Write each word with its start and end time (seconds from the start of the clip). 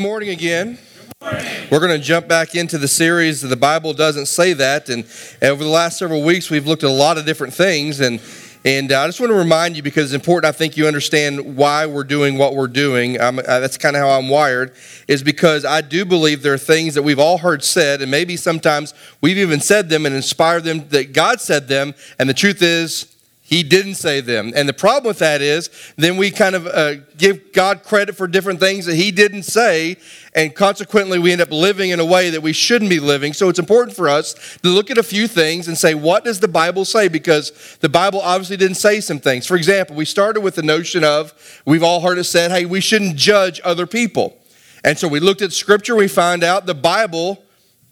morning 0.00 0.30
again. 0.30 0.78
We're 1.70 1.78
going 1.78 1.90
to 1.90 1.98
jump 1.98 2.26
back 2.26 2.54
into 2.54 2.78
the 2.78 2.88
series. 2.88 3.42
The 3.42 3.54
Bible 3.54 3.92
doesn't 3.92 4.26
say 4.26 4.54
that, 4.54 4.88
and 4.88 5.04
over 5.42 5.62
the 5.62 5.68
last 5.68 5.98
several 5.98 6.22
weeks, 6.22 6.48
we've 6.48 6.66
looked 6.66 6.84
at 6.84 6.88
a 6.88 6.92
lot 6.92 7.18
of 7.18 7.26
different 7.26 7.52
things, 7.52 8.00
and 8.00 8.18
and 8.64 8.90
uh, 8.92 9.02
I 9.02 9.06
just 9.06 9.20
want 9.20 9.28
to 9.28 9.36
remind 9.36 9.76
you 9.76 9.82
because 9.82 10.06
it's 10.06 10.14
important. 10.14 10.48
I 10.48 10.56
think 10.56 10.78
you 10.78 10.86
understand 10.86 11.54
why 11.54 11.84
we're 11.84 12.04
doing 12.04 12.38
what 12.38 12.54
we're 12.54 12.66
doing. 12.66 13.20
Uh, 13.20 13.30
that's 13.32 13.76
kind 13.76 13.94
of 13.94 14.00
how 14.00 14.18
I'm 14.18 14.30
wired. 14.30 14.72
Is 15.06 15.22
because 15.22 15.66
I 15.66 15.82
do 15.82 16.06
believe 16.06 16.42
there 16.42 16.54
are 16.54 16.58
things 16.58 16.94
that 16.94 17.02
we've 17.02 17.18
all 17.18 17.36
heard 17.36 17.62
said, 17.62 18.00
and 18.00 18.10
maybe 18.10 18.38
sometimes 18.38 18.94
we've 19.20 19.38
even 19.38 19.60
said 19.60 19.90
them 19.90 20.06
and 20.06 20.14
inspired 20.14 20.64
them 20.64 20.88
that 20.88 21.12
God 21.12 21.42
said 21.42 21.68
them, 21.68 21.94
and 22.18 22.26
the 22.26 22.34
truth 22.34 22.62
is 22.62 23.14
he 23.50 23.64
didn't 23.64 23.96
say 23.96 24.20
them. 24.20 24.52
And 24.54 24.68
the 24.68 24.72
problem 24.72 25.08
with 25.08 25.18
that 25.18 25.42
is 25.42 25.70
then 25.96 26.16
we 26.16 26.30
kind 26.30 26.54
of 26.54 26.68
uh, 26.68 26.94
give 27.18 27.52
God 27.52 27.82
credit 27.82 28.14
for 28.14 28.28
different 28.28 28.60
things 28.60 28.86
that 28.86 28.94
He 28.94 29.10
didn't 29.10 29.42
say, 29.42 29.96
and 30.36 30.54
consequently 30.54 31.18
we 31.18 31.32
end 31.32 31.40
up 31.40 31.50
living 31.50 31.90
in 31.90 31.98
a 31.98 32.04
way 32.04 32.30
that 32.30 32.42
we 32.42 32.52
shouldn't 32.52 32.88
be 32.88 33.00
living. 33.00 33.32
So 33.32 33.48
it's 33.48 33.58
important 33.58 33.96
for 33.96 34.08
us 34.08 34.34
to 34.62 34.68
look 34.68 34.88
at 34.88 34.98
a 34.98 35.02
few 35.02 35.26
things 35.26 35.66
and 35.66 35.76
say, 35.76 35.94
what 35.94 36.22
does 36.22 36.38
the 36.38 36.46
Bible 36.46 36.84
say? 36.84 37.08
Because 37.08 37.76
the 37.80 37.88
Bible 37.88 38.20
obviously 38.20 38.56
didn't 38.56 38.76
say 38.76 39.00
some 39.00 39.18
things. 39.18 39.48
For 39.48 39.56
example, 39.56 39.96
we 39.96 40.04
started 40.04 40.42
with 40.42 40.54
the 40.54 40.62
notion 40.62 41.02
of, 41.02 41.34
we've 41.66 41.82
all 41.82 42.02
heard 42.02 42.18
it 42.18 42.24
said, 42.24 42.52
hey, 42.52 42.66
we 42.66 42.80
shouldn't 42.80 43.16
judge 43.16 43.60
other 43.64 43.84
people. 43.84 44.38
And 44.84 44.96
so 44.96 45.08
we 45.08 45.18
looked 45.18 45.42
at 45.42 45.52
Scripture, 45.52 45.96
we 45.96 46.06
found 46.06 46.44
out 46.44 46.66
the 46.66 46.74
Bible 46.74 47.42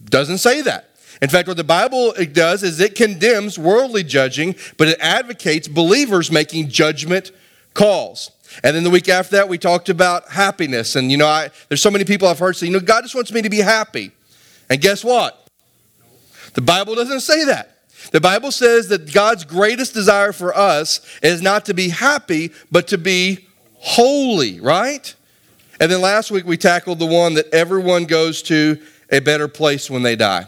doesn't 0.05 0.39
say 0.39 0.63
that. 0.63 0.88
In 1.21 1.29
fact, 1.29 1.49
what 1.49 1.57
the 1.57 1.65
Bible 1.65 2.13
does 2.33 2.63
is 2.63 2.79
it 2.81 2.95
condemns 2.95 3.59
worldly 3.59 4.05
judging, 4.05 4.55
but 4.77 4.89
it 4.89 4.99
advocates 5.01 5.67
believers 5.67 6.31
making 6.31 6.69
judgment 6.69 7.33
calls. 7.75 8.31
And 8.63 8.75
then 8.75 8.85
the 8.85 8.91
week 8.91 9.09
after 9.09 9.37
that, 9.37 9.49
we 9.49 9.59
talked 9.59 9.89
about 9.89 10.29
happiness. 10.31 10.97
And, 10.97 11.11
you 11.11 11.17
know, 11.17 11.27
I, 11.27 11.51
there's 11.69 11.83
so 11.83 11.91
many 11.91 12.05
people 12.05 12.29
I've 12.29 12.39
heard 12.39 12.57
say, 12.57 12.67
you 12.67 12.73
know, 12.73 12.81
God 12.81 13.03
just 13.03 13.15
wants 13.15 13.33
me 13.33 13.43
to 13.43 13.51
be 13.51 13.59
happy. 13.59 14.13
And 14.71 14.81
guess 14.81 15.05
what? 15.05 15.47
The 16.55 16.61
Bible 16.61 16.95
doesn't 16.95 17.21
say 17.21 17.45
that. 17.45 17.79
The 18.13 18.21
Bible 18.21 18.53
says 18.53 18.89
that 18.89 19.13
God's 19.13 19.45
greatest 19.45 19.93
desire 19.93 20.33
for 20.33 20.57
us 20.57 21.01
is 21.23 21.43
not 21.43 21.67
to 21.67 21.75
be 21.75 21.89
happy, 21.89 22.53
but 22.71 22.89
to 22.89 22.99
be 22.99 23.47
holy, 23.75 24.61
right? 24.61 25.15
And 25.81 25.91
then 25.91 26.01
last 26.01 26.31
week 26.31 26.47
we 26.47 26.57
tackled 26.57 26.99
the 26.99 27.07
one 27.07 27.35
that 27.35 27.53
everyone 27.53 28.05
goes 28.05 28.43
to 28.45 28.81
a 29.11 29.21
better 29.21 29.49
place 29.49 29.91
when 29.91 30.03
they 30.03 30.17
die. 30.17 30.47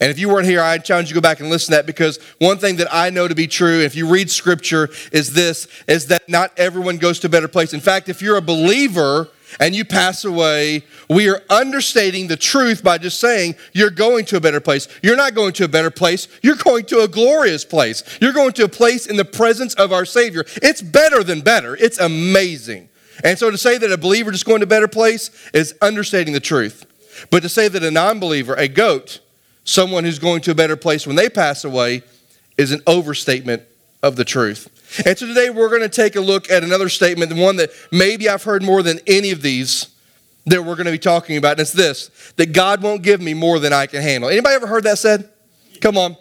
And 0.00 0.10
if 0.10 0.18
you 0.18 0.30
weren't 0.30 0.46
here, 0.46 0.62
I 0.62 0.78
challenge 0.78 1.08
you 1.08 1.14
to 1.14 1.20
go 1.20 1.22
back 1.22 1.40
and 1.40 1.50
listen 1.50 1.72
to 1.72 1.76
that 1.76 1.86
because 1.86 2.18
one 2.38 2.56
thing 2.56 2.76
that 2.76 2.88
I 2.90 3.10
know 3.10 3.28
to 3.28 3.34
be 3.34 3.46
true, 3.46 3.80
if 3.80 3.94
you 3.94 4.08
read 4.08 4.30
scripture, 4.30 4.88
is 5.12 5.34
this 5.34 5.68
is 5.86 6.06
that 6.06 6.26
not 6.28 6.52
everyone 6.58 6.96
goes 6.96 7.18
to 7.20 7.26
a 7.26 7.30
better 7.30 7.48
place. 7.48 7.74
In 7.74 7.80
fact, 7.80 8.08
if 8.08 8.22
you're 8.22 8.38
a 8.38 8.42
believer 8.42 9.28
and 9.58 9.74
you 9.74 9.84
pass 9.84 10.24
away, 10.24 10.84
we 11.10 11.28
are 11.28 11.42
understating 11.50 12.28
the 12.28 12.36
truth 12.36 12.82
by 12.82 12.96
just 12.96 13.20
saying 13.20 13.56
you're 13.74 13.90
going 13.90 14.24
to 14.26 14.36
a 14.36 14.40
better 14.40 14.60
place. 14.60 14.88
You're 15.02 15.16
not 15.16 15.34
going 15.34 15.52
to 15.54 15.64
a 15.64 15.68
better 15.68 15.90
place, 15.90 16.28
you're 16.42 16.56
going 16.56 16.86
to 16.86 17.00
a 17.00 17.08
glorious 17.08 17.64
place. 17.64 18.02
You're 18.22 18.32
going 18.32 18.52
to 18.52 18.64
a 18.64 18.68
place 18.68 19.06
in 19.06 19.16
the 19.16 19.24
presence 19.24 19.74
of 19.74 19.92
our 19.92 20.06
Savior. 20.06 20.44
It's 20.62 20.80
better 20.80 21.22
than 21.22 21.42
better, 21.42 21.76
it's 21.76 21.98
amazing. 21.98 22.88
And 23.22 23.38
so 23.38 23.50
to 23.50 23.58
say 23.58 23.76
that 23.76 23.92
a 23.92 23.98
believer 23.98 24.30
just 24.30 24.46
going 24.46 24.60
to 24.60 24.64
a 24.64 24.66
better 24.66 24.88
place 24.88 25.30
is 25.52 25.74
understating 25.82 26.32
the 26.32 26.40
truth. 26.40 26.86
But 27.30 27.42
to 27.42 27.50
say 27.50 27.68
that 27.68 27.82
a 27.82 27.90
non 27.90 28.18
believer, 28.18 28.54
a 28.54 28.66
goat, 28.66 29.20
someone 29.70 30.04
who's 30.04 30.18
going 30.18 30.40
to 30.42 30.50
a 30.50 30.54
better 30.54 30.76
place 30.76 31.06
when 31.06 31.16
they 31.16 31.28
pass 31.28 31.64
away 31.64 32.02
is 32.58 32.72
an 32.72 32.80
overstatement 32.86 33.62
of 34.02 34.16
the 34.16 34.24
truth. 34.24 34.68
And 35.06 35.16
so 35.16 35.26
today 35.26 35.50
we're 35.50 35.68
going 35.68 35.82
to 35.82 35.88
take 35.88 36.16
a 36.16 36.20
look 36.20 36.50
at 36.50 36.64
another 36.64 36.88
statement, 36.88 37.32
the 37.32 37.40
one 37.40 37.56
that 37.56 37.70
maybe 37.92 38.28
I've 38.28 38.42
heard 38.42 38.62
more 38.62 38.82
than 38.82 38.98
any 39.06 39.30
of 39.30 39.42
these 39.42 39.88
that 40.46 40.64
we're 40.64 40.74
going 40.74 40.86
to 40.86 40.92
be 40.92 40.98
talking 40.98 41.36
about. 41.36 41.52
And 41.52 41.60
it's 41.60 41.72
this 41.72 42.10
that 42.36 42.52
God 42.52 42.82
won't 42.82 43.02
give 43.02 43.20
me 43.20 43.34
more 43.34 43.60
than 43.60 43.72
I 43.72 43.86
can 43.86 44.02
handle. 44.02 44.28
Anybody 44.28 44.54
ever 44.56 44.66
heard 44.66 44.84
that 44.84 44.98
said? 44.98 45.28
Come 45.80 45.96
on. 45.96 46.16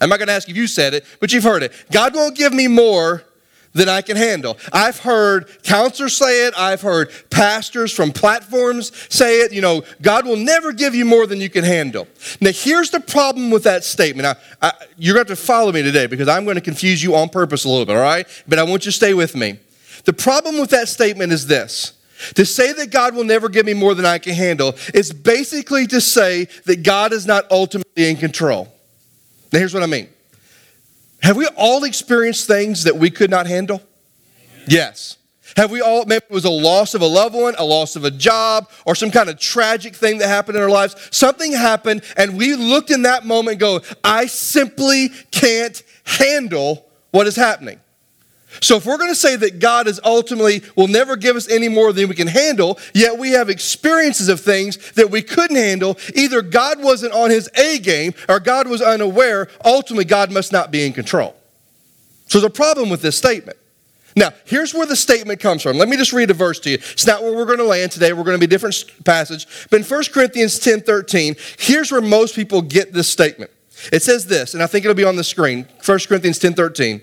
I'm 0.00 0.08
not 0.08 0.18
going 0.18 0.28
to 0.28 0.34
ask 0.34 0.48
if 0.48 0.56
you 0.56 0.66
said 0.66 0.94
it, 0.94 1.04
but 1.20 1.32
you've 1.32 1.44
heard 1.44 1.62
it. 1.62 1.72
God 1.90 2.14
won't 2.14 2.36
give 2.36 2.52
me 2.52 2.68
more 2.68 3.24
than 3.72 3.88
I 3.88 4.02
can 4.02 4.16
handle. 4.16 4.58
I've 4.72 4.98
heard 4.98 5.48
counselors 5.62 6.16
say 6.16 6.46
it, 6.46 6.54
I've 6.56 6.82
heard 6.82 7.10
pastors 7.30 7.92
from 7.92 8.12
platforms 8.12 8.92
say 9.08 9.40
it. 9.40 9.52
You 9.52 9.62
know, 9.62 9.82
God 10.00 10.26
will 10.26 10.36
never 10.36 10.72
give 10.72 10.94
you 10.94 11.04
more 11.04 11.26
than 11.26 11.40
you 11.40 11.48
can 11.48 11.64
handle. 11.64 12.06
Now, 12.40 12.50
here's 12.52 12.90
the 12.90 13.00
problem 13.00 13.50
with 13.50 13.64
that 13.64 13.84
statement. 13.84 14.24
Now, 14.24 14.34
I, 14.60 14.72
you're 14.98 15.14
going 15.14 15.26
to 15.26 15.30
have 15.30 15.38
to 15.38 15.44
follow 15.44 15.72
me 15.72 15.82
today 15.82 16.06
because 16.06 16.28
I'm 16.28 16.44
going 16.44 16.56
to 16.56 16.60
confuse 16.62 17.02
you 17.02 17.14
on 17.14 17.28
purpose 17.28 17.64
a 17.64 17.68
little 17.68 17.86
bit, 17.86 17.96
all 17.96 18.02
right? 18.02 18.26
But 18.46 18.58
I 18.58 18.62
want 18.62 18.84
you 18.84 18.92
to 18.92 18.96
stay 18.96 19.14
with 19.14 19.34
me. 19.34 19.58
The 20.04 20.12
problem 20.12 20.58
with 20.58 20.70
that 20.70 20.88
statement 20.88 21.32
is 21.32 21.46
this. 21.46 21.94
To 22.34 22.46
say 22.46 22.72
that 22.72 22.90
God 22.90 23.16
will 23.16 23.24
never 23.24 23.48
give 23.48 23.66
me 23.66 23.74
more 23.74 23.94
than 23.94 24.06
I 24.06 24.18
can 24.18 24.34
handle 24.34 24.76
is 24.94 25.12
basically 25.12 25.88
to 25.88 26.00
say 26.00 26.44
that 26.66 26.84
God 26.84 27.12
is 27.12 27.26
not 27.26 27.50
ultimately 27.50 28.08
in 28.08 28.16
control. 28.16 28.72
Now, 29.52 29.58
here's 29.58 29.74
what 29.74 29.82
I 29.82 29.86
mean. 29.86 30.08
Have 31.22 31.36
we 31.36 31.46
all 31.56 31.84
experienced 31.84 32.46
things 32.46 32.84
that 32.84 32.96
we 32.96 33.10
could 33.10 33.30
not 33.30 33.46
handle? 33.46 33.82
Yes. 34.66 35.18
Have 35.56 35.70
we 35.70 35.80
all, 35.80 36.04
maybe 36.04 36.24
it 36.28 36.32
was 36.32 36.44
a 36.44 36.50
loss 36.50 36.94
of 36.94 37.02
a 37.02 37.06
loved 37.06 37.34
one, 37.34 37.54
a 37.58 37.64
loss 37.64 37.94
of 37.94 38.04
a 38.04 38.10
job, 38.10 38.70
or 38.86 38.94
some 38.94 39.10
kind 39.10 39.28
of 39.28 39.38
tragic 39.38 39.94
thing 39.94 40.18
that 40.18 40.28
happened 40.28 40.56
in 40.56 40.62
our 40.62 40.70
lives? 40.70 40.96
Something 41.10 41.52
happened, 41.52 42.02
and 42.16 42.36
we 42.36 42.54
looked 42.54 42.90
in 42.90 43.02
that 43.02 43.26
moment 43.26 43.52
and 43.54 43.60
go, 43.60 43.80
I 44.02 44.26
simply 44.26 45.10
can't 45.30 45.82
handle 46.04 46.86
what 47.10 47.26
is 47.26 47.36
happening. 47.36 47.80
So, 48.60 48.76
if 48.76 48.86
we're 48.86 48.98
going 48.98 49.10
to 49.10 49.14
say 49.14 49.36
that 49.36 49.58
God 49.58 49.86
is 49.86 50.00
ultimately 50.04 50.62
will 50.76 50.88
never 50.88 51.16
give 51.16 51.36
us 51.36 51.48
any 51.48 51.68
more 51.68 51.92
than 51.92 52.08
we 52.08 52.14
can 52.14 52.28
handle, 52.28 52.78
yet 52.94 53.18
we 53.18 53.30
have 53.30 53.48
experiences 53.48 54.28
of 54.28 54.40
things 54.40 54.92
that 54.92 55.10
we 55.10 55.22
couldn't 55.22 55.56
handle, 55.56 55.98
either 56.14 56.42
God 56.42 56.82
wasn't 56.82 57.12
on 57.14 57.30
his 57.30 57.48
A 57.56 57.78
game 57.78 58.14
or 58.28 58.40
God 58.40 58.68
was 58.68 58.82
unaware, 58.82 59.48
ultimately, 59.64 60.04
God 60.04 60.30
must 60.30 60.52
not 60.52 60.70
be 60.70 60.84
in 60.84 60.92
control. 60.92 61.34
So, 62.28 62.38
there's 62.40 62.50
a 62.50 62.54
problem 62.54 62.90
with 62.90 63.02
this 63.02 63.16
statement. 63.16 63.58
Now, 64.14 64.30
here's 64.44 64.74
where 64.74 64.86
the 64.86 64.96
statement 64.96 65.40
comes 65.40 65.62
from. 65.62 65.78
Let 65.78 65.88
me 65.88 65.96
just 65.96 66.12
read 66.12 66.30
a 66.30 66.34
verse 66.34 66.58
to 66.60 66.70
you. 66.70 66.74
It's 66.74 67.06
not 67.06 67.22
where 67.22 67.34
we're 67.34 67.46
going 67.46 67.58
to 67.58 67.64
land 67.64 67.92
today. 67.92 68.12
We're 68.12 68.24
going 68.24 68.38
to 68.38 68.46
be 68.46 68.52
a 68.52 68.58
different 68.58 68.84
passage. 69.04 69.46
But 69.70 69.80
in 69.80 69.86
1 69.86 70.04
Corinthians 70.12 70.58
10 70.58 70.82
13, 70.82 71.36
here's 71.58 71.90
where 71.90 72.02
most 72.02 72.34
people 72.34 72.60
get 72.60 72.92
this 72.92 73.08
statement. 73.08 73.50
It 73.90 74.02
says 74.02 74.26
this, 74.26 74.54
and 74.54 74.62
I 74.62 74.66
think 74.66 74.84
it'll 74.84 74.94
be 74.94 75.04
on 75.04 75.16
the 75.16 75.24
screen 75.24 75.66
1 75.84 75.98
Corinthians 76.06 76.38
10 76.38 76.54
13. 76.54 77.00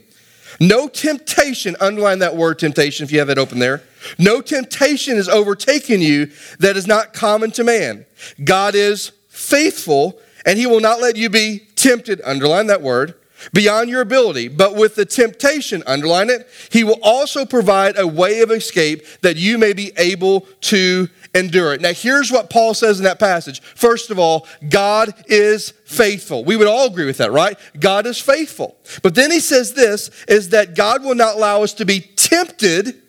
No 0.59 0.87
temptation, 0.87 1.75
underline 1.79 2.19
that 2.19 2.35
word 2.35 2.59
temptation 2.59 3.03
if 3.03 3.11
you 3.11 3.19
have 3.19 3.29
it 3.29 3.37
open 3.37 3.59
there. 3.59 3.83
No 4.17 4.41
temptation 4.41 5.17
is 5.17 5.29
overtaken 5.29 6.01
you 6.01 6.31
that 6.59 6.77
is 6.77 6.87
not 6.87 7.13
common 7.13 7.51
to 7.51 7.63
man. 7.63 8.05
God 8.43 8.75
is 8.75 9.11
faithful, 9.27 10.19
and 10.45 10.57
he 10.57 10.65
will 10.65 10.79
not 10.79 11.01
let 11.01 11.15
you 11.15 11.29
be 11.29 11.59
tempted, 11.75 12.21
underline 12.23 12.67
that 12.67 12.81
word, 12.81 13.15
beyond 13.53 13.89
your 13.89 14.01
ability. 14.01 14.47
But 14.47 14.75
with 14.75 14.95
the 14.95 15.05
temptation, 15.05 15.83
underline 15.87 16.29
it, 16.29 16.47
he 16.71 16.83
will 16.83 16.99
also 17.01 17.45
provide 17.45 17.97
a 17.97 18.07
way 18.07 18.41
of 18.41 18.51
escape 18.51 19.05
that 19.21 19.37
you 19.37 19.57
may 19.57 19.73
be 19.73 19.91
able 19.97 20.41
to 20.61 21.07
endure 21.33 21.73
it. 21.73 21.81
Now, 21.81 21.93
here's 21.93 22.31
what 22.31 22.49
Paul 22.49 22.73
says 22.73 22.99
in 22.99 23.03
that 23.03 23.19
passage. 23.19 23.61
First 23.61 24.09
of 24.09 24.19
all, 24.19 24.47
God 24.67 25.13
is 25.27 25.71
faithful. 25.85 26.43
We 26.43 26.55
would 26.55 26.67
all 26.67 26.87
agree 26.87 27.05
with 27.05 27.17
that, 27.17 27.31
right? 27.31 27.57
God 27.79 28.05
is 28.05 28.19
faithful. 28.19 28.75
But 29.03 29.15
then 29.15 29.31
he 29.31 29.39
says 29.39 29.73
this 29.73 30.09
is 30.27 30.49
that 30.49 30.75
God 30.75 31.03
will 31.03 31.15
not 31.15 31.35
allow 31.35 31.63
us 31.63 31.73
to 31.73 31.85
be 31.85 32.01
tempted 32.01 33.01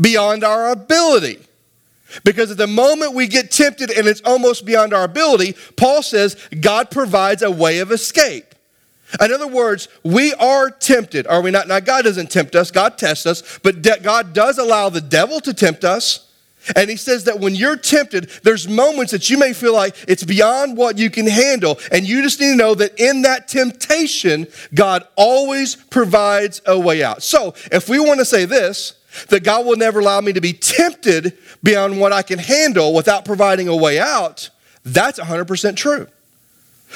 beyond 0.00 0.44
our 0.44 0.70
ability. 0.70 1.38
Because 2.24 2.50
at 2.50 2.58
the 2.58 2.66
moment 2.66 3.14
we 3.14 3.26
get 3.26 3.50
tempted 3.50 3.90
and 3.90 4.06
it's 4.06 4.20
almost 4.22 4.66
beyond 4.66 4.92
our 4.92 5.04
ability, 5.04 5.54
Paul 5.76 6.02
says 6.02 6.36
God 6.60 6.90
provides 6.90 7.42
a 7.42 7.50
way 7.50 7.78
of 7.78 7.90
escape. 7.90 8.54
In 9.20 9.32
other 9.32 9.46
words, 9.46 9.88
we 10.02 10.32
are 10.34 10.70
tempted, 10.70 11.26
are 11.26 11.42
we 11.42 11.50
not? 11.50 11.68
Now, 11.68 11.80
God 11.80 12.04
doesn't 12.04 12.30
tempt 12.30 12.54
us, 12.54 12.70
God 12.70 12.96
tests 12.96 13.26
us, 13.26 13.58
but 13.62 13.82
God 14.02 14.32
does 14.32 14.58
allow 14.58 14.88
the 14.88 15.02
devil 15.02 15.40
to 15.40 15.52
tempt 15.52 15.84
us. 15.84 16.31
And 16.76 16.88
he 16.88 16.96
says 16.96 17.24
that 17.24 17.40
when 17.40 17.54
you're 17.54 17.76
tempted, 17.76 18.30
there's 18.42 18.68
moments 18.68 19.12
that 19.12 19.28
you 19.28 19.38
may 19.38 19.52
feel 19.52 19.74
like 19.74 19.96
it's 20.06 20.24
beyond 20.24 20.76
what 20.76 20.98
you 20.98 21.10
can 21.10 21.26
handle. 21.26 21.78
And 21.90 22.06
you 22.06 22.22
just 22.22 22.40
need 22.40 22.52
to 22.52 22.56
know 22.56 22.74
that 22.74 22.98
in 22.98 23.22
that 23.22 23.48
temptation, 23.48 24.46
God 24.74 25.06
always 25.16 25.74
provides 25.74 26.62
a 26.66 26.78
way 26.78 27.02
out. 27.02 27.22
So 27.22 27.54
if 27.70 27.88
we 27.88 27.98
want 27.98 28.20
to 28.20 28.24
say 28.24 28.44
this, 28.44 28.94
that 29.28 29.44
God 29.44 29.66
will 29.66 29.76
never 29.76 30.00
allow 30.00 30.20
me 30.20 30.32
to 30.32 30.40
be 30.40 30.52
tempted 30.52 31.36
beyond 31.62 32.00
what 32.00 32.12
I 32.12 32.22
can 32.22 32.38
handle 32.38 32.94
without 32.94 33.24
providing 33.24 33.68
a 33.68 33.76
way 33.76 33.98
out, 33.98 34.50
that's 34.84 35.18
100% 35.18 35.76
true. 35.76 36.06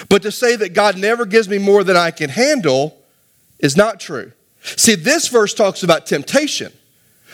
But 0.09 0.23
to 0.23 0.33
say 0.33 0.57
that 0.57 0.75
God 0.75 0.97
never 0.97 1.25
gives 1.25 1.49
me 1.49 1.59
more 1.59 1.85
than 1.85 1.97
I 1.97 2.11
can 2.11 2.31
handle 2.31 2.99
is 3.59 3.77
not 3.77 4.01
true. 4.01 4.33
See, 4.63 4.95
this 4.95 5.29
verse 5.29 5.55
talks 5.55 5.83
about 5.83 6.07
temptation. 6.07 6.73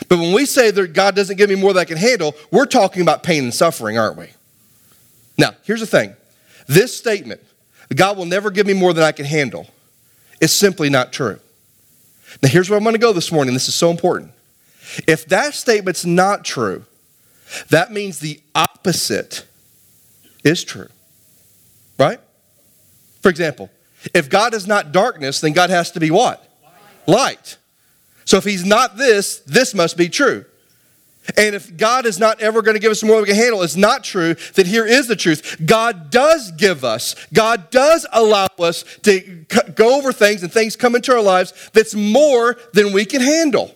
But 0.09 0.17
when 0.17 0.33
we 0.33 0.45
say 0.45 0.71
that 0.71 0.93
God 0.93 1.15
doesn't 1.15 1.37
give 1.37 1.49
me 1.49 1.55
more 1.55 1.73
than 1.73 1.81
I 1.81 1.85
can 1.85 1.97
handle, 1.97 2.35
we're 2.51 2.65
talking 2.65 3.01
about 3.01 3.23
pain 3.23 3.43
and 3.43 3.53
suffering, 3.53 3.97
aren't 3.97 4.17
we? 4.17 4.27
Now, 5.37 5.51
here's 5.63 5.79
the 5.79 5.87
thing 5.87 6.15
this 6.67 6.95
statement, 6.97 7.41
God 7.95 8.17
will 8.17 8.25
never 8.25 8.51
give 8.51 8.65
me 8.65 8.73
more 8.73 8.93
than 8.93 9.03
I 9.03 9.11
can 9.11 9.25
handle, 9.25 9.67
is 10.41 10.51
simply 10.51 10.89
not 10.89 11.13
true. 11.13 11.39
Now, 12.41 12.49
here's 12.49 12.69
where 12.69 12.77
I'm 12.77 12.83
going 12.83 12.95
to 12.95 12.99
go 12.99 13.13
this 13.13 13.31
morning. 13.31 13.53
This 13.53 13.67
is 13.67 13.75
so 13.75 13.91
important. 13.91 14.31
If 15.07 15.27
that 15.27 15.53
statement's 15.53 16.05
not 16.05 16.43
true, 16.43 16.85
that 17.69 17.91
means 17.91 18.19
the 18.19 18.41
opposite 18.55 19.45
is 20.43 20.63
true. 20.63 20.89
Right? 21.99 22.19
For 23.21 23.29
example, 23.29 23.69
if 24.13 24.29
God 24.29 24.53
is 24.53 24.67
not 24.67 24.91
darkness, 24.91 25.39
then 25.39 25.53
God 25.53 25.69
has 25.69 25.91
to 25.91 25.99
be 25.99 26.11
what? 26.11 26.45
Light. 27.07 27.57
So 28.25 28.37
if 28.37 28.43
he's 28.43 28.65
not 28.65 28.97
this, 28.97 29.39
this 29.39 29.73
must 29.73 29.97
be 29.97 30.09
true. 30.09 30.45
And 31.37 31.55
if 31.55 31.77
God 31.77 32.05
is 32.05 32.19
not 32.19 32.41
ever 32.41 32.61
going 32.61 32.75
to 32.75 32.81
give 32.81 32.91
us 32.91 33.01
more 33.01 33.15
than 33.15 33.23
we 33.23 33.27
can 33.29 33.37
handle, 33.37 33.61
it's 33.61 33.77
not 33.77 34.03
true, 34.03 34.35
that 34.55 34.67
here 34.67 34.85
is 34.85 35.07
the 35.07 35.15
truth. 35.15 35.61
God 35.65 36.11
does 36.11 36.51
give 36.51 36.83
us, 36.83 37.15
God 37.31 37.69
does 37.71 38.05
allow 38.11 38.47
us 38.59 38.83
to 39.03 39.45
go 39.73 39.97
over 39.97 40.11
things 40.11 40.43
and 40.43 40.51
things 40.51 40.75
come 40.75 40.95
into 40.95 41.13
our 41.13 41.21
lives 41.21 41.53
that's 41.71 41.95
more 41.95 42.57
than 42.73 42.91
we 42.91 43.05
can 43.05 43.21
handle. 43.21 43.73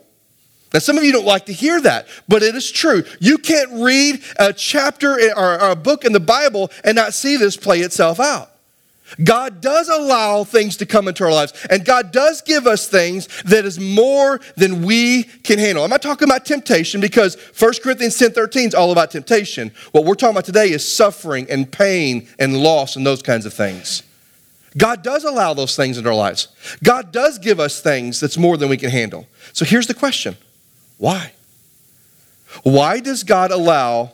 Now, 0.73 0.79
some 0.79 0.97
of 0.97 1.05
you 1.05 1.13
don't 1.13 1.25
like 1.25 1.45
to 1.45 1.53
hear 1.53 1.79
that, 1.81 2.07
but 2.27 2.43
it 2.43 2.53
is 2.53 2.69
true. 2.69 3.03
You 3.21 3.37
can't 3.37 3.71
read 3.81 4.21
a 4.37 4.51
chapter 4.51 5.13
or 5.35 5.57
a 5.57 5.75
book 5.75 6.03
in 6.03 6.11
the 6.11 6.19
Bible 6.19 6.69
and 6.83 6.95
not 6.95 7.13
see 7.13 7.37
this 7.37 7.55
play 7.55 7.79
itself 7.79 8.19
out. 8.19 8.51
God 9.23 9.61
does 9.61 9.89
allow 9.89 10.43
things 10.43 10.77
to 10.77 10.85
come 10.85 11.07
into 11.07 11.23
our 11.23 11.31
lives, 11.31 11.53
and 11.69 11.85
God 11.85 12.11
does 12.11 12.41
give 12.41 12.67
us 12.67 12.87
things 12.87 13.27
that 13.43 13.65
is 13.65 13.79
more 13.79 14.39
than 14.55 14.83
we 14.83 15.23
can 15.23 15.59
handle. 15.59 15.83
I'm 15.83 15.89
not 15.89 16.01
talking 16.01 16.27
about 16.27 16.45
temptation 16.45 16.99
because 16.99 17.35
1 17.57 17.73
Corinthians 17.83 18.17
10 18.17 18.31
13 18.31 18.69
is 18.69 18.75
all 18.75 18.91
about 18.91 19.11
temptation. 19.11 19.71
What 19.91 20.05
we're 20.05 20.15
talking 20.15 20.35
about 20.35 20.45
today 20.45 20.71
is 20.71 20.89
suffering 20.89 21.47
and 21.49 21.71
pain 21.71 22.27
and 22.37 22.57
loss 22.57 22.95
and 22.95 23.05
those 23.05 23.21
kinds 23.21 23.45
of 23.45 23.53
things. 23.53 24.03
God 24.77 25.03
does 25.03 25.23
allow 25.23 25.53
those 25.53 25.75
things 25.75 25.97
in 25.97 26.05
our 26.05 26.13
lives. 26.13 26.49
God 26.83 27.11
does 27.11 27.39
give 27.39 27.59
us 27.59 27.81
things 27.81 28.19
that's 28.19 28.37
more 28.37 28.57
than 28.57 28.69
we 28.69 28.77
can 28.77 28.91
handle. 28.91 29.27
So 29.53 29.65
here's 29.65 29.87
the 29.87 29.93
question 29.93 30.35
why? 30.97 31.33
Why 32.63 32.99
does 32.99 33.23
God 33.23 33.51
allow 33.51 34.11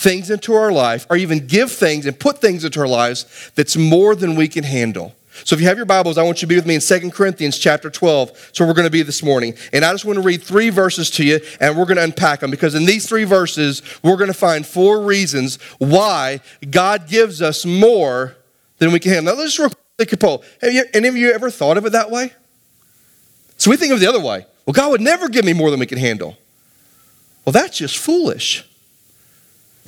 things 0.00 0.30
into 0.30 0.54
our 0.54 0.72
life 0.72 1.06
or 1.10 1.16
even 1.16 1.46
give 1.46 1.70
things 1.70 2.06
and 2.06 2.18
put 2.18 2.40
things 2.40 2.64
into 2.64 2.80
our 2.80 2.88
lives 2.88 3.50
that's 3.54 3.76
more 3.76 4.14
than 4.16 4.34
we 4.34 4.48
can 4.48 4.64
handle. 4.64 5.14
So 5.44 5.54
if 5.54 5.60
you 5.60 5.68
have 5.68 5.76
your 5.76 5.86
Bibles, 5.86 6.16
I 6.16 6.22
want 6.22 6.38
you 6.38 6.46
to 6.46 6.48
be 6.48 6.56
with 6.56 6.66
me 6.66 6.74
in 6.74 6.80
2 6.80 7.10
Corinthians 7.10 7.58
chapter 7.58 7.90
12. 7.90 8.50
So 8.52 8.66
we're 8.66 8.72
going 8.72 8.86
to 8.86 8.90
be 8.90 9.02
this 9.02 9.22
morning. 9.22 9.54
And 9.74 9.84
I 9.84 9.92
just 9.92 10.06
want 10.06 10.16
to 10.16 10.22
read 10.22 10.42
three 10.42 10.70
verses 10.70 11.10
to 11.12 11.24
you 11.24 11.40
and 11.60 11.76
we're 11.76 11.84
going 11.84 11.98
to 11.98 12.02
unpack 12.02 12.40
them 12.40 12.50
because 12.50 12.74
in 12.74 12.86
these 12.86 13.06
three 13.06 13.24
verses, 13.24 13.82
we're 14.02 14.16
going 14.16 14.32
to 14.32 14.34
find 14.34 14.66
four 14.66 15.02
reasons 15.02 15.56
why 15.78 16.40
God 16.70 17.06
gives 17.06 17.42
us 17.42 17.66
more 17.66 18.36
than 18.78 18.92
we 18.92 19.00
can 19.00 19.12
handle. 19.12 19.34
Now 19.34 19.40
let's 19.40 19.54
just 19.54 19.76
think 19.98 20.18
Paul. 20.18 20.42
Have 20.62 20.72
you, 20.72 20.84
any 20.94 21.08
of 21.08 21.16
you 21.16 21.30
ever 21.30 21.50
thought 21.50 21.76
of 21.76 21.84
it 21.84 21.92
that 21.92 22.10
way? 22.10 22.32
So 23.58 23.70
we 23.70 23.76
think 23.76 23.92
of 23.92 23.98
it 23.98 24.00
the 24.00 24.08
other 24.08 24.20
way. 24.20 24.46
Well, 24.64 24.72
God 24.72 24.92
would 24.92 25.02
never 25.02 25.28
give 25.28 25.44
me 25.44 25.52
more 25.52 25.70
than 25.70 25.78
we 25.78 25.86
can 25.86 25.98
handle. 25.98 26.38
Well, 27.44 27.52
that's 27.52 27.76
just 27.76 27.98
foolish. 27.98 28.66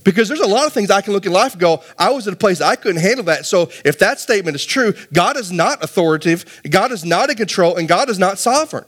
Because 0.04 0.28
there's 0.28 0.40
a 0.40 0.46
lot 0.46 0.66
of 0.66 0.72
things 0.72 0.90
I 0.90 1.00
can 1.00 1.12
look 1.12 1.26
in 1.26 1.32
life 1.32 1.52
and 1.52 1.60
go, 1.60 1.82
I 1.98 2.10
was 2.10 2.26
at 2.26 2.34
a 2.34 2.36
place 2.36 2.60
I 2.60 2.76
couldn't 2.76 3.00
handle 3.00 3.24
that. 3.26 3.46
So 3.46 3.70
if 3.84 3.98
that 3.98 4.20
statement 4.20 4.56
is 4.56 4.64
true, 4.64 4.94
God 5.12 5.36
is 5.36 5.52
not 5.52 5.82
authoritative, 5.82 6.62
God 6.68 6.92
is 6.92 7.04
not 7.04 7.30
in 7.30 7.36
control, 7.36 7.76
and 7.76 7.88
God 7.88 8.08
is 8.10 8.18
not 8.18 8.38
sovereign. 8.38 8.84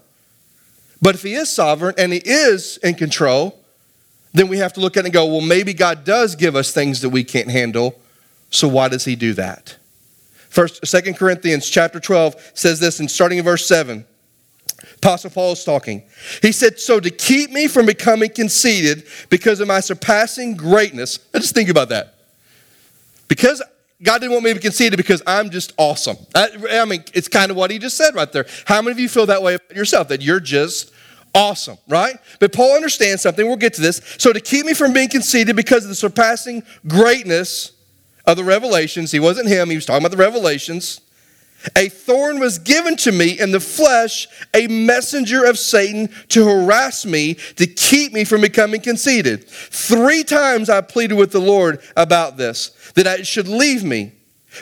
But 1.01 1.15
if 1.15 1.23
He 1.23 1.35
is 1.35 1.51
sovereign 1.51 1.95
and 1.99 2.13
He 2.13 2.23
is 2.25 2.79
in 2.79 2.95
control, 2.95 3.61
then 4.33 4.49
we 4.49 4.59
have 4.59 4.73
to 4.73 4.81
look 4.81 4.97
at 4.97 5.05
it 5.05 5.07
and 5.07 5.15
go, 5.15 5.27
well, 5.27 5.41
maybe 5.41 5.73
God 5.73 6.05
does 6.05 6.35
give 6.35 6.57
us 6.57 6.73
things 6.73 7.01
that 7.03 7.11
we 7.11 7.23
can't 7.23 7.51
handle. 7.51 8.01
So 8.51 8.67
why 8.67 8.89
does 8.89 9.05
He 9.05 9.15
do 9.15 9.33
that? 9.35 9.77
First, 10.49 10.87
Second 10.87 11.17
Corinthians 11.17 11.69
chapter 11.69 12.01
12 12.01 12.53
says 12.55 12.81
this, 12.81 13.01
and 13.01 13.11
starting 13.11 13.39
in 13.39 13.45
verse 13.45 13.67
7. 13.67 14.05
Apostle 14.97 15.31
Paul 15.31 15.53
is 15.53 15.65
talking. 15.65 16.03
He 16.43 16.53
said, 16.53 16.79
So 16.79 17.01
to 17.01 17.11
keep 17.11 17.51
me 17.51 17.69
from 17.69 17.87
becoming 17.87 18.31
conceited 18.31 19.07
because 19.31 19.61
of 19.61 19.69
my 19.69 19.81
surpassing 19.81 20.57
greatness, 20.57 21.19
I 21.35 21.39
just 21.39 21.55
think 21.55 21.69
about 21.69 21.89
that. 21.91 22.15
Because 23.29 23.63
God 24.03 24.21
didn't 24.21 24.33
want 24.33 24.45
me 24.45 24.51
to 24.51 24.57
be 24.57 24.61
conceited 24.61 24.97
because 24.97 25.23
I'm 25.27 25.51
just 25.51 25.73
awesome. 25.79 26.17
I, 26.35 26.49
I 26.73 26.85
mean, 26.85 27.05
it's 27.15 27.29
kind 27.29 27.51
of 27.51 27.57
what 27.57 27.71
he 27.71 27.79
just 27.79 27.97
said 27.97 28.15
right 28.15 28.31
there. 28.31 28.47
How 28.67 28.83
many 28.83 28.93
of 28.93 28.99
you 28.99 29.09
feel 29.09 29.27
that 29.27 29.43
way 29.43 29.55
about 29.55 29.77
yourself, 29.77 30.09
that 30.09 30.21
you're 30.21 30.41
just 30.41 30.93
awesome, 31.35 31.79
right? 31.89 32.19
But 32.39 32.53
Paul 32.53 32.77
understands 32.77 33.23
something. 33.23 33.47
We'll 33.47 33.57
get 33.57 33.75
to 33.75 33.81
this. 33.81 34.01
So 34.19 34.33
to 34.33 34.41
keep 34.41 34.67
me 34.67 34.75
from 34.75 34.93
being 34.93 35.09
conceited 35.09 35.57
because 35.57 35.85
of 35.85 35.89
the 35.89 35.95
surpassing 35.95 36.63
greatness 36.87 37.73
of 38.27 38.37
the 38.37 38.45
revelations, 38.45 39.11
he 39.11 39.21
wasn't 39.21 39.49
him, 39.49 39.71
he 39.71 39.77
was 39.77 39.87
talking 39.87 40.05
about 40.05 40.17
the 40.17 40.23
revelations. 40.23 41.01
A 41.77 41.89
thorn 41.89 42.39
was 42.39 42.59
given 42.59 42.97
to 42.99 43.13
me 43.13 43.39
in 43.39 43.53
the 43.53 43.61
flesh, 43.61 44.29
a 44.53 44.67
messenger 44.67 45.45
of 45.45 45.59
Satan 45.59 46.09
to 46.29 46.45
harass 46.45 47.07
me, 47.07 47.35
to 47.57 47.67
keep 47.67 48.13
me 48.13 48.25
from 48.25 48.43
becoming 48.43 48.81
conceited. 48.81 49.49
Three 49.49 50.25
times 50.25 50.69
I 50.69 50.81
pleaded 50.83 51.15
with 51.15 51.33
the 51.33 51.41
Lord 51.41 51.81
about 51.97 52.37
this, 52.37 52.71
that 52.95 53.07
I 53.07 53.23
should 53.23 53.49
leave 53.49 53.83
me. 53.85 54.13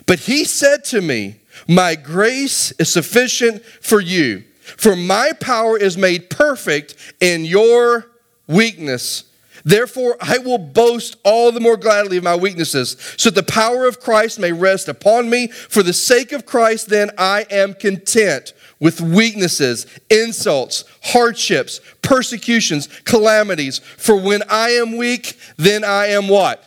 But 0.07 0.21
he 0.21 0.45
said 0.45 0.85
to 0.87 1.01
me, 1.01 1.41
My 1.69 1.95
grace 1.95 2.73
is 2.73 2.93
sufficient 2.93 3.65
for 3.65 4.01
you, 4.01 4.45
for 4.61 4.95
my 4.97 5.33
power 5.33 5.77
is 5.77 5.97
made 5.99 6.31
perfect 6.31 6.95
in 7.21 7.45
your 7.45 8.07
weakness. 8.47 9.25
Therefore, 9.65 10.17
I 10.21 10.39
will 10.39 10.59
boast 10.59 11.17
all 11.25 11.53
the 11.53 11.61
more 11.61 11.77
gladly 11.77 12.17
of 12.17 12.25
my 12.25 12.37
weaknesses, 12.37 12.97
so 13.17 13.31
that 13.31 13.47
the 13.47 13.53
power 13.53 13.87
of 13.87 14.01
Christ 14.01 14.39
may 14.39 14.53
rest 14.53 14.89
upon 14.89 15.31
me. 15.31 15.49
For 15.49 15.83
the 15.83 15.93
sake 15.93 16.33
of 16.33 16.47
Christ, 16.47 16.89
then, 16.89 17.11
I 17.19 17.47
am 17.51 17.75
content 17.75 18.53
with 18.81 19.01
weaknesses, 19.01 19.87
insults, 20.11 20.85
hardships, 21.05 21.81
persecutions, 22.03 22.89
calamities. 23.05 23.79
For 23.79 24.17
when 24.17 24.43
I 24.49 24.71
am 24.71 24.97
weak, 24.97 25.39
then 25.57 25.85
I 25.85 26.07
am 26.07 26.29
what? 26.29 26.65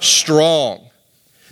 Strong. 0.00 0.90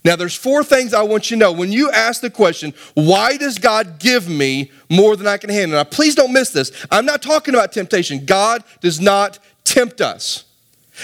Now, 0.05 0.17
there's 0.17 0.35
four 0.35 0.65
things 0.65 0.95
I 0.95 1.03
want 1.03 1.31
you 1.31 1.37
to 1.37 1.41
know. 1.41 1.53
When 1.53 1.71
you 1.71 1.89
ask 1.93 2.21
the 2.21 2.31
question, 2.31 2.75
why 2.95 3.37
does 3.37 3.59
God 3.59 4.01
give 4.01 4.29
me 4.29 4.73
more 4.91 5.15
than 5.15 5.29
I 5.29 5.37
can 5.37 5.49
handle? 5.49 5.79
Now, 5.79 5.85
please 5.85 6.17
don't 6.17 6.33
miss 6.33 6.51
this. 6.51 6.73
I'm 6.91 7.07
not 7.07 7.23
talking 7.23 7.55
about 7.55 7.73
temptation. 7.73 8.25
God 8.25 8.65
does 8.81 9.01
not 9.01 9.39
tempt 9.63 10.01
us. 10.01 10.45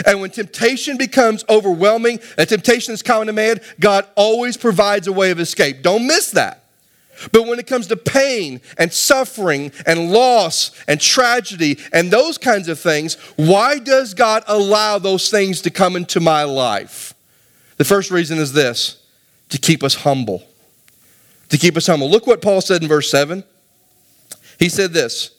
And 0.07 0.21
when 0.21 0.31
temptation 0.31 0.97
becomes 0.97 1.45
overwhelming, 1.49 2.21
and 2.37 2.49
temptation 2.49 2.95
is 2.95 3.03
common 3.03 3.27
to 3.29 3.33
man, 3.33 3.61
God 3.81 4.07
always 4.17 4.57
provides 4.57 5.07
a 5.07 5.13
way 5.13 5.31
of 5.31 5.41
escape. 5.41 5.83
Don't 5.83 6.07
miss 6.07 6.31
that. 6.33 6.65
But 7.33 7.47
when 7.47 7.59
it 7.59 7.67
comes 7.67 7.89
to 7.89 7.97
pain 7.97 8.61
and 8.77 8.93
suffering 8.93 9.73
and 9.87 10.13
loss 10.13 10.71
and 10.87 11.01
tragedy 11.01 11.79
and 11.93 12.11
those 12.11 12.39
kinds 12.39 12.69
of 12.69 12.79
things, 12.79 13.15
why 13.37 13.79
does 13.79 14.15
God 14.15 14.45
allow 14.47 14.99
those 14.99 15.31
things 15.31 15.63
to 15.63 15.71
come 15.71 15.97
into 15.97 16.21
my 16.21 16.45
life? 16.45 17.15
The 17.77 17.85
first 17.85 18.11
reason 18.11 18.39
is 18.39 18.53
this 18.53 19.03
to 19.49 19.59
keep 19.59 19.83
us 19.83 19.95
humble. 19.95 20.45
To 21.49 21.59
keep 21.59 21.77
us 21.77 21.87
humble. 21.87 22.11
Look 22.11 22.27
what 22.27 22.43
Paul 22.43 22.61
said 22.61 22.83
in 22.83 22.89
verse 22.89 23.11
7. 23.11 23.43
He 24.59 24.69
said 24.69 24.93
this 24.93 25.31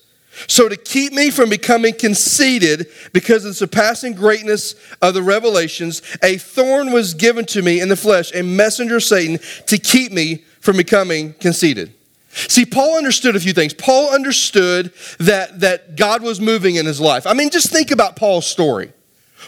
so, 0.48 0.70
to 0.70 0.78
keep 0.78 1.14
me 1.14 1.32
from 1.32 1.50
becoming 1.50 1.94
conceited 1.94 2.88
because 3.14 3.46
of 3.46 3.52
the 3.52 3.56
surpassing 3.56 4.14
greatness 4.14 4.76
of 5.02 5.14
the 5.14 5.24
revelations, 5.24 6.02
a 6.24 6.38
thorn 6.38 6.92
was 6.92 7.14
given 7.14 7.46
to 7.48 7.62
me 7.62 7.80
in 7.82 7.90
the 7.90 7.96
flesh, 7.96 8.34
a 8.34 8.44
messenger 8.44 8.98
of 8.98 9.04
Satan, 9.04 9.40
to 9.68 9.78
keep 9.78 10.12
me 10.12 10.44
from 10.62 10.78
becoming 10.78 11.34
conceited. 11.34 11.94
See, 12.32 12.66
Paul 12.66 12.98
understood 12.98 13.36
a 13.36 13.40
few 13.40 13.54
things. 13.54 13.74
Paul 13.74 14.14
understood 14.14 14.94
that, 15.20 15.60
that 15.62 15.96
God 15.96 16.22
was 16.22 16.40
moving 16.40 16.76
in 16.76 16.86
his 16.86 17.02
life. 17.02 17.26
I 17.26 17.34
mean, 17.34 17.50
just 17.50 17.72
think 17.72 17.92
about 17.92 18.16
Paul's 18.16 18.46
story. 18.46 18.94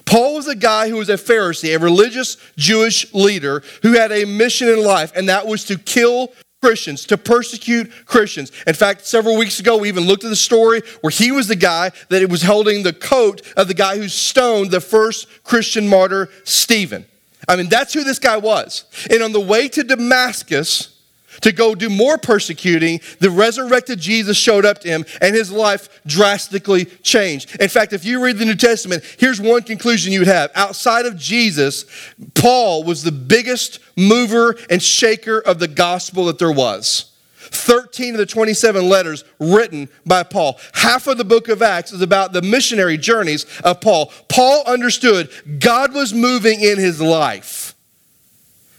Paul 0.05 0.35
was 0.35 0.47
a 0.47 0.55
guy 0.55 0.89
who 0.89 0.95
was 0.95 1.09
a 1.09 1.13
Pharisee, 1.13 1.75
a 1.75 1.79
religious 1.79 2.37
Jewish 2.57 3.13
leader 3.13 3.61
who 3.83 3.93
had 3.93 4.11
a 4.11 4.25
mission 4.25 4.67
in 4.67 4.83
life, 4.83 5.11
and 5.15 5.29
that 5.29 5.45
was 5.45 5.65
to 5.65 5.77
kill 5.77 6.31
Christians, 6.61 7.05
to 7.07 7.17
persecute 7.17 7.91
Christians. 8.05 8.51
In 8.67 8.75
fact, 8.75 9.07
several 9.07 9.35
weeks 9.35 9.59
ago, 9.59 9.77
we 9.77 9.87
even 9.87 10.03
looked 10.05 10.23
at 10.23 10.29
the 10.29 10.35
story 10.35 10.81
where 11.01 11.09
he 11.09 11.31
was 11.31 11.47
the 11.47 11.55
guy 11.55 11.91
that 12.09 12.29
was 12.29 12.43
holding 12.43 12.83
the 12.83 12.93
coat 12.93 13.41
of 13.57 13.67
the 13.67 13.73
guy 13.73 13.97
who 13.97 14.07
stoned 14.07 14.69
the 14.69 14.79
first 14.79 15.27
Christian 15.43 15.87
martyr, 15.87 16.29
Stephen. 16.43 17.05
I 17.47 17.55
mean, 17.55 17.67
that's 17.67 17.93
who 17.93 18.03
this 18.03 18.19
guy 18.19 18.37
was. 18.37 18.85
And 19.09 19.23
on 19.23 19.31
the 19.31 19.41
way 19.41 19.67
to 19.69 19.83
Damascus, 19.83 21.00
to 21.41 21.51
go 21.51 21.75
do 21.75 21.89
more 21.89 22.17
persecuting, 22.17 23.01
the 23.19 23.29
resurrected 23.29 23.99
Jesus 23.99 24.37
showed 24.37 24.65
up 24.65 24.79
to 24.79 24.87
him 24.87 25.05
and 25.21 25.35
his 25.35 25.51
life 25.51 26.01
drastically 26.05 26.85
changed. 26.85 27.59
In 27.59 27.69
fact, 27.69 27.93
if 27.93 28.05
you 28.05 28.23
read 28.23 28.37
the 28.37 28.45
New 28.45 28.55
Testament, 28.55 29.03
here's 29.17 29.41
one 29.41 29.63
conclusion 29.63 30.13
you 30.13 30.19
would 30.19 30.27
have. 30.27 30.51
Outside 30.55 31.05
of 31.05 31.17
Jesus, 31.17 31.85
Paul 32.33 32.83
was 32.83 33.03
the 33.03 33.11
biggest 33.11 33.79
mover 33.97 34.55
and 34.69 34.81
shaker 34.81 35.39
of 35.39 35.59
the 35.59 35.67
gospel 35.67 36.25
that 36.25 36.39
there 36.39 36.51
was. 36.51 37.11
13 37.51 38.13
of 38.13 38.17
the 38.17 38.25
27 38.25 38.87
letters 38.87 39.23
written 39.39 39.89
by 40.05 40.23
Paul. 40.23 40.57
Half 40.73 41.07
of 41.07 41.17
the 41.17 41.25
book 41.25 41.49
of 41.49 41.61
Acts 41.61 41.91
is 41.91 42.01
about 42.01 42.31
the 42.31 42.41
missionary 42.41 42.97
journeys 42.97 43.45
of 43.61 43.81
Paul. 43.81 44.11
Paul 44.29 44.63
understood 44.65 45.29
God 45.59 45.93
was 45.93 46.13
moving 46.13 46.61
in 46.61 46.77
his 46.77 47.01
life. 47.01 47.70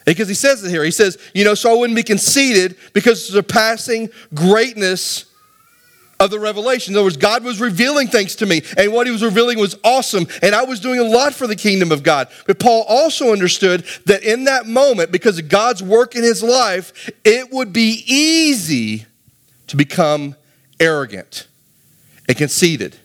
Because 0.05 0.29
he 0.29 0.35
says 0.35 0.65
it 0.65 0.71
here. 0.71 0.85
He 0.85 0.91
says, 0.91 1.19
you 1.35 1.45
know, 1.45 1.55
so 1.55 1.73
I 1.73 1.79
wouldn't 1.79 1.97
be 1.97 2.03
conceited 2.03 2.77
because 2.93 3.29
of 3.29 3.35
the 3.35 3.39
surpassing 3.39 4.11
greatness 4.35 5.27
of 6.23 6.31
the 6.31 6.39
revelation. 6.39 6.95
In 6.95 6.99
other 6.99 7.05
words, 7.05 7.17
God 7.17 7.45
was 7.45 7.61
revealing 7.61 8.07
things 8.07 8.37
to 8.37 8.47
me, 8.47 8.63
and 8.77 8.93
what 8.93 9.07
he 9.07 9.13
was 9.13 9.23
revealing 9.23 9.59
was 9.59 9.77
awesome, 9.83 10.27
and 10.41 10.55
I 10.55 10.65
was 10.65 10.79
doing 10.81 11.01
a 11.01 11.05
lot 11.05 11.35
for 11.35 11.47
the 11.47 11.57
kingdom 11.57 11.91
of 11.91 12.03
God. 12.03 12.29
But 12.47 12.61
Paul 12.61 12.85
also 12.89 13.33
understood 13.33 13.85
that 14.07 14.23
in 14.23 14.45
that 14.45 14.67
moment, 14.67 15.11
because 15.11 15.39
of 15.39 15.49
God's 15.49 15.83
work 15.83 16.15
in 16.15 16.23
his 16.23 16.43
life, 16.43 17.11
it 17.25 17.53
would 17.53 17.73
be 17.73 18.05
easy 18.07 19.07
to 19.67 19.77
become 19.77 20.37
arrogant 20.79 21.49
and 22.29 22.37
conceited. 22.37 22.97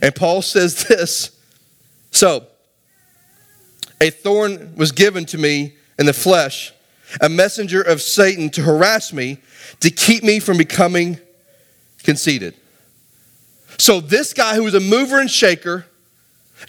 And 0.00 0.14
Paul 0.14 0.42
says 0.42 0.84
this 0.88 1.38
So, 2.10 2.46
a 4.00 4.10
thorn 4.10 4.74
was 4.76 4.92
given 4.92 5.24
to 5.26 5.38
me 5.38 5.76
in 5.98 6.06
the 6.06 6.12
flesh, 6.12 6.72
a 7.20 7.28
messenger 7.28 7.82
of 7.82 8.00
Satan 8.00 8.50
to 8.50 8.62
harass 8.62 9.12
me, 9.12 9.38
to 9.80 9.90
keep 9.90 10.24
me 10.24 10.40
from 10.40 10.56
becoming 10.56 11.18
conceited. 12.02 12.54
So, 13.78 14.00
this 14.00 14.32
guy 14.32 14.54
who 14.54 14.64
was 14.64 14.74
a 14.74 14.80
mover 14.80 15.20
and 15.20 15.30
shaker, 15.30 15.86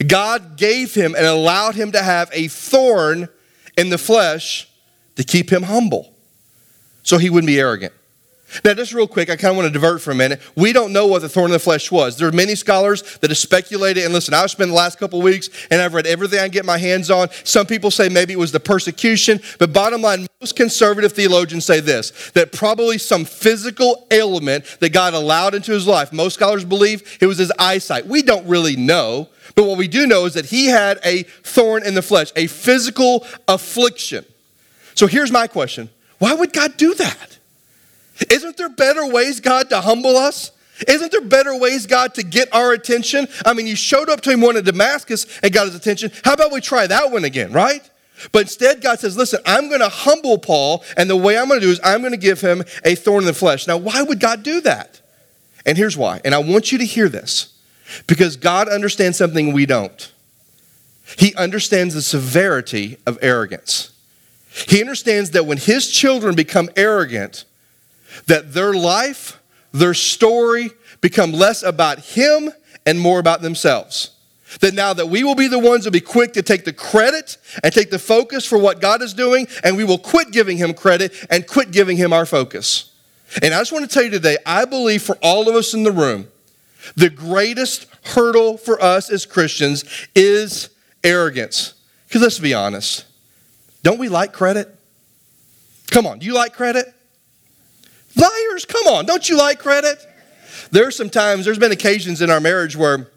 God 0.06 0.58
gave 0.58 0.94
him 0.94 1.16
and 1.16 1.26
allowed 1.26 1.76
him 1.76 1.92
to 1.92 2.02
have 2.02 2.30
a 2.34 2.48
thorn 2.48 3.30
in 3.78 3.90
the 3.90 3.98
flesh 3.98 4.68
to 5.16 5.24
keep 5.24 5.52
him 5.52 5.64
humble 5.64 6.14
so 7.04 7.18
he 7.18 7.30
wouldn't 7.30 7.48
be 7.48 7.60
arrogant. 7.60 7.94
Now, 8.64 8.74
just 8.74 8.94
real 8.94 9.08
quick, 9.08 9.30
I 9.30 9.36
kind 9.36 9.52
of 9.52 9.58
want 9.58 9.68
to 9.68 9.74
divert 9.74 10.02
for 10.02 10.12
a 10.12 10.16
minute. 10.16 10.42
We 10.56 10.74
don't 10.74 10.94
know 10.94 11.08
what 11.08 11.22
the 11.22 11.30
thorn 11.30 11.48
in 11.48 11.52
the 11.52 11.60
flesh 11.60 11.92
was. 11.92 12.18
There 12.18 12.28
are 12.28 12.32
many 12.32 12.56
scholars 12.56 13.02
that 13.20 13.30
have 13.30 13.38
speculated. 13.38 14.04
And 14.04 14.14
listen, 14.14 14.34
I've 14.34 14.52
spent 14.52 14.70
the 14.70 14.76
last 14.76 15.00
couple 15.00 15.22
weeks 15.22 15.50
and 15.72 15.82
I've 15.82 15.94
read 15.94 16.08
everything 16.08 16.40
I 16.40 16.44
can 16.44 16.52
get 16.52 16.66
my 16.66 16.78
hands 16.78 17.10
on. 17.10 17.30
Some 17.44 17.66
people 17.66 17.92
say 17.92 18.10
maybe 18.10 18.34
it 18.34 18.40
was 18.40 18.52
the 18.52 18.60
persecution. 18.60 19.40
But 19.60 19.74
bottom 19.74 20.02
line, 20.02 20.28
most 20.42 20.56
conservative 20.56 21.14
theologians 21.14 21.66
say 21.66 21.80
this 21.80 22.32
that 22.32 22.52
probably 22.52 22.98
some 22.98 23.26
physical 23.26 24.08
ailment 24.12 24.66
that 24.80 24.90
God 24.90 25.14
allowed 25.14 25.56
into 25.56 25.72
his 25.72 25.88
life. 25.88 26.12
Most 26.12 26.36
scholars 26.36 26.66
believe 26.66 27.18
it 27.22 27.28
was 27.28 27.38
his 27.38 27.52
eyesight. 27.58 28.08
We 28.08 28.22
don't 28.22 28.48
really 28.48 28.76
know. 28.76 29.30
But 29.56 29.66
what 29.66 29.78
we 29.78 29.88
do 29.88 30.08
know 30.08 30.26
is 30.26 30.34
that 30.34 30.46
he 30.46 30.68
had 30.68 31.00
a 31.06 31.24
thorn 31.24 31.86
in 31.86 31.94
the 31.94 32.02
flesh, 32.02 32.32
a 32.36 32.48
physical 32.48 33.26
affliction. 33.48 34.26
So 34.96 35.08
here's 35.08 35.32
my 35.32 35.48
question 35.48 35.90
why 36.20 36.34
would 36.34 36.54
God 36.54 36.78
do 36.78 36.94
that? 36.96 37.38
Isn't 38.30 38.58
there 38.58 38.70
better 38.70 39.06
ways, 39.08 39.40
God, 39.40 39.70
to 39.70 39.82
humble 39.82 40.18
us? 40.18 40.52
Isn't 40.88 41.12
there 41.12 41.22
better 41.22 41.56
ways, 41.58 41.86
God, 41.86 42.16
to 42.16 42.24
get 42.24 42.54
our 42.54 42.72
attention? 42.74 43.28
I 43.46 43.54
mean, 43.54 43.68
you 43.68 43.76
showed 43.76 44.10
up 44.10 44.22
to 44.22 44.32
him 44.32 44.42
one 44.42 44.58
in 44.58 44.64
Damascus 44.64 45.26
and 45.42 45.54
got 45.54 45.68
his 45.68 45.76
attention. 45.76 46.12
How 46.24 46.34
about 46.34 46.52
we 46.52 46.62
try 46.62 46.88
that 46.88 47.12
one 47.12 47.24
again, 47.24 47.52
right? 47.54 47.88
But 48.32 48.44
instead, 48.44 48.82
God 48.82 49.00
says, 49.00 49.18
listen, 49.18 49.40
I'm 49.46 49.70
going 49.70 49.82
to 49.82 49.90
humble 49.90 50.38
Paul, 50.38 50.84
and 50.98 51.10
the 51.10 51.16
way 51.16 51.38
I'm 51.38 51.48
going 51.48 51.60
to 51.60 51.66
do 51.66 51.72
is 51.72 51.80
I'm 51.84 52.02
going 52.02 52.12
to 52.12 52.18
give 52.18 52.42
him 52.42 52.64
a 52.84 52.96
thorn 52.96 53.24
in 53.24 53.28
the 53.28 53.34
flesh. 53.34 53.68
Now, 53.68 53.78
why 53.78 54.02
would 54.02 54.20
God 54.20 54.44
do 54.44 54.62
that? 54.62 55.02
And 55.66 55.78
here's 55.78 55.98
why. 55.98 56.22
And 56.24 56.36
I 56.36 56.40
want 56.40 56.72
you 56.72 56.78
to 56.78 56.86
hear 56.86 57.10
this 57.10 57.58
because 58.08 58.36
God 58.36 58.68
understands 58.68 59.18
something 59.18 59.54
we 59.54 59.66
don't. 59.66 60.12
He 61.18 61.36
understands 61.36 61.94
the 61.94 62.02
severity 62.02 62.98
of 63.06 63.18
arrogance. 63.22 63.92
He 64.50 64.82
understands 64.82 65.32
that 65.32 65.46
when 65.46 65.58
his 65.58 65.90
children 65.90 66.36
become 66.36 66.70
arrogant, 66.76 67.46
that 68.28 68.54
their 68.54 68.74
life, 68.74 69.40
their 69.72 69.94
story 69.94 70.72
become 71.02 71.32
less 71.32 71.64
about 71.64 72.00
him 72.00 72.52
and 72.86 73.00
more 73.00 73.20
about 73.20 73.42
themselves. 73.42 74.12
That 74.60 74.74
now 74.74 74.94
that 74.94 75.08
we 75.08 75.24
will 75.24 75.36
be 75.36 75.48
the 75.48 75.60
ones 75.60 75.86
to 75.86 75.92
be 75.92 76.00
quick 76.00 76.34
to 76.34 76.44
take 76.44 76.64
the 76.64 76.74
credit 76.74 77.38
and 77.64 77.74
take 77.74 77.90
the 77.90 78.00
focus 78.00 78.46
for 78.46 78.58
what 78.58 78.82
God 78.82 79.02
is 79.02 79.14
doing, 79.14 79.48
and 79.64 79.76
we 79.76 79.84
will 79.84 79.98
quit 79.98 80.32
giving 80.32 80.58
him 80.58 80.74
credit 80.74 81.26
and 81.30 81.48
quit 81.48 81.72
giving 81.72 81.98
him 81.98 82.14
our 82.14 82.26
focus. 82.26 82.92
And 83.42 83.54
I 83.54 83.60
just 83.60 83.72
want 83.72 83.90
to 83.90 83.92
tell 83.92 84.04
you 84.04 84.12
today, 84.12 84.38
I 84.46 84.66
believe 84.66 85.02
for 85.02 85.18
all 85.24 85.50
of 85.50 85.56
us 85.56 85.74
in 85.74 85.84
the 85.84 85.92
room, 85.92 86.28
the 86.96 87.10
greatest 87.10 87.88
hurdle 88.04 88.58
for 88.58 88.82
us 88.82 89.10
as 89.10 89.26
Christians 89.26 89.86
is 90.14 90.70
arrogance. 91.04 91.74
Because 92.08 92.22
let's 92.22 92.40
be 92.40 92.54
honest, 92.54 93.06
don't 93.82 93.98
we 93.98 94.08
like 94.08 94.34
credit? 94.34 94.78
Come 95.90 96.06
on, 96.06 96.20
do 96.20 96.26
you 96.26 96.36
like 96.36 96.54
credit? 96.54 96.94
Liars, 98.16 98.66
come 98.66 98.88
on, 98.88 99.06
don't 99.06 99.28
you 99.28 99.38
like 99.38 99.60
credit? 99.60 99.98
There's 100.72 100.96
some 100.96 101.10
times, 101.10 101.46
there's 101.46 101.60
been 101.60 101.72
occasions 101.72 102.22
in 102.22 102.30
our 102.30 102.40
marriage 102.40 102.76
where, 102.76 103.08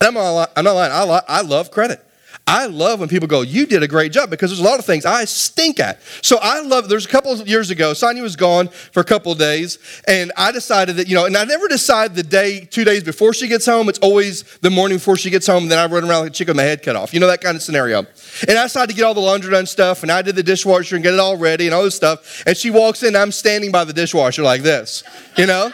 I'm 0.00 0.14
not, 0.14 0.52
I'm 0.56 0.64
not 0.64 0.72
lying, 0.72 0.92
I, 0.92 1.22
I 1.28 1.40
love 1.42 1.70
credit. 1.70 2.04
I 2.46 2.66
love 2.66 3.00
when 3.00 3.08
people 3.08 3.28
go, 3.28 3.42
You 3.42 3.66
did 3.66 3.82
a 3.82 3.88
great 3.88 4.12
job 4.12 4.28
because 4.30 4.50
there's 4.50 4.60
a 4.60 4.64
lot 4.64 4.78
of 4.78 4.84
things 4.84 5.06
I 5.06 5.24
stink 5.24 5.78
at. 5.78 6.00
So 6.22 6.38
I 6.42 6.60
love, 6.60 6.88
there's 6.88 7.06
a 7.06 7.08
couple 7.08 7.32
of 7.32 7.46
years 7.46 7.70
ago, 7.70 7.94
Sonia 7.94 8.22
was 8.22 8.36
gone 8.36 8.68
for 8.68 9.00
a 9.00 9.04
couple 9.04 9.32
of 9.32 9.38
days, 9.38 9.78
and 10.08 10.32
I 10.36 10.50
decided 10.50 10.96
that, 10.96 11.08
you 11.08 11.14
know, 11.14 11.26
and 11.26 11.36
I 11.36 11.44
never 11.44 11.68
decide 11.68 12.14
the 12.14 12.22
day, 12.22 12.64
two 12.64 12.84
days 12.84 13.04
before 13.04 13.32
she 13.32 13.46
gets 13.48 13.64
home. 13.64 13.88
It's 13.88 14.00
always 14.00 14.42
the 14.58 14.70
morning 14.70 14.98
before 14.98 15.16
she 15.16 15.30
gets 15.30 15.46
home, 15.46 15.64
and 15.64 15.72
then 15.72 15.78
I 15.78 15.86
run 15.86 16.04
around 16.04 16.22
like 16.22 16.30
a 16.30 16.34
chicken 16.34 16.52
with 16.52 16.56
my 16.56 16.68
head 16.68 16.82
cut 16.82 16.96
off. 16.96 17.14
You 17.14 17.20
know, 17.20 17.28
that 17.28 17.40
kind 17.40 17.56
of 17.56 17.62
scenario. 17.62 18.00
And 18.48 18.58
I 18.58 18.64
decided 18.64 18.90
to 18.90 18.96
get 18.96 19.04
all 19.04 19.14
the 19.14 19.20
laundry 19.20 19.52
done 19.52 19.66
stuff, 19.66 20.02
and 20.02 20.10
I 20.10 20.22
did 20.22 20.34
the 20.34 20.42
dishwasher 20.42 20.96
and 20.96 21.02
get 21.02 21.14
it 21.14 21.20
all 21.20 21.36
ready 21.36 21.66
and 21.66 21.74
all 21.74 21.84
this 21.84 21.94
stuff. 21.94 22.42
And 22.46 22.56
she 22.56 22.70
walks 22.70 23.02
in, 23.02 23.14
I'm 23.14 23.32
standing 23.32 23.70
by 23.70 23.84
the 23.84 23.92
dishwasher 23.92 24.42
like 24.42 24.62
this, 24.62 25.04
you 25.36 25.46
know? 25.46 25.72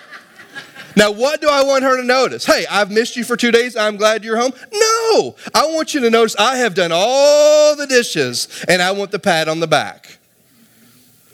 Now, 0.99 1.13
what 1.13 1.41
do 1.41 1.49
I 1.49 1.63
want 1.63 1.85
her 1.85 1.97
to 1.97 2.03
notice? 2.03 2.45
Hey, 2.45 2.67
I've 2.69 2.91
missed 2.91 3.15
you 3.15 3.23
for 3.23 3.37
two 3.37 3.53
days. 3.53 3.77
I'm 3.77 3.97
glad 3.97 4.25
you're 4.25 4.37
home. 4.37 4.51
No, 4.73 5.37
I 5.55 5.71
want 5.73 5.95
you 5.95 6.01
to 6.01 6.11
notice 6.11 6.35
I 6.35 6.57
have 6.57 6.75
done 6.75 6.91
all 6.93 7.77
the 7.77 7.87
dishes 7.87 8.65
and 8.67 8.83
I 8.83 8.91
want 8.91 9.13
the 9.13 9.21
pat 9.21 9.49
on 9.49 9.61
the 9.61 9.69
back. 9.69 10.19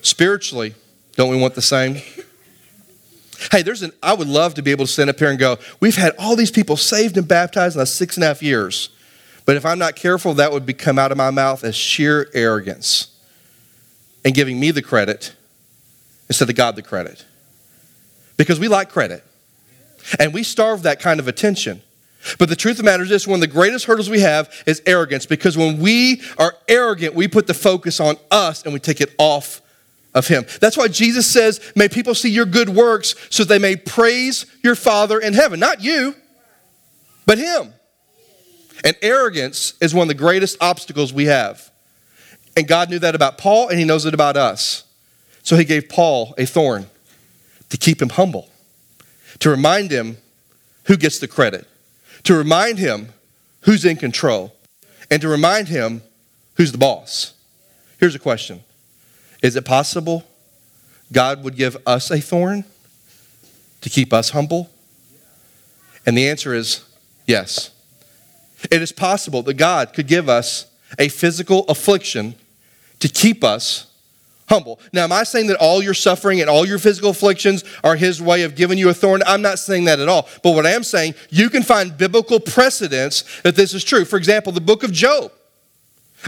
Spiritually, 0.03 0.75
don't 1.17 1.31
we 1.31 1.39
want 1.39 1.55
the 1.55 1.63
same? 1.63 1.95
Hey, 3.51 3.63
there's 3.63 3.81
an, 3.81 3.93
I 4.03 4.13
would 4.13 4.29
love 4.29 4.53
to 4.55 4.63
be 4.63 4.71
able 4.71 4.85
to 4.85 4.93
stand 4.93 5.09
up 5.09 5.19
here 5.19 5.31
and 5.31 5.39
go, 5.39 5.57
we've 5.81 5.97
had 5.97 6.15
all 6.19 6.37
these 6.37 6.51
people 6.51 6.77
saved 6.77 7.17
and 7.17 7.27
baptized 7.27 7.75
in 7.75 7.81
the 7.81 7.87
six 7.87 8.19
and 8.19 8.25
a 8.25 8.27
half 8.27 8.43
years. 8.43 8.91
But 9.47 9.57
if 9.57 9.65
I'm 9.65 9.79
not 9.79 9.97
careful, 9.97 10.35
that 10.35 10.53
would 10.53 10.77
come 10.77 10.99
out 10.99 11.11
of 11.11 11.17
my 11.17 11.31
mouth 11.31 11.65
as 11.65 11.75
sheer 11.75 12.29
arrogance 12.35 13.19
and 14.27 14.35
giving 14.35 14.61
me 14.61 14.73
the 14.73 14.83
credit 14.83 15.35
instead 16.29 16.51
of 16.51 16.55
God 16.55 16.77
the 16.77 16.83
credit. 16.83 17.25
Because 18.37 18.61
we 18.61 18.69
like 18.69 18.91
credit. 18.91 19.25
And 20.19 20.33
we 20.35 20.43
starve 20.43 20.83
that 20.83 21.01
kind 21.01 21.21
of 21.21 21.29
attention. 21.29 21.83
But 22.39 22.49
the 22.49 22.57
truth 22.57 22.73
of 22.73 22.79
the 22.79 22.85
matter 22.85 23.03
is 23.03 23.09
this 23.09 23.27
one 23.27 23.37
of 23.37 23.41
the 23.41 23.47
greatest 23.47 23.85
hurdles 23.85 24.09
we 24.09 24.21
have 24.21 24.51
is 24.67 24.83
arrogance 24.87 25.27
because 25.27 25.57
when 25.57 25.79
we 25.79 26.23
are 26.39 26.55
arrogant, 26.69 27.15
we 27.15 27.29
put 27.29 27.47
the 27.47 27.55
focus 27.55 28.01
on 28.01 28.17
us 28.31 28.63
and 28.63 28.73
we 28.73 28.81
take 28.81 29.01
it 29.01 29.15
off 29.19 29.61
of 30.15 30.27
Him. 30.27 30.47
That's 30.61 30.77
why 30.77 30.89
Jesus 30.89 31.31
says, 31.31 31.61
May 31.77 31.89
people 31.89 32.15
see 32.15 32.31
your 32.31 32.47
good 32.47 32.71
works 32.71 33.15
so 33.31 33.45
they 33.45 33.59
may 33.59 33.77
praise 33.77 34.47
your 34.63 34.75
Father 34.75 35.19
in 35.19 35.35
heaven. 35.35 35.61
Not 35.61 35.83
you, 35.83 36.15
but 37.27 37.39
Him. 37.39 37.75
And 38.85 38.97
arrogance 39.03 39.75
is 39.81 39.95
one 39.95 40.05
of 40.05 40.09
the 40.09 40.15
greatest 40.15 40.57
obstacles 40.61 41.13
we 41.13 41.27
have. 41.27 41.71
And 42.57 42.67
God 42.67 42.91
knew 42.91 42.99
that 43.01 43.15
about 43.15 43.37
Paul 43.37 43.69
and 43.69 43.79
He 43.79 43.85
knows 43.85 44.07
it 44.07 44.15
about 44.15 44.37
us. 44.37 44.85
So 45.43 45.57
He 45.57 45.65
gave 45.65 45.91
Paul 45.91 46.35
a 46.39 46.47
thorn 46.47 46.87
to 47.69 47.77
keep 47.77 48.01
him 48.01 48.11
humble 48.11 48.49
to 49.41 49.51
remind 49.51 49.91
him 49.91 50.17
who 50.85 50.97
gets 50.97 51.19
the 51.19 51.29
credit, 51.29 51.67
to 52.25 52.35
remind 52.35 52.79
him 52.79 53.09
who's 53.63 53.85
in 53.85 53.97
control, 53.97 54.55
and 55.11 55.21
to 55.23 55.29
remind 55.29 55.69
him 55.69 56.03
who's 56.55 56.73
the 56.73 56.79
boss. 56.79 57.35
Here's 57.99 58.15
a 58.15 58.19
question 58.19 58.63
Is 59.43 59.57
it 59.57 59.65
possible 59.65 60.25
God 61.13 61.43
would 61.45 61.57
give 61.57 61.77
us 61.87 62.11
a 62.11 62.21
thorn 62.21 62.65
to 63.81 63.91
keep 63.91 64.13
us 64.13 64.31
humble? 64.31 64.71
And 66.07 66.17
the 66.17 66.29
answer 66.29 66.55
is 66.55 66.85
yes. 67.27 67.71
It 68.71 68.83
is 68.83 68.93
possible 68.93 69.43
that 69.43 69.55
God 69.55 69.93
could 69.93 70.07
give 70.07 70.29
us 70.29 70.67
a 70.99 71.09
physical 71.09 71.65
affliction 71.65 72.35
to 73.01 73.09
keep 73.09 73.43
us 73.43 73.87
humble. 74.49 74.81
Now, 74.93 75.05
am 75.05 75.13
I 75.13 75.25
saying 75.25 75.47
that 75.49 75.57
all 75.57 75.83
your 75.83 75.95
suffering 75.95 76.41
and 76.41 76.51
all 76.51 76.67
your 76.67 76.79
physical 76.79 77.11
afflictions 77.11 77.65
are 77.83 77.97
His 77.97 78.21
way 78.21 78.43
of 78.43 78.55
giving 78.55 78.79
you 78.79 78.89
a 78.89 78.95
thorn? 78.95 79.23
I'm 79.27 79.43
not 79.43 79.59
saying 79.59 79.85
that 79.85 80.01
at 80.01 80.09
all. 80.09 80.29
But 80.43 80.53
what 80.53 80.67
I 80.67 80.71
am 80.71 80.85
saying, 80.85 81.15
you 81.31 81.51
can 81.51 81.63
find 81.63 81.97
biblical 81.97 82.41
precedents 82.41 83.25
that 83.43 83.57
this 83.57 83.75
is 83.75 83.85
true. 83.85 84.05
For 84.05 84.17
example, 84.17 84.53
the 84.53 84.61
book 84.61 84.83
of 84.83 84.93
Job. 84.93 85.33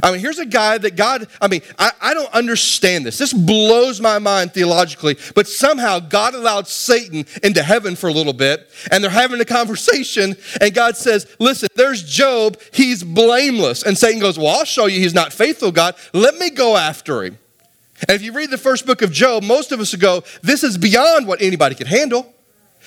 I 0.03 0.13
mean, 0.13 0.21
here's 0.21 0.39
a 0.39 0.47
guy 0.47 0.79
that 0.79 0.97
God, 0.97 1.27
I 1.41 1.49
mean, 1.49 1.63
I, 1.79 1.91
I 2.01 2.15
don't 2.15 2.33
understand 2.35 3.07
this. 3.07 3.19
This 3.19 3.33
blows 3.33 4.01
my 4.01 4.19
mind 4.19 4.53
theologically, 4.53 5.17
but 5.35 5.49
somehow 5.49 6.01
God 6.01 6.35
allowed 6.35 6.69
Satan 6.69 7.25
into 7.43 7.63
heaven 7.63 7.97
for 7.97 8.09
a 8.09 8.13
little 8.13 8.33
bit, 8.33 8.71
and 8.91 9.03
they're 9.03 9.11
having 9.11 9.41
a 9.41 9.45
conversation, 9.45 10.37
and 10.61 10.75
God 10.75 10.97
says, 10.97 11.27
Listen, 11.39 11.69
there's 11.77 12.03
Job, 12.03 12.61
he's 12.73 13.03
blameless. 13.03 13.85
And 13.85 13.97
Satan 13.97 14.21
goes, 14.21 14.39
Well, 14.39 14.49
I'll 14.49 14.65
show 14.65 14.87
you 14.87 15.01
he's 15.01 15.15
not 15.15 15.33
faithful, 15.33 15.73
God. 15.73 15.95
Let 16.13 16.37
me 16.37 16.51
go 16.51 16.77
after 16.77 17.25
him. 17.25 17.39
And 18.01 18.11
if 18.11 18.23
you 18.23 18.33
read 18.33 18.51
the 18.51 18.59
first 18.59 18.87
book 18.87 19.03
of 19.03 19.11
Job, 19.11 19.43
most 19.43 19.73
of 19.73 19.81
us 19.81 19.93
would 19.93 20.01
go, 20.01 20.23
This 20.43 20.63
is 20.63 20.77
beyond 20.77 21.27
what 21.27 21.41
anybody 21.41 21.75
could 21.75 21.87
handle. 21.87 22.35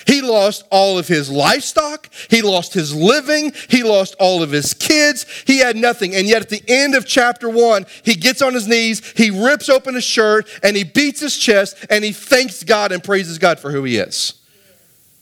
He 0.06 0.22
lost 0.22 0.64
all 0.70 0.98
of 0.98 1.08
his 1.08 1.30
livestock. 1.30 2.10
He 2.30 2.42
lost 2.42 2.74
his 2.74 2.96
living. 2.96 3.54
He 3.70 3.84
lost 3.84 4.16
all 4.20 4.42
of 4.42 4.52
his 4.52 4.74
kids. 4.74 5.26
He 5.46 5.60
had 5.60 5.76
nothing. 5.76 6.16
And 6.16 6.28
yet, 6.28 6.42
at 6.42 6.50
the 6.50 6.64
end 6.68 6.96
of 6.96 7.06
chapter 7.06 7.50
one, 7.50 7.86
he 8.04 8.16
gets 8.16 8.42
on 8.42 8.54
his 8.54 8.68
knees, 8.68 9.06
he 9.18 9.30
rips 9.30 9.68
open 9.68 9.96
his 9.96 10.04
shirt, 10.04 10.48
and 10.64 10.78
he 10.78 10.84
beats 10.84 11.20
his 11.20 11.38
chest, 11.38 11.86
and 11.90 12.04
he 12.04 12.14
thanks 12.14 12.64
God 12.64 12.92
and 12.92 13.04
praises 13.04 13.38
God 13.38 13.60
for 13.60 13.72
who 13.72 13.84
he 13.84 13.98
is. 13.98 14.36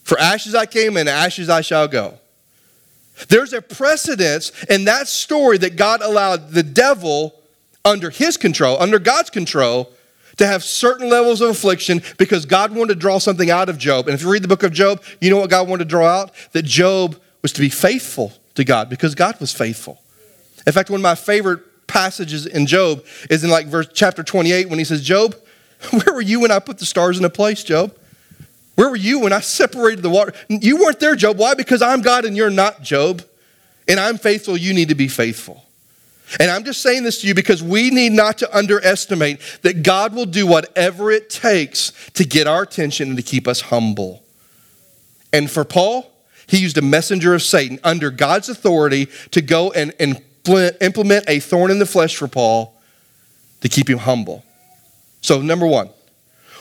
For 0.03 0.19
ashes 0.19 0.53
I 0.53 0.65
came, 0.65 0.95
and 0.95 1.09
ashes 1.09 1.49
I 1.49 1.61
shall 1.61 1.87
go. 1.87 2.19
There's 3.29 3.53
a 3.53 3.61
precedence 3.61 4.51
in 4.65 4.85
that 4.85 5.07
story 5.07 5.57
that 5.57 5.75
God 5.75 6.01
allowed 6.01 6.51
the 6.51 6.63
devil 6.63 7.36
under 7.87 8.09
his 8.09 8.37
control, 8.37 8.77
under 8.79 8.99
God's 8.99 9.29
control, 9.29 9.91
to 10.35 10.45
have 10.45 10.63
certain 10.63 11.09
levels 11.09 11.41
of 11.41 11.49
affliction 11.49 12.01
because 12.17 12.45
God 12.45 12.71
wanted 12.75 12.93
to 12.93 12.99
draw 12.99 13.17
something 13.17 13.49
out 13.49 13.69
of 13.69 13.77
Job. 13.77 14.07
And 14.07 14.13
if 14.13 14.21
you 14.21 14.31
read 14.31 14.43
the 14.43 14.47
book 14.47 14.63
of 14.63 14.71
Job, 14.71 15.01
you 15.19 15.31
know 15.31 15.37
what 15.37 15.49
God 15.49 15.67
wanted 15.67 15.85
to 15.85 15.89
draw 15.89 16.07
out? 16.07 16.31
That 16.51 16.63
Job 16.63 17.19
was 17.41 17.51
to 17.53 17.61
be 17.61 17.69
faithful 17.69 18.33
to 18.55 18.63
God 18.63 18.89
because 18.89 19.15
God 19.15 19.39
was 19.39 19.51
faithful. 19.51 19.99
In 20.67 20.73
fact, 20.73 20.89
one 20.89 20.99
of 20.99 21.03
my 21.03 21.15
favorite 21.15 21.87
passages 21.87 22.45
in 22.45 22.67
Job 22.67 23.03
is 23.29 23.43
in 23.43 23.49
like 23.49 23.67
verse 23.67 23.87
chapter 23.93 24.21
28 24.21 24.69
when 24.69 24.77
he 24.77 24.85
says, 24.85 25.01
Job, 25.01 25.35
where 25.91 26.13
were 26.13 26.21
you 26.21 26.41
when 26.41 26.51
I 26.51 26.59
put 26.59 26.77
the 26.77 26.85
stars 26.85 27.17
in 27.17 27.25
a 27.25 27.29
place, 27.29 27.63
Job? 27.63 27.95
Where 28.75 28.89
were 28.89 28.95
you 28.95 29.19
when 29.21 29.33
I 29.33 29.39
separated 29.39 30.03
the 30.03 30.09
water? 30.09 30.33
You 30.49 30.77
weren't 30.77 30.99
there, 30.99 31.15
Job. 31.15 31.37
Why? 31.37 31.55
Because 31.55 31.81
I'm 31.81 32.01
God 32.01 32.25
and 32.25 32.37
you're 32.37 32.51
not, 32.51 32.83
Job. 32.83 33.23
And 33.87 33.99
I'm 33.99 34.17
faithful, 34.17 34.55
you 34.55 34.73
need 34.73 34.89
to 34.89 34.95
be 34.95 35.07
faithful. 35.07 35.63
And 36.39 36.51
I'm 36.51 36.63
just 36.63 36.81
saying 36.81 37.03
this 37.03 37.21
to 37.21 37.27
you 37.27 37.33
because 37.33 37.63
we 37.63 37.89
need 37.89 38.11
not 38.11 38.37
to 38.39 38.57
underestimate 38.57 39.39
that 39.61 39.83
God 39.83 40.13
will 40.13 40.25
do 40.25 40.45
whatever 40.45 41.11
it 41.11 41.29
takes 41.29 41.93
to 42.13 42.25
get 42.25 42.47
our 42.47 42.63
attention 42.63 43.09
and 43.09 43.17
to 43.17 43.23
keep 43.23 43.47
us 43.47 43.61
humble. 43.61 44.23
And 45.31 45.49
for 45.49 45.63
Paul, 45.63 46.11
he 46.47 46.57
used 46.57 46.77
a 46.77 46.81
messenger 46.81 47.33
of 47.33 47.41
Satan 47.41 47.79
under 47.83 48.11
God's 48.11 48.49
authority 48.49 49.07
to 49.31 49.41
go 49.41 49.71
and, 49.71 49.93
implement 49.99 51.25
a 51.29 51.41
thorn 51.41 51.71
in 51.71 51.79
the 51.79 51.85
flesh 51.85 52.15
for 52.15 52.29
Paul 52.29 52.73
to 53.59 53.67
keep 53.67 53.89
him 53.89 53.97
humble. 53.97 54.45
So, 55.19 55.41
number 55.41 55.67
one, 55.67 55.89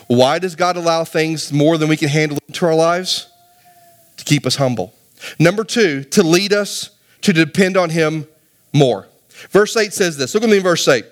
why 0.09 0.41
does 0.41 0.57
God 0.57 0.77
allow 0.77 1.05
things 1.05 1.53
more 1.53 1.79
than 1.79 1.89
we 1.89 1.97
can 1.97 2.09
handle 2.09 2.39
into 2.49 2.67
our 2.67 2.75
lives? 2.75 3.29
To 4.17 4.25
keep 4.25 4.47
us 4.47 4.57
humble. 4.57 4.93
Number 5.39 5.63
two, 5.63 6.05
to 6.05 6.23
lead 6.23 6.53
us 6.53 6.91
to 7.23 7.33
depend 7.33 7.77
on 7.77 7.91
Him 7.91 8.27
more. 8.73 9.07
Verse 9.51 9.77
8 9.77 9.93
says 9.93 10.17
this. 10.17 10.35
Look 10.35 10.43
at 10.43 10.51
me 10.51 10.59
in 10.59 10.63
verse 10.63 10.87
8. 10.87 11.05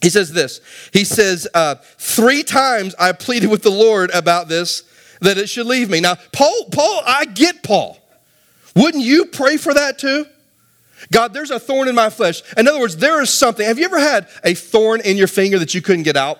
He 0.00 0.08
says 0.08 0.32
this. 0.32 0.60
He 0.92 1.04
says, 1.04 1.46
uh, 1.54 1.76
Three 1.98 2.42
times 2.42 2.94
I 2.98 3.12
pleaded 3.12 3.50
with 3.50 3.62
the 3.62 3.70
Lord 3.70 4.10
about 4.12 4.48
this, 4.48 4.84
that 5.20 5.36
it 5.36 5.48
should 5.48 5.66
leave 5.66 5.90
me. 5.90 6.00
Now, 6.00 6.16
Paul, 6.32 6.66
Paul, 6.72 7.02
I 7.06 7.26
get 7.26 7.62
Paul. 7.62 7.98
Wouldn't 8.74 9.04
you 9.04 9.26
pray 9.26 9.56
for 9.56 9.74
that 9.74 9.98
too? 9.98 10.26
God, 11.12 11.32
there's 11.32 11.50
a 11.50 11.58
thorn 11.58 11.88
in 11.88 11.94
my 11.94 12.10
flesh. 12.10 12.42
In 12.56 12.68
other 12.68 12.78
words, 12.78 12.96
there 12.96 13.20
is 13.22 13.32
something. 13.32 13.64
Have 13.66 13.78
you 13.78 13.84
ever 13.84 13.98
had 13.98 14.28
a 14.44 14.54
thorn 14.54 15.00
in 15.00 15.16
your 15.16 15.26
finger 15.26 15.58
that 15.58 15.74
you 15.74 15.82
couldn't 15.82 16.04
get 16.04 16.16
out? 16.16 16.38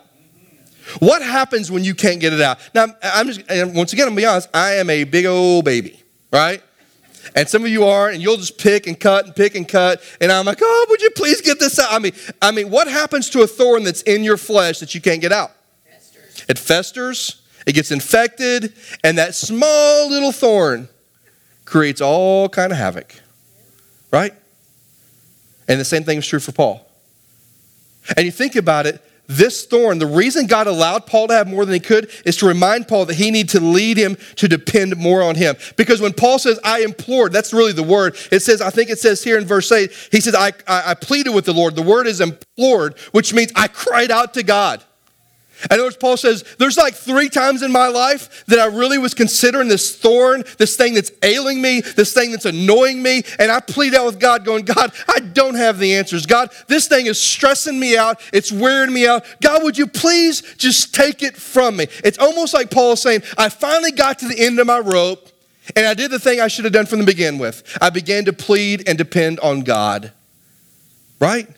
What 0.99 1.23
happens 1.23 1.71
when 1.71 1.85
you 1.85 1.95
can't 1.95 2.21
get 2.21 2.33
it 2.33 2.41
out? 2.41 2.59
Now, 2.75 2.87
I'm 3.03 3.27
just, 3.29 3.43
once 3.49 3.93
again, 3.93 4.07
I'm 4.07 4.11
gonna 4.11 4.17
be 4.17 4.27
honest, 4.27 4.49
I 4.53 4.73
am 4.75 4.91
a 4.91 5.05
big 5.05 5.27
old 5.27 5.65
baby, 5.65 6.03
right? 6.33 6.63
And 7.35 7.49
some 7.49 7.63
of 7.63 7.69
you 7.69 7.85
are, 7.85 8.09
and 8.09 8.23
you'll 8.23 8.37
just 8.37 8.59
pick 8.59 8.87
and 8.87 8.99
cut 8.99 9.27
and 9.27 9.37
pick 9.37 9.55
and 9.55 9.69
cut. 9.69 10.03
And 10.21 10.33
I'm 10.33 10.47
like, 10.47 10.59
oh, 10.61 10.87
would 10.89 11.03
you 11.03 11.11
please 11.11 11.41
get 11.41 11.59
this 11.59 11.79
out? 11.79 11.93
I 11.93 11.99
mean, 11.99 12.13
I 12.41 12.51
mean, 12.51 12.71
what 12.71 12.89
happens 12.89 13.31
to 13.31 13.43
a 13.43 13.47
thorn 13.47 13.85
that's 13.85 14.03
in 14.03 14.25
your 14.25 14.37
flesh 14.37 14.81
that 14.81 14.95
you 14.95 15.01
can't 15.01 15.21
get 15.21 15.33
out? 15.33 15.53
Festers. 15.85 16.45
It 16.49 16.59
festers, 16.59 17.43
it 17.67 17.73
gets 17.75 17.91
infected, 17.91 18.73
and 19.05 19.19
that 19.19 19.35
small 19.35 20.09
little 20.09 20.33
thorn 20.33 20.89
creates 21.65 22.01
all 22.01 22.49
kind 22.49 22.73
of 22.73 22.79
havoc. 22.79 23.15
Right? 24.11 24.35
And 25.69 25.79
the 25.79 25.85
same 25.85 26.03
thing 26.03 26.19
is 26.19 26.27
true 26.27 26.41
for 26.41 26.53
Paul. 26.53 26.87
And 28.17 28.27
you 28.27 28.33
think 28.33 28.57
about 28.57 28.87
it, 28.87 29.01
this 29.31 29.65
thorn, 29.65 29.99
the 29.99 30.07
reason 30.07 30.47
God 30.47 30.67
allowed 30.67 31.07
Paul 31.07 31.29
to 31.29 31.35
have 31.35 31.47
more 31.47 31.65
than 31.65 31.73
he 31.73 31.81
could 31.81 32.11
is 32.25 32.37
to 32.39 32.47
remind 32.47 32.89
Paul 32.89 33.07
that 33.07 33.15
he 33.15 33.31
needed 33.31 33.51
to 33.51 33.61
lead 33.61 33.97
him 33.97 34.17
to 34.37 34.49
depend 34.49 34.97
more 34.97 35.23
on 35.23 35.37
him. 35.37 35.57
Because 35.77 36.01
when 36.01 36.13
Paul 36.13 36.41
says, 36.41 36.59
I 36.65 36.81
implored, 36.81 37.33
that's 37.33 37.53
really 37.53 37.73
the 37.73 37.85
word. 37.85 38.17
It 38.33 38.41
says, 38.41 38.61
I 38.61 38.71
think 38.71 38.91
it 38.91 38.99
says 38.99 39.23
here 39.23 39.39
in 39.39 39.45
verse 39.45 39.71
8, 39.71 39.93
he 40.11 40.21
says, 40.21 40.35
I, 40.35 40.49
I, 40.67 40.91
I 40.91 40.95
pleaded 40.95 41.31
with 41.31 41.45
the 41.45 41.53
Lord. 41.53 41.77
The 41.77 41.83
word 41.83 42.09
is 42.09 42.21
implored, 42.21 42.99
which 43.13 43.33
means 43.33 43.53
I 43.55 43.69
cried 43.69 44.11
out 44.11 44.35
to 44.35 44.43
God. 44.43 44.83
I 45.71 45.77
know 45.77 45.91
Paul 45.99 46.17
says, 46.17 46.45
there's 46.59 46.77
like 46.77 46.95
three 46.95 47.29
times 47.29 47.63
in 47.63 47.73
my 47.73 47.89
life 47.89 48.45
that 48.47 48.59
I 48.59 48.67
really 48.67 48.99
was 48.99 49.15
considering 49.15 49.69
this 49.69 49.97
thorn, 49.97 50.45
this 50.59 50.77
thing 50.77 50.95
that's 50.95 51.11
ailing 51.23 51.61
me, 51.61 51.81
this 51.81 52.13
thing 52.13 52.31
that's 52.31 52.45
annoying 52.45 53.03
me. 53.03 53.23
And 53.39 53.51
I 53.51 53.61
plead 53.61 53.95
out 53.95 54.07
with 54.07 54.21
God, 54.21 54.45
going, 54.45 54.65
God, 54.65 54.93
I 55.09 55.21
don't 55.21 55.57
have 55.57 55.79
the 55.79 55.95
answers. 55.95 56.27
God, 56.27 56.51
this 56.69 56.89
thing 56.89 57.07
is 57.07 57.21
stressing 57.21 57.79
me 57.79 57.97
out. 57.97 58.21
It's 58.33 58.53
wearing 58.53 58.93
me 58.93 59.07
out. 59.07 59.25
God, 59.43 59.63
would 59.65 59.77
you 59.77 59.87
please 59.87 60.43
just 60.57 60.95
take 60.95 61.23
it 61.23 61.37
from 61.37 61.77
me? 61.77 61.87
It's 62.05 62.19
almost 62.19 62.55
like 62.55 62.71
Paul 62.71 62.97
saying, 62.97 63.23
I 63.37 63.49
finally 63.49 63.93
got 63.93 64.21
to 64.21 64.29
the 64.29 64.39
end 64.39 64.59
of 64.59 64.67
my 64.67 64.79
rope 64.79 65.29
and 65.77 65.87
I 65.87 65.95
did 65.95 66.11
the 66.11 66.19
thing 66.19 66.41
I 66.41 66.49
should 66.49 66.65
have 66.65 66.73
done 66.73 66.87
from 66.87 67.01
the 67.01 67.05
begin 67.05 67.39
with. 67.39 67.63
I 67.81 67.91
began 67.91 68.25
to 68.25 68.33
plead 68.33 68.89
and 68.89 68.97
depend 68.97 69.41
on 69.41 69.61
God. 69.61 70.13
Right? 71.19 71.49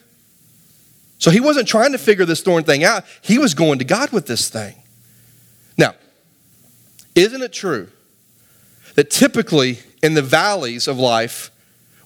So 1.22 1.30
he 1.30 1.38
wasn't 1.38 1.68
trying 1.68 1.92
to 1.92 1.98
figure 1.98 2.24
this 2.24 2.40
thorn 2.40 2.64
thing 2.64 2.82
out, 2.82 3.04
he 3.20 3.38
was 3.38 3.54
going 3.54 3.78
to 3.78 3.84
God 3.84 4.10
with 4.10 4.26
this 4.26 4.48
thing. 4.48 4.74
Now, 5.78 5.94
isn't 7.14 7.40
it 7.40 7.52
true 7.52 7.90
that 8.96 9.08
typically 9.08 9.78
in 10.02 10.14
the 10.14 10.22
valleys 10.22 10.88
of 10.88 10.98
life, 10.98 11.52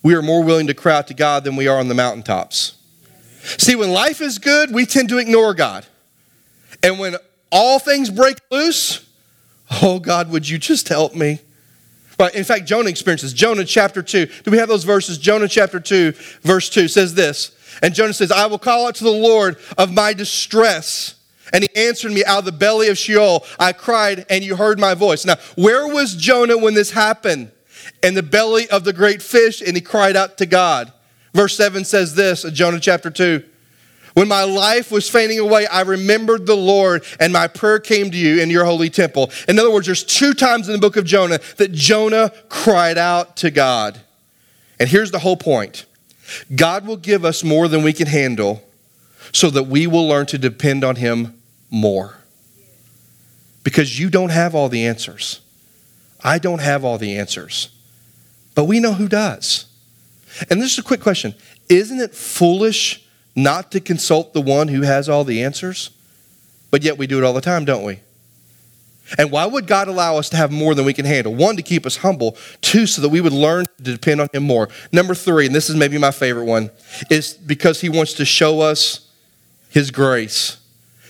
we 0.02 0.14
are 0.14 0.20
more 0.20 0.44
willing 0.44 0.66
to 0.66 0.74
cry 0.74 0.96
out 0.96 1.07
to 1.07 1.14
God 1.14 1.44
than 1.44 1.57
we 1.57 1.66
are 1.66 1.79
on 1.79 1.88
the 1.88 1.94
mountaintops? 1.94 2.76
See, 3.57 3.74
when 3.74 3.90
life 3.90 4.20
is 4.20 4.38
good, 4.38 4.74
we 4.74 4.85
tend 4.85 5.09
to 5.09 5.16
ignore 5.16 5.55
God. 5.55 5.87
And 6.83 6.98
when 6.98 7.16
all 7.50 7.79
things 7.79 8.11
break 8.11 8.37
loose, 8.50 9.09
oh 9.81 9.98
God, 9.98 10.31
would 10.31 10.46
you 10.46 10.59
just 10.59 10.90
help 10.90 11.14
me? 11.14 11.40
But 12.18 12.35
In 12.35 12.44
fact, 12.44 12.66
Jonah 12.66 12.90
experiences 12.90 13.33
Jonah 13.33 13.64
chapter 13.64 14.02
2. 14.02 14.26
Do 14.26 14.50
we 14.50 14.59
have 14.59 14.68
those 14.68 14.85
verses? 14.85 15.16
Jonah 15.16 15.48
chapter 15.48 15.81
2, 15.81 16.12
verse 16.42 16.68
2 16.68 16.88
says 16.88 17.14
this 17.14 17.56
and 17.83 17.95
Jonah 17.95 18.12
says, 18.12 18.33
I 18.33 18.47
will 18.47 18.59
call 18.59 18.87
out 18.87 18.95
to 18.97 19.05
the 19.05 19.11
Lord 19.11 19.57
of 19.77 19.93
my 19.93 20.12
distress. 20.12 21.15
And 21.53 21.62
he 21.62 21.77
answered 21.77 22.12
me 22.12 22.25
out 22.25 22.41
of 22.41 22.45
the 22.45 22.53
belly 22.53 22.89
of 22.89 22.99
Sheol. 22.99 23.45
I 23.59 23.73
cried, 23.73 24.27
and 24.29 24.43
you 24.43 24.57
heard 24.57 24.81
my 24.81 24.95
voice. 24.95 25.25
Now, 25.25 25.37
where 25.55 25.87
was 25.87 26.17
Jonah 26.17 26.59
when 26.59 26.75
this 26.75 26.91
happened? 26.91 27.53
In 28.03 28.15
the 28.15 28.23
belly 28.23 28.69
of 28.69 28.85
the 28.85 28.93
great 28.93 29.23
fish, 29.23 29.61
and 29.61 29.77
he 29.77 29.81
cried 29.81 30.17
out 30.17 30.39
to 30.39 30.47
God. 30.47 30.93
Verse 31.33 31.57
7 31.57 31.85
says 31.85 32.15
this, 32.15 32.43
Jonah 32.53 32.81
chapter 32.81 33.11
2. 33.11 33.45
When 34.15 34.29
my 34.29 34.45
life 34.45 34.91
was 34.91 35.11
fading 35.11 35.39
away, 35.39 35.67
I 35.67 35.83
remembered 35.83 36.47
the 36.47 36.57
Lord, 36.57 37.05
and 37.21 37.33
my 37.33 37.49
prayer 37.49 37.79
came 37.79 38.11
to 38.11 38.17
you 38.17 38.41
in 38.41 38.49
your 38.49 38.65
holy 38.65 38.89
temple. 38.89 39.31
In 39.47 39.59
other 39.59 39.71
words, 39.71 39.87
there's 39.87 40.03
two 40.03 40.33
times 40.33 40.69
in 40.69 40.73
the 40.73 40.81
book 40.81 40.97
of 40.97 41.05
Jonah 41.05 41.39
that 41.59 41.73
Jonah 41.73 42.33
cried 42.49 42.97
out 42.97 43.37
to 43.39 43.51
God. 43.51 44.01
And 44.81 44.89
here's 44.89 45.11
the 45.11 45.19
whole 45.19 45.37
point 45.37 45.86
God 46.55 46.87
will 46.87 46.97
give 46.97 47.25
us 47.25 47.45
more 47.45 47.69
than 47.69 47.83
we 47.83 47.93
can 47.93 48.07
handle 48.07 48.62
so 49.33 49.51
that 49.51 49.65
we 49.65 49.87
will 49.87 50.07
learn 50.07 50.27
to 50.27 50.39
depend 50.39 50.85
on 50.85 50.97
Him 50.97 51.41
more. 51.71 52.19
Because 53.62 53.99
you 53.99 54.11
don't 54.11 54.31
have 54.31 54.55
all 54.55 54.69
the 54.69 54.87
answers. 54.87 55.41
I 56.23 56.39
don't 56.39 56.61
have 56.61 56.85
all 56.85 56.99
the 56.99 57.19
answers. 57.19 57.71
But 58.55 58.65
we 58.65 58.81
know 58.81 58.95
who 58.95 59.09
does. 59.09 59.67
And 60.51 60.61
this 60.61 60.73
is 60.73 60.79
a 60.79 60.83
quick 60.83 61.01
question 61.01 61.35
Isn't 61.69 62.01
it 62.01 62.15
foolish 62.15 63.05
not 63.35 63.71
to 63.73 63.81
consult 63.81 64.33
the 64.33 64.41
one 64.41 64.69
who 64.69 64.83
has 64.83 65.09
all 65.09 65.25
the 65.25 65.43
answers? 65.43 65.91
But 66.71 66.83
yet 66.83 66.99
we 66.99 67.07
do 67.07 67.19
it 67.19 67.25
all 67.25 67.33
the 67.33 67.41
time, 67.41 67.65
don't 67.65 67.85
we? 67.85 68.01
And 69.19 69.31
why 69.31 69.47
would 69.47 69.66
God 69.66 69.88
allow 69.88 70.16
us 70.16 70.29
to 70.31 70.37
have 70.37 70.51
more 70.51 70.75
than 70.75 70.85
we 70.85 70.92
can 70.92 71.05
handle? 71.05 71.35
One, 71.35 71.57
to 71.57 71.62
keep 71.62 71.87
us 71.87 71.99
humble. 71.99 72.37
Two, 72.61 72.87
so 72.87 73.03
that 73.03 73.09
we 73.09 73.21
would 73.21 73.33
learn 73.33 73.66
to 73.79 73.83
depend 73.83 74.21
on 74.21 74.29
Him 74.33 74.42
more. 74.42 74.69
Number 74.92 75.14
three, 75.14 75.47
and 75.47 75.55
this 75.55 75.71
is 75.71 75.77
maybe 75.77 75.99
my 75.99 76.11
favorite 76.11 76.45
one, 76.45 76.71
is 77.11 77.35
because 77.35 77.81
He 77.81 77.88
wants 77.88 78.14
to 78.14 78.25
show 78.25 78.61
us 78.61 79.09
His 79.69 79.90
grace. 79.90 80.59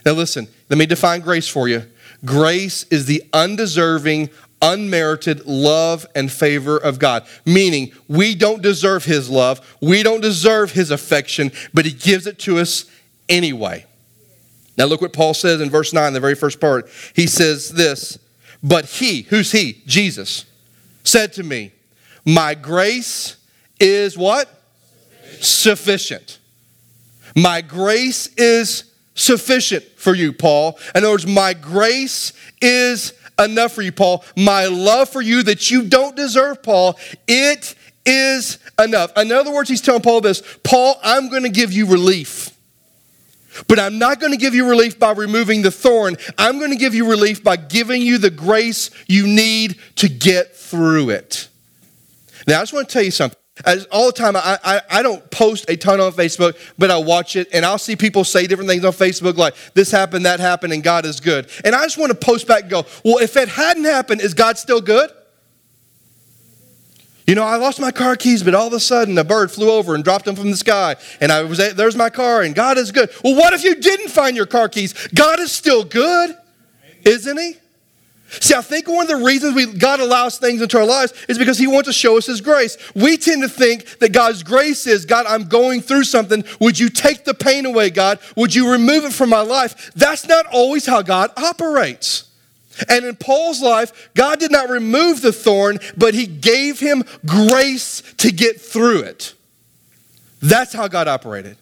Now, 0.04 0.12
listen, 0.12 0.46
let 0.68 0.78
me 0.78 0.86
define 0.86 1.20
grace 1.20 1.48
for 1.48 1.68
you. 1.68 1.84
Grace 2.24 2.84
is 2.90 3.06
the 3.06 3.22
undeserving, 3.32 4.30
unmerited 4.60 5.46
love 5.46 6.06
and 6.14 6.30
favor 6.30 6.76
of 6.76 6.98
God. 6.98 7.26
Meaning, 7.44 7.92
we 8.08 8.34
don't 8.34 8.62
deserve 8.62 9.04
His 9.04 9.30
love, 9.30 9.76
we 9.80 10.02
don't 10.02 10.20
deserve 10.20 10.72
His 10.72 10.90
affection, 10.90 11.50
but 11.72 11.86
He 11.86 11.92
gives 11.92 12.26
it 12.26 12.38
to 12.40 12.58
us 12.58 12.84
anyway. 13.28 13.86
Now, 14.76 14.84
look 14.84 15.00
what 15.00 15.12
Paul 15.12 15.34
says 15.34 15.60
in 15.60 15.70
verse 15.70 15.92
9, 15.92 16.12
the 16.12 16.20
very 16.20 16.34
first 16.34 16.60
part. 16.60 16.88
He 17.14 17.26
says 17.26 17.70
this, 17.70 18.18
but 18.62 18.84
he, 18.86 19.22
who's 19.22 19.52
he? 19.52 19.82
Jesus, 19.86 20.44
said 21.04 21.32
to 21.34 21.42
me, 21.42 21.72
My 22.24 22.54
grace 22.54 23.36
is 23.78 24.18
what? 24.18 24.48
Sufficient. 25.40 26.38
My 27.34 27.60
grace 27.60 28.28
is 28.36 28.92
sufficient 29.14 29.84
for 29.96 30.14
you, 30.14 30.32
Paul. 30.32 30.78
In 30.94 31.04
other 31.04 31.12
words, 31.12 31.26
my 31.26 31.54
grace 31.54 32.32
is 32.60 33.12
enough 33.38 33.72
for 33.72 33.82
you, 33.82 33.92
Paul. 33.92 34.24
My 34.36 34.66
love 34.66 35.10
for 35.10 35.20
you 35.20 35.42
that 35.44 35.70
you 35.70 35.84
don't 35.84 36.16
deserve, 36.16 36.62
Paul, 36.62 36.98
it 37.28 37.74
is 38.04 38.58
enough. 38.78 39.16
In 39.16 39.32
other 39.32 39.52
words, 39.52 39.68
he's 39.68 39.80
telling 39.80 40.02
Paul 40.02 40.20
this 40.20 40.42
Paul, 40.62 40.98
I'm 41.02 41.28
going 41.28 41.42
to 41.42 41.48
give 41.48 41.72
you 41.72 41.86
relief. 41.86 42.45
But 43.68 43.78
I'm 43.78 43.98
not 43.98 44.20
going 44.20 44.32
to 44.32 44.38
give 44.38 44.54
you 44.54 44.68
relief 44.68 44.98
by 44.98 45.12
removing 45.12 45.62
the 45.62 45.70
thorn. 45.70 46.16
I'm 46.38 46.58
going 46.58 46.70
to 46.70 46.76
give 46.76 46.94
you 46.94 47.08
relief 47.08 47.42
by 47.42 47.56
giving 47.56 48.02
you 48.02 48.18
the 48.18 48.30
grace 48.30 48.90
you 49.06 49.26
need 49.26 49.78
to 49.96 50.08
get 50.08 50.54
through 50.56 51.10
it. 51.10 51.48
Now, 52.46 52.58
I 52.58 52.62
just 52.62 52.72
want 52.72 52.88
to 52.88 52.92
tell 52.92 53.02
you 53.02 53.10
something. 53.10 53.38
As 53.64 53.86
all 53.86 54.06
the 54.06 54.12
time, 54.12 54.36
I, 54.36 54.58
I, 54.62 54.80
I, 54.90 55.02
don't 55.02 55.30
post 55.30 55.70
a 55.70 55.78
ton 55.78 55.98
on 55.98 56.12
Facebook, 56.12 56.58
but 56.76 56.90
I 56.90 56.98
watch 56.98 57.36
it 57.36 57.48
and 57.54 57.64
I'll 57.64 57.78
see 57.78 57.96
people 57.96 58.22
say 58.22 58.46
different 58.46 58.68
things 58.68 58.84
on 58.84 58.92
Facebook 58.92 59.38
like 59.38 59.54
this 59.72 59.90
happened, 59.90 60.26
that 60.26 60.40
happened, 60.40 60.74
and 60.74 60.82
God 60.82 61.06
is 61.06 61.20
good. 61.20 61.48
And 61.64 61.74
I 61.74 61.82
just 61.84 61.96
want 61.96 62.12
to 62.12 62.18
post 62.18 62.46
back 62.46 62.62
and 62.62 62.70
go, 62.70 62.84
well, 63.02 63.16
if 63.16 63.34
it 63.34 63.48
hadn't 63.48 63.84
happened, 63.84 64.20
is 64.20 64.34
God 64.34 64.58
still 64.58 64.82
good? 64.82 65.10
You 67.26 67.34
know, 67.34 67.42
I 67.42 67.56
lost 67.56 67.80
my 67.80 67.90
car 67.90 68.14
keys, 68.14 68.44
but 68.44 68.54
all 68.54 68.68
of 68.68 68.72
a 68.72 68.78
sudden 68.78 69.18
a 69.18 69.24
bird 69.24 69.50
flew 69.50 69.70
over 69.70 69.96
and 69.96 70.04
dropped 70.04 70.24
them 70.26 70.36
from 70.36 70.50
the 70.50 70.56
sky. 70.56 70.94
And 71.20 71.32
I 71.32 71.42
was 71.42 71.58
there's 71.74 71.96
my 71.96 72.08
car, 72.08 72.42
and 72.42 72.54
God 72.54 72.78
is 72.78 72.92
good. 72.92 73.10
Well, 73.24 73.34
what 73.34 73.52
if 73.52 73.64
you 73.64 73.74
didn't 73.74 74.10
find 74.10 74.36
your 74.36 74.46
car 74.46 74.68
keys? 74.68 74.92
God 75.08 75.40
is 75.40 75.50
still 75.50 75.84
good, 75.84 76.36
isn't 77.04 77.36
He? 77.36 77.56
See, 78.28 78.54
I 78.54 78.60
think 78.60 78.88
one 78.88 79.02
of 79.02 79.08
the 79.08 79.24
reasons 79.24 79.54
we, 79.54 79.66
God 79.66 80.00
allows 80.00 80.38
things 80.38 80.60
into 80.60 80.78
our 80.78 80.86
lives 80.86 81.12
is 81.28 81.38
because 81.38 81.58
He 81.58 81.66
wants 81.66 81.88
to 81.88 81.92
show 81.92 82.16
us 82.16 82.26
His 82.26 82.40
grace. 82.40 82.76
We 82.94 83.16
tend 83.16 83.42
to 83.42 83.48
think 83.48 83.98
that 83.98 84.12
God's 84.12 84.42
grace 84.42 84.86
is, 84.86 85.04
God, 85.04 85.26
I'm 85.26 85.48
going 85.48 85.80
through 85.80 86.04
something. 86.04 86.44
Would 86.60 86.78
you 86.78 86.88
take 86.88 87.24
the 87.24 87.34
pain 87.34 87.66
away, 87.66 87.90
God? 87.90 88.18
Would 88.36 88.54
you 88.54 88.70
remove 88.70 89.04
it 89.04 89.12
from 89.12 89.30
my 89.30 89.42
life? 89.42 89.92
That's 89.94 90.26
not 90.26 90.46
always 90.46 90.86
how 90.86 91.02
God 91.02 91.30
operates. 91.36 92.25
And 92.88 93.04
in 93.04 93.16
Paul's 93.16 93.62
life, 93.62 94.10
God 94.14 94.38
did 94.38 94.52
not 94.52 94.68
remove 94.68 95.22
the 95.22 95.32
thorn, 95.32 95.78
but 95.96 96.14
he 96.14 96.26
gave 96.26 96.80
him 96.80 97.04
grace 97.24 98.02
to 98.18 98.30
get 98.30 98.60
through 98.60 99.00
it. 99.00 99.34
That's 100.42 100.72
how 100.72 100.88
God 100.88 101.08
operated. 101.08 101.56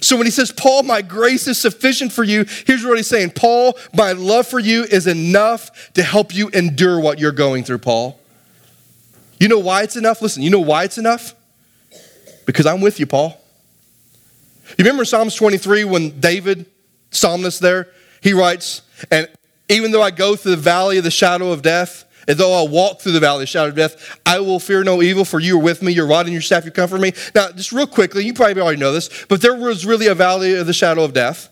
So 0.00 0.16
when 0.16 0.26
he 0.26 0.30
says, 0.30 0.52
Paul, 0.52 0.82
my 0.82 1.02
grace 1.02 1.48
is 1.48 1.60
sufficient 1.60 2.12
for 2.12 2.22
you, 2.22 2.44
here's 2.66 2.84
what 2.84 2.96
he's 2.96 3.06
saying 3.06 3.30
Paul, 3.30 3.78
my 3.94 4.12
love 4.12 4.46
for 4.46 4.58
you 4.58 4.84
is 4.84 5.06
enough 5.06 5.92
to 5.94 6.02
help 6.02 6.34
you 6.34 6.48
endure 6.50 7.00
what 7.00 7.18
you're 7.18 7.32
going 7.32 7.64
through, 7.64 7.78
Paul. 7.78 8.18
You 9.38 9.48
know 9.48 9.58
why 9.58 9.82
it's 9.82 9.96
enough? 9.96 10.22
Listen, 10.22 10.42
you 10.42 10.50
know 10.50 10.60
why 10.60 10.84
it's 10.84 10.98
enough? 10.98 11.34
Because 12.46 12.66
I'm 12.66 12.80
with 12.80 13.00
you, 13.00 13.06
Paul. 13.06 13.40
You 14.78 14.84
remember 14.84 15.04
Psalms 15.04 15.34
23 15.34 15.84
when 15.84 16.20
David, 16.20 16.66
psalmist 17.10 17.60
there, 17.60 17.88
he 18.20 18.32
writes, 18.32 18.82
and 19.10 19.28
even 19.68 19.90
though 19.90 20.02
I 20.02 20.10
go 20.10 20.36
through 20.36 20.52
the 20.52 20.56
valley 20.56 20.98
of 20.98 21.04
the 21.04 21.10
shadow 21.10 21.52
of 21.52 21.62
death, 21.62 22.04
and 22.28 22.36
though 22.36 22.64
I 22.64 22.68
walk 22.68 23.00
through 23.00 23.12
the 23.12 23.20
valley 23.20 23.36
of 23.36 23.40
the 23.42 23.46
shadow 23.46 23.68
of 23.68 23.76
death, 23.76 24.18
I 24.26 24.40
will 24.40 24.58
fear 24.58 24.82
no 24.82 25.00
evil, 25.00 25.24
for 25.24 25.38
you 25.38 25.58
are 25.58 25.62
with 25.62 25.82
me. 25.82 25.92
Your 25.92 26.06
rod 26.06 26.26
and 26.26 26.32
your 26.32 26.42
staff, 26.42 26.64
you 26.64 26.70
comfort 26.70 27.00
me. 27.00 27.12
Now, 27.34 27.52
just 27.52 27.72
real 27.72 27.86
quickly, 27.86 28.24
you 28.24 28.34
probably 28.34 28.60
already 28.60 28.80
know 28.80 28.92
this, 28.92 29.24
but 29.28 29.40
there 29.40 29.54
was 29.54 29.86
really 29.86 30.08
a 30.08 30.14
valley 30.14 30.54
of 30.54 30.66
the 30.66 30.72
shadow 30.72 31.04
of 31.04 31.12
death. 31.12 31.48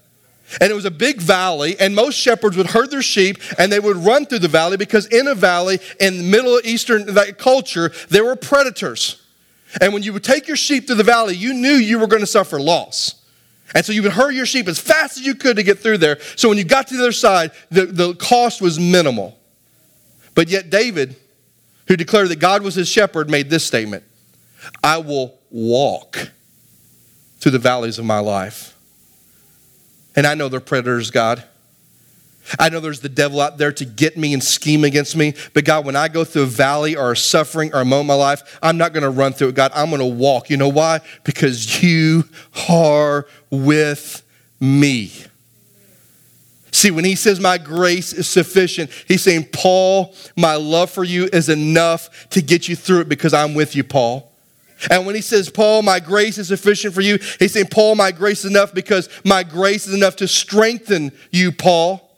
And 0.60 0.70
it 0.70 0.74
was 0.74 0.84
a 0.84 0.90
big 0.90 1.20
valley, 1.20 1.76
and 1.80 1.94
most 1.94 2.16
shepherds 2.16 2.56
would 2.56 2.66
herd 2.66 2.90
their 2.90 3.02
sheep 3.02 3.38
and 3.58 3.72
they 3.72 3.80
would 3.80 3.96
run 3.96 4.26
through 4.26 4.40
the 4.40 4.48
valley 4.48 4.76
because 4.76 5.06
in 5.06 5.26
a 5.26 5.34
valley, 5.34 5.78
in 6.00 6.30
Middle 6.30 6.60
Eastern 6.64 7.06
culture, 7.38 7.92
there 8.10 8.24
were 8.24 8.36
predators. 8.36 9.22
And 9.80 9.92
when 9.92 10.02
you 10.02 10.12
would 10.12 10.22
take 10.22 10.46
your 10.46 10.56
sheep 10.56 10.86
through 10.86 10.96
the 10.96 11.02
valley, 11.02 11.34
you 11.34 11.54
knew 11.54 11.72
you 11.72 11.98
were 11.98 12.06
going 12.06 12.20
to 12.20 12.26
suffer 12.26 12.60
loss. 12.60 13.23
And 13.74 13.84
so 13.84 13.92
you 13.92 14.02
would 14.02 14.12
hurry 14.12 14.36
your 14.36 14.46
sheep 14.46 14.68
as 14.68 14.78
fast 14.78 15.18
as 15.18 15.26
you 15.26 15.34
could 15.34 15.56
to 15.56 15.62
get 15.62 15.80
through 15.80 15.98
there. 15.98 16.18
So 16.36 16.48
when 16.48 16.58
you 16.58 16.64
got 16.64 16.86
to 16.88 16.96
the 16.96 17.02
other 17.02 17.12
side, 17.12 17.50
the, 17.70 17.86
the 17.86 18.14
cost 18.14 18.62
was 18.62 18.78
minimal. 18.78 19.36
But 20.34 20.48
yet, 20.48 20.70
David, 20.70 21.16
who 21.88 21.96
declared 21.96 22.28
that 22.28 22.38
God 22.38 22.62
was 22.62 22.76
his 22.76 22.88
shepherd, 22.88 23.28
made 23.28 23.50
this 23.50 23.64
statement 23.64 24.04
I 24.82 24.98
will 24.98 25.38
walk 25.50 26.30
through 27.38 27.52
the 27.52 27.58
valleys 27.58 27.98
of 27.98 28.04
my 28.04 28.20
life. 28.20 28.76
And 30.16 30.26
I 30.26 30.34
know 30.34 30.48
they're 30.48 30.60
predators, 30.60 31.10
God. 31.10 31.44
I 32.58 32.68
know 32.68 32.80
there's 32.80 33.00
the 33.00 33.08
devil 33.08 33.40
out 33.40 33.58
there 33.58 33.72
to 33.72 33.84
get 33.84 34.16
me 34.16 34.34
and 34.34 34.42
scheme 34.42 34.84
against 34.84 35.16
me. 35.16 35.34
But 35.52 35.64
God, 35.64 35.86
when 35.86 35.96
I 35.96 36.08
go 36.08 36.24
through 36.24 36.42
a 36.42 36.46
valley 36.46 36.96
or 36.96 37.12
a 37.12 37.16
suffering 37.16 37.74
or 37.74 37.80
a 37.80 37.84
moment 37.84 38.02
in 38.02 38.06
my 38.08 38.14
life, 38.14 38.58
I'm 38.62 38.76
not 38.76 38.92
going 38.92 39.02
to 39.02 39.10
run 39.10 39.32
through 39.32 39.48
it. 39.48 39.54
God, 39.54 39.72
I'm 39.74 39.90
going 39.90 40.00
to 40.00 40.06
walk. 40.06 40.50
You 40.50 40.56
know 40.56 40.68
why? 40.68 41.00
Because 41.24 41.82
you 41.82 42.24
are 42.68 43.26
with 43.50 44.22
me. 44.60 45.12
See, 46.70 46.90
when 46.90 47.04
he 47.04 47.14
says, 47.14 47.38
My 47.38 47.56
grace 47.56 48.12
is 48.12 48.28
sufficient, 48.28 48.90
he's 49.06 49.22
saying, 49.22 49.48
Paul, 49.52 50.14
my 50.36 50.56
love 50.56 50.90
for 50.90 51.04
you 51.04 51.28
is 51.32 51.48
enough 51.48 52.28
to 52.30 52.42
get 52.42 52.68
you 52.68 52.74
through 52.74 53.02
it 53.02 53.08
because 53.08 53.32
I'm 53.32 53.54
with 53.54 53.76
you, 53.76 53.84
Paul. 53.84 54.32
And 54.90 55.06
when 55.06 55.14
he 55.14 55.20
says, 55.20 55.48
Paul, 55.48 55.82
my 55.82 56.00
grace 56.00 56.36
is 56.36 56.48
sufficient 56.48 56.92
for 56.92 57.00
you, 57.00 57.18
he's 57.38 57.52
saying, 57.52 57.68
Paul, 57.70 57.94
my 57.94 58.10
grace 58.10 58.40
is 58.40 58.50
enough 58.50 58.74
because 58.74 59.08
my 59.24 59.44
grace 59.44 59.86
is 59.86 59.94
enough 59.94 60.16
to 60.16 60.28
strengthen 60.28 61.12
you, 61.30 61.52
Paul. 61.52 62.10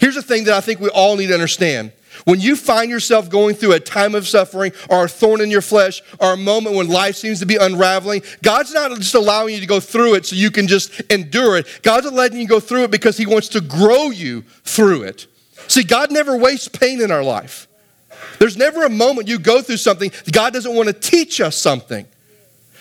Here's 0.00 0.14
the 0.14 0.22
thing 0.22 0.44
that 0.44 0.54
I 0.54 0.60
think 0.60 0.80
we 0.80 0.88
all 0.90 1.16
need 1.16 1.28
to 1.28 1.34
understand. 1.34 1.92
When 2.24 2.40
you 2.40 2.56
find 2.56 2.90
yourself 2.90 3.28
going 3.28 3.54
through 3.54 3.72
a 3.72 3.80
time 3.80 4.14
of 4.14 4.26
suffering 4.26 4.72
or 4.88 5.04
a 5.04 5.08
thorn 5.08 5.40
in 5.40 5.50
your 5.50 5.60
flesh 5.60 6.02
or 6.18 6.32
a 6.32 6.36
moment 6.36 6.76
when 6.76 6.88
life 6.88 7.16
seems 7.16 7.40
to 7.40 7.46
be 7.46 7.56
unraveling, 7.56 8.22
God's 8.42 8.72
not 8.72 8.96
just 8.96 9.14
allowing 9.14 9.54
you 9.54 9.60
to 9.60 9.66
go 9.66 9.80
through 9.80 10.14
it 10.14 10.26
so 10.26 10.36
you 10.36 10.50
can 10.50 10.66
just 10.66 11.00
endure 11.10 11.58
it. 11.58 11.80
God's 11.82 12.10
letting 12.10 12.40
you 12.40 12.46
go 12.46 12.60
through 12.60 12.84
it 12.84 12.90
because 12.90 13.16
He 13.16 13.26
wants 13.26 13.48
to 13.48 13.60
grow 13.60 14.10
you 14.10 14.42
through 14.64 15.02
it. 15.02 15.26
See, 15.68 15.82
God 15.82 16.10
never 16.10 16.36
wastes 16.36 16.68
pain 16.68 17.00
in 17.00 17.10
our 17.10 17.22
life. 17.22 17.68
There's 18.38 18.56
never 18.56 18.84
a 18.84 18.90
moment 18.90 19.28
you 19.28 19.38
go 19.38 19.62
through 19.62 19.78
something, 19.78 20.10
God 20.32 20.52
doesn't 20.52 20.74
want 20.74 20.88
to 20.88 20.94
teach 20.94 21.40
us 21.40 21.56
something. 21.56 22.06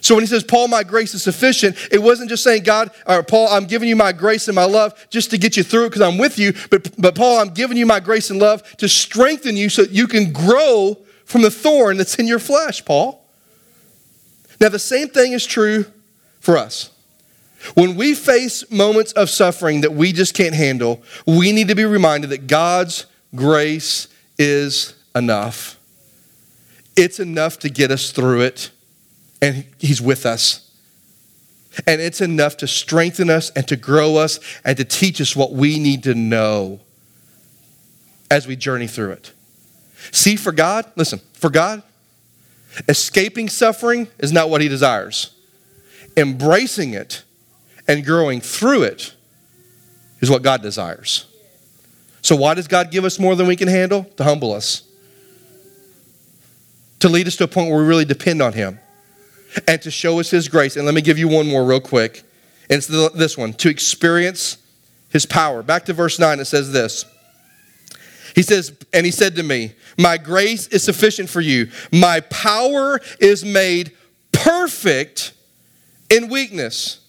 So 0.05 0.13
when 0.13 0.21
he 0.21 0.27
says, 0.27 0.43
Paul, 0.43 0.67
my 0.67 0.83
grace 0.83 1.15
is 1.15 1.23
sufficient, 1.23 1.75
it 1.91 1.99
wasn't 1.99 2.29
just 2.29 2.43
saying, 2.43 2.61
God, 2.61 2.91
or 3.07 3.23
Paul, 3.23 3.47
I'm 3.47 3.65
giving 3.65 3.89
you 3.89 3.95
my 3.95 4.11
grace 4.11 4.47
and 4.47 4.53
my 4.53 4.65
love 4.65 4.93
just 5.09 5.31
to 5.31 5.39
get 5.39 5.57
you 5.57 5.63
through 5.63 5.85
it 5.85 5.89
because 5.89 6.03
I'm 6.03 6.19
with 6.19 6.37
you. 6.37 6.53
But, 6.69 6.91
but 6.95 7.15
Paul, 7.15 7.39
I'm 7.39 7.49
giving 7.49 7.75
you 7.75 7.87
my 7.87 7.99
grace 7.99 8.29
and 8.29 8.39
love 8.39 8.61
to 8.77 8.87
strengthen 8.87 9.57
you 9.57 9.67
so 9.67 9.81
that 9.81 9.89
you 9.89 10.05
can 10.05 10.31
grow 10.31 10.95
from 11.25 11.41
the 11.41 11.49
thorn 11.49 11.97
that's 11.97 12.13
in 12.19 12.27
your 12.27 12.37
flesh, 12.37 12.85
Paul. 12.85 13.25
Now, 14.61 14.69
the 14.69 14.77
same 14.77 15.07
thing 15.07 15.31
is 15.31 15.43
true 15.43 15.85
for 16.39 16.55
us. 16.55 16.91
When 17.73 17.95
we 17.95 18.13
face 18.13 18.69
moments 18.69 19.11
of 19.13 19.31
suffering 19.31 19.81
that 19.81 19.93
we 19.93 20.13
just 20.13 20.35
can't 20.35 20.53
handle, 20.53 21.01
we 21.25 21.51
need 21.51 21.69
to 21.69 21.75
be 21.75 21.83
reminded 21.83 22.29
that 22.29 22.45
God's 22.45 23.07
grace 23.33 24.07
is 24.37 24.93
enough. 25.15 25.79
It's 26.95 27.19
enough 27.19 27.57
to 27.57 27.71
get 27.71 27.89
us 27.89 28.11
through 28.11 28.41
it 28.41 28.69
and 29.45 29.63
He's 29.77 30.01
with 30.01 30.25
us. 30.25 30.71
And 31.85 32.01
it's 32.01 32.19
enough 32.19 32.57
to 32.57 32.67
strengthen 32.67 33.29
us 33.29 33.51
and 33.51 33.67
to 33.67 33.75
grow 33.75 34.15
us 34.15 34.39
and 34.63 34.75
to 34.77 34.83
teach 34.83 35.21
us 35.21 35.35
what 35.35 35.51
we 35.51 35.77
need 35.77 36.03
to 36.03 36.15
know 36.15 36.79
as 38.31 38.47
we 38.47 38.55
journey 38.55 38.87
through 38.87 39.11
it. 39.11 39.33
See, 40.11 40.35
for 40.35 40.51
God, 40.51 40.91
listen, 40.95 41.19
for 41.33 41.49
God, 41.49 41.83
escaping 42.87 43.49
suffering 43.49 44.07
is 44.17 44.31
not 44.31 44.49
what 44.49 44.61
He 44.61 44.67
desires. 44.67 45.35
Embracing 46.17 46.93
it 46.93 47.23
and 47.87 48.03
growing 48.03 48.41
through 48.41 48.83
it 48.83 49.13
is 50.21 50.31
what 50.31 50.41
God 50.41 50.63
desires. 50.63 51.25
So, 52.21 52.35
why 52.35 52.55
does 52.55 52.67
God 52.67 52.89
give 52.89 53.05
us 53.05 53.19
more 53.19 53.35
than 53.35 53.45
we 53.45 53.55
can 53.55 53.67
handle? 53.67 54.05
To 54.15 54.23
humble 54.23 54.53
us, 54.53 54.81
to 56.99 57.09
lead 57.09 57.27
us 57.27 57.35
to 57.35 57.43
a 57.43 57.47
point 57.47 57.69
where 57.69 57.79
we 57.79 57.85
really 57.85 58.05
depend 58.05 58.41
on 58.41 58.53
Him 58.53 58.79
and 59.67 59.81
to 59.81 59.91
show 59.91 60.19
us 60.19 60.29
His 60.29 60.47
grace. 60.47 60.75
And 60.75 60.85
let 60.85 60.95
me 60.95 61.01
give 61.01 61.17
you 61.17 61.27
one 61.27 61.47
more 61.47 61.63
real 61.63 61.79
quick. 61.79 62.23
And 62.69 62.77
it's 62.77 62.87
this 62.87 63.37
one 63.37 63.53
to 63.53 63.69
experience 63.69 64.57
His 65.09 65.25
power. 65.25 65.63
Back 65.63 65.85
to 65.85 65.93
verse 65.93 66.19
9, 66.19 66.39
it 66.39 66.45
says 66.45 66.71
this. 66.71 67.05
He 68.35 68.41
says, 68.41 68.73
and 68.93 69.05
He 69.05 69.11
said 69.11 69.35
to 69.35 69.43
me, 69.43 69.73
My 69.97 70.17
grace 70.17 70.67
is 70.67 70.83
sufficient 70.83 71.29
for 71.29 71.41
you, 71.41 71.69
my 71.91 72.19
power 72.21 72.99
is 73.19 73.45
made 73.45 73.91
perfect 74.31 75.33
in 76.09 76.29
weakness. 76.29 77.01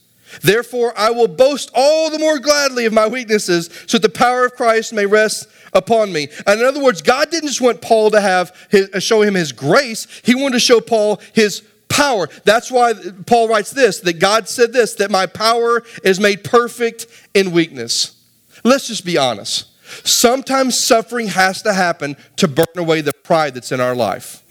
Therefore, 0.43 0.93
I 0.97 1.11
will 1.11 1.29
boast 1.29 1.71
all 1.75 2.11
the 2.11 2.19
more 2.19 2.39
gladly 2.39 2.85
of 2.85 2.93
my 2.93 3.07
weaknesses, 3.07 3.71
so 3.87 3.99
that 3.99 4.03
the 4.03 4.19
power 4.19 4.45
of 4.45 4.55
Christ 4.55 4.93
may 4.93 5.07
rest 5.07 5.49
upon 5.73 6.13
me. 6.13 6.29
And 6.47 6.61
in 6.61 6.67
other 6.67 6.83
words, 6.83 7.03
God 7.03 7.31
didn't 7.31 7.49
just 7.49 7.61
want 7.61 7.81
Paul 7.81 8.11
to 8.11 8.21
have 8.21 8.55
his, 8.71 9.03
show 9.03 9.23
him 9.23 9.35
his 9.35 9.53
grace; 9.53 10.07
He 10.25 10.35
wanted 10.35 10.55
to 10.55 10.61
show 10.61 10.81
Paul 10.81 11.21
His 11.33 11.63
power. 11.89 12.29
That's 12.45 12.71
why 12.71 12.95
Paul 13.27 13.49
writes 13.49 13.71
this 13.71 14.01
that 14.01 14.19
God 14.19 14.49
said 14.49 14.73
this, 14.73 14.95
that 14.95 15.11
my 15.11 15.27
power 15.27 15.83
is 16.03 16.21
made 16.21 16.45
perfect 16.45 17.07
in 17.35 17.53
weakness. 17.53 18.17
Let's 18.65 18.87
just 18.89 19.05
be 19.05 19.17
honest. 19.17 19.67
Sometimes 20.05 20.79
suffering 20.79 21.29
has 21.29 21.63
to 21.63 21.73
happen 21.73 22.17
to 22.37 22.49
burn 22.49 22.67
away 22.77 23.01
the 23.01 23.13
pride 23.13 23.55
that's 23.55 23.71
in 23.71 23.81
our 23.81 23.95
life. 23.95 24.43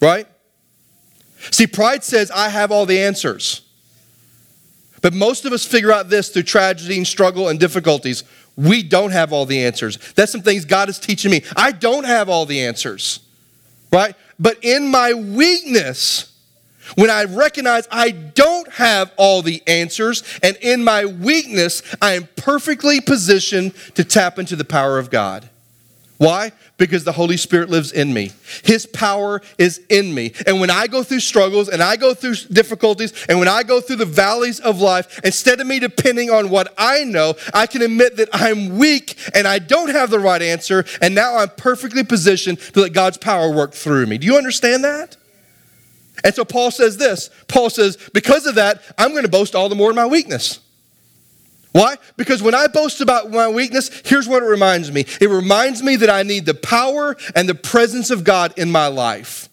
Right? 0.00 0.26
See, 1.50 1.66
pride 1.66 2.04
says, 2.04 2.30
I 2.30 2.50
have 2.50 2.70
all 2.70 2.86
the 2.86 3.00
answers. 3.00 3.62
But 5.00 5.14
most 5.14 5.44
of 5.44 5.52
us 5.52 5.64
figure 5.64 5.90
out 5.90 6.08
this 6.08 6.28
through 6.28 6.44
tragedy 6.44 6.96
and 6.96 7.06
struggle 7.06 7.48
and 7.48 7.58
difficulties. 7.58 8.22
We 8.56 8.82
don't 8.82 9.10
have 9.10 9.32
all 9.32 9.46
the 9.46 9.64
answers. 9.64 9.98
That's 10.12 10.30
some 10.30 10.42
things 10.42 10.64
God 10.64 10.88
is 10.88 10.98
teaching 10.98 11.30
me. 11.30 11.42
I 11.56 11.72
don't 11.72 12.04
have 12.04 12.28
all 12.28 12.46
the 12.46 12.60
answers. 12.60 13.20
Right? 13.90 14.14
But 14.38 14.58
in 14.62 14.88
my 14.88 15.14
weakness, 15.14 16.31
When 16.94 17.10
I 17.10 17.24
recognize 17.24 17.86
I 17.90 18.10
don't 18.10 18.70
have 18.72 19.12
all 19.16 19.42
the 19.42 19.62
answers, 19.66 20.22
and 20.42 20.56
in 20.60 20.84
my 20.84 21.04
weakness, 21.04 21.82
I 22.00 22.12
am 22.12 22.28
perfectly 22.36 23.00
positioned 23.00 23.74
to 23.94 24.04
tap 24.04 24.38
into 24.38 24.56
the 24.56 24.64
power 24.64 24.98
of 24.98 25.10
God. 25.10 25.48
Why? 26.22 26.52
Because 26.76 27.02
the 27.02 27.10
Holy 27.10 27.36
Spirit 27.36 27.68
lives 27.68 27.90
in 27.90 28.14
me. 28.14 28.30
His 28.62 28.86
power 28.86 29.42
is 29.58 29.80
in 29.88 30.14
me. 30.14 30.32
And 30.46 30.60
when 30.60 30.70
I 30.70 30.86
go 30.86 31.02
through 31.02 31.18
struggles 31.18 31.68
and 31.68 31.82
I 31.82 31.96
go 31.96 32.14
through 32.14 32.36
difficulties 32.52 33.12
and 33.28 33.40
when 33.40 33.48
I 33.48 33.64
go 33.64 33.80
through 33.80 33.96
the 33.96 34.04
valleys 34.04 34.60
of 34.60 34.80
life, 34.80 35.18
instead 35.24 35.60
of 35.60 35.66
me 35.66 35.80
depending 35.80 36.30
on 36.30 36.48
what 36.48 36.72
I 36.78 37.02
know, 37.02 37.34
I 37.52 37.66
can 37.66 37.82
admit 37.82 38.18
that 38.18 38.28
I'm 38.32 38.78
weak 38.78 39.18
and 39.34 39.48
I 39.48 39.58
don't 39.58 39.90
have 39.90 40.10
the 40.10 40.20
right 40.20 40.40
answer. 40.40 40.84
And 41.00 41.12
now 41.12 41.38
I'm 41.38 41.50
perfectly 41.56 42.04
positioned 42.04 42.60
to 42.60 42.82
let 42.82 42.92
God's 42.92 43.18
power 43.18 43.50
work 43.50 43.72
through 43.72 44.06
me. 44.06 44.16
Do 44.16 44.28
you 44.28 44.36
understand 44.36 44.84
that? 44.84 45.16
And 46.24 46.34
so 46.34 46.44
Paul 46.44 46.70
says 46.70 46.96
this 46.96 47.30
Paul 47.48 47.70
says, 47.70 47.96
because 48.12 48.46
of 48.46 48.54
that, 48.56 48.82
I'm 48.98 49.10
going 49.10 49.24
to 49.24 49.28
boast 49.28 49.54
all 49.54 49.68
the 49.68 49.74
more 49.74 49.90
in 49.90 49.96
my 49.96 50.06
weakness. 50.06 50.60
Why? 51.72 51.96
Because 52.16 52.42
when 52.42 52.54
I 52.54 52.66
boast 52.66 53.00
about 53.00 53.30
my 53.30 53.48
weakness, 53.48 53.90
here's 54.04 54.28
what 54.28 54.42
it 54.42 54.46
reminds 54.46 54.92
me 54.92 55.06
it 55.20 55.28
reminds 55.28 55.82
me 55.82 55.96
that 55.96 56.10
I 56.10 56.22
need 56.22 56.46
the 56.46 56.54
power 56.54 57.16
and 57.34 57.48
the 57.48 57.54
presence 57.54 58.10
of 58.10 58.24
God 58.24 58.52
in 58.58 58.70
my 58.70 58.88
life. 58.88 59.48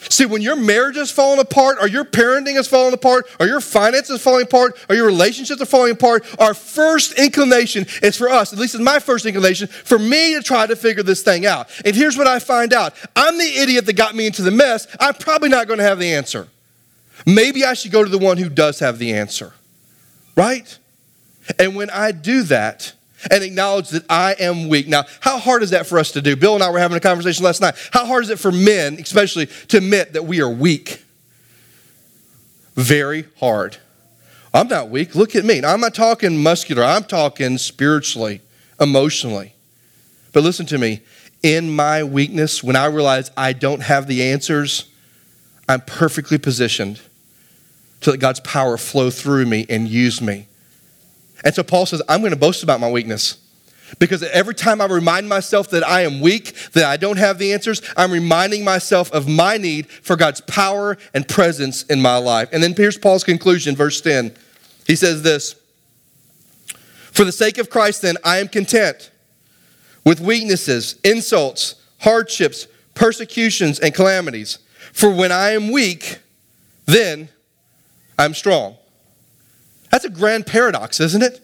See, 0.00 0.26
when 0.26 0.42
your 0.42 0.54
marriage 0.54 0.96
is 0.96 1.10
falling 1.10 1.40
apart, 1.40 1.78
or 1.80 1.88
your 1.88 2.04
parenting 2.04 2.56
is 2.56 2.68
falling 2.68 2.94
apart, 2.94 3.26
or 3.40 3.46
your 3.46 3.60
finances 3.60 4.16
is 4.16 4.22
falling 4.22 4.44
apart, 4.44 4.78
or 4.88 4.94
your 4.94 5.06
relationships 5.06 5.60
are 5.60 5.66
falling 5.66 5.92
apart, 5.92 6.24
our 6.40 6.54
first 6.54 7.18
inclination 7.18 7.84
is 8.02 8.16
for 8.16 8.28
us, 8.28 8.52
at 8.52 8.58
least 8.58 8.74
it's 8.74 8.82
my 8.82 9.00
first 9.00 9.26
inclination, 9.26 9.66
for 9.66 9.98
me 9.98 10.34
to 10.34 10.42
try 10.42 10.66
to 10.66 10.76
figure 10.76 11.02
this 11.02 11.22
thing 11.22 11.46
out. 11.46 11.68
And 11.84 11.96
here's 11.96 12.16
what 12.16 12.28
I 12.28 12.38
find 12.38 12.72
out 12.72 12.94
I'm 13.16 13.38
the 13.38 13.58
idiot 13.58 13.86
that 13.86 13.94
got 13.94 14.14
me 14.14 14.26
into 14.26 14.42
the 14.42 14.52
mess. 14.52 14.86
I'm 15.00 15.14
probably 15.14 15.48
not 15.48 15.66
going 15.66 15.78
to 15.78 15.84
have 15.84 15.98
the 15.98 16.12
answer. 16.14 16.48
Maybe 17.26 17.64
I 17.64 17.74
should 17.74 17.90
go 17.90 18.04
to 18.04 18.10
the 18.10 18.18
one 18.18 18.36
who 18.36 18.48
does 18.48 18.78
have 18.78 18.98
the 18.98 19.12
answer, 19.12 19.52
right? 20.36 20.78
And 21.58 21.74
when 21.74 21.90
I 21.90 22.12
do 22.12 22.44
that 22.44 22.92
and 23.30 23.42
acknowledge 23.42 23.90
that 23.90 24.04
I 24.08 24.34
am 24.38 24.68
weak, 24.68 24.88
now, 24.88 25.04
how 25.20 25.38
hard 25.38 25.62
is 25.62 25.70
that 25.70 25.86
for 25.86 25.98
us 25.98 26.12
to 26.12 26.22
do? 26.22 26.36
Bill 26.36 26.54
and 26.54 26.62
I 26.62 26.70
were 26.70 26.78
having 26.78 26.96
a 26.96 27.00
conversation 27.00 27.44
last 27.44 27.60
night. 27.60 27.74
How 27.92 28.06
hard 28.06 28.24
is 28.24 28.30
it 28.30 28.38
for 28.38 28.52
men, 28.52 28.94
especially, 28.94 29.46
to 29.68 29.78
admit 29.78 30.12
that 30.12 30.24
we 30.24 30.40
are 30.40 30.50
weak? 30.50 31.04
Very 32.74 33.26
hard. 33.38 33.78
I'm 34.54 34.68
not 34.68 34.88
weak. 34.88 35.14
Look 35.14 35.36
at 35.36 35.44
me. 35.44 35.60
Now, 35.60 35.72
I'm 35.72 35.80
not 35.80 35.94
talking 35.94 36.42
muscular, 36.42 36.84
I'm 36.84 37.04
talking 37.04 37.58
spiritually, 37.58 38.40
emotionally. 38.80 39.54
But 40.32 40.42
listen 40.42 40.66
to 40.66 40.78
me. 40.78 41.00
In 41.42 41.70
my 41.70 42.02
weakness, 42.02 42.64
when 42.64 42.74
I 42.74 42.86
realize 42.86 43.30
I 43.36 43.52
don't 43.52 43.80
have 43.80 44.08
the 44.08 44.22
answers, 44.24 44.90
I'm 45.68 45.82
perfectly 45.82 46.38
positioned 46.38 47.00
to 48.00 48.10
let 48.10 48.20
God's 48.20 48.40
power 48.40 48.76
flow 48.76 49.10
through 49.10 49.46
me 49.46 49.66
and 49.68 49.88
use 49.88 50.20
me. 50.20 50.46
And 51.48 51.54
so 51.54 51.62
Paul 51.62 51.86
says, 51.86 52.02
I'm 52.10 52.20
going 52.20 52.32
to 52.32 52.38
boast 52.38 52.62
about 52.62 52.78
my 52.78 52.90
weakness. 52.90 53.38
Because 53.98 54.22
every 54.22 54.54
time 54.54 54.82
I 54.82 54.84
remind 54.84 55.30
myself 55.30 55.70
that 55.70 55.82
I 55.82 56.02
am 56.02 56.20
weak, 56.20 56.52
that 56.72 56.84
I 56.84 56.98
don't 56.98 57.16
have 57.16 57.38
the 57.38 57.54
answers, 57.54 57.80
I'm 57.96 58.12
reminding 58.12 58.64
myself 58.64 59.10
of 59.12 59.26
my 59.26 59.56
need 59.56 59.86
for 59.86 60.14
God's 60.14 60.42
power 60.42 60.98
and 61.14 61.26
presence 61.26 61.84
in 61.84 62.02
my 62.02 62.18
life. 62.18 62.50
And 62.52 62.62
then 62.62 62.74
here's 62.76 62.98
Paul's 62.98 63.24
conclusion, 63.24 63.74
verse 63.74 63.98
10. 64.02 64.36
He 64.86 64.94
says 64.94 65.22
this 65.22 65.54
For 67.12 67.24
the 67.24 67.32
sake 67.32 67.56
of 67.56 67.70
Christ, 67.70 68.02
then, 68.02 68.18
I 68.22 68.40
am 68.40 68.48
content 68.48 69.10
with 70.04 70.20
weaknesses, 70.20 70.98
insults, 71.02 71.76
hardships, 72.00 72.68
persecutions, 72.92 73.80
and 73.80 73.94
calamities. 73.94 74.58
For 74.92 75.10
when 75.10 75.32
I 75.32 75.52
am 75.52 75.72
weak, 75.72 76.18
then 76.84 77.30
I'm 78.18 78.34
strong. 78.34 78.76
That's 79.90 80.04
a 80.04 80.10
grand 80.10 80.46
paradox, 80.46 81.00
isn't 81.00 81.22
it? 81.22 81.40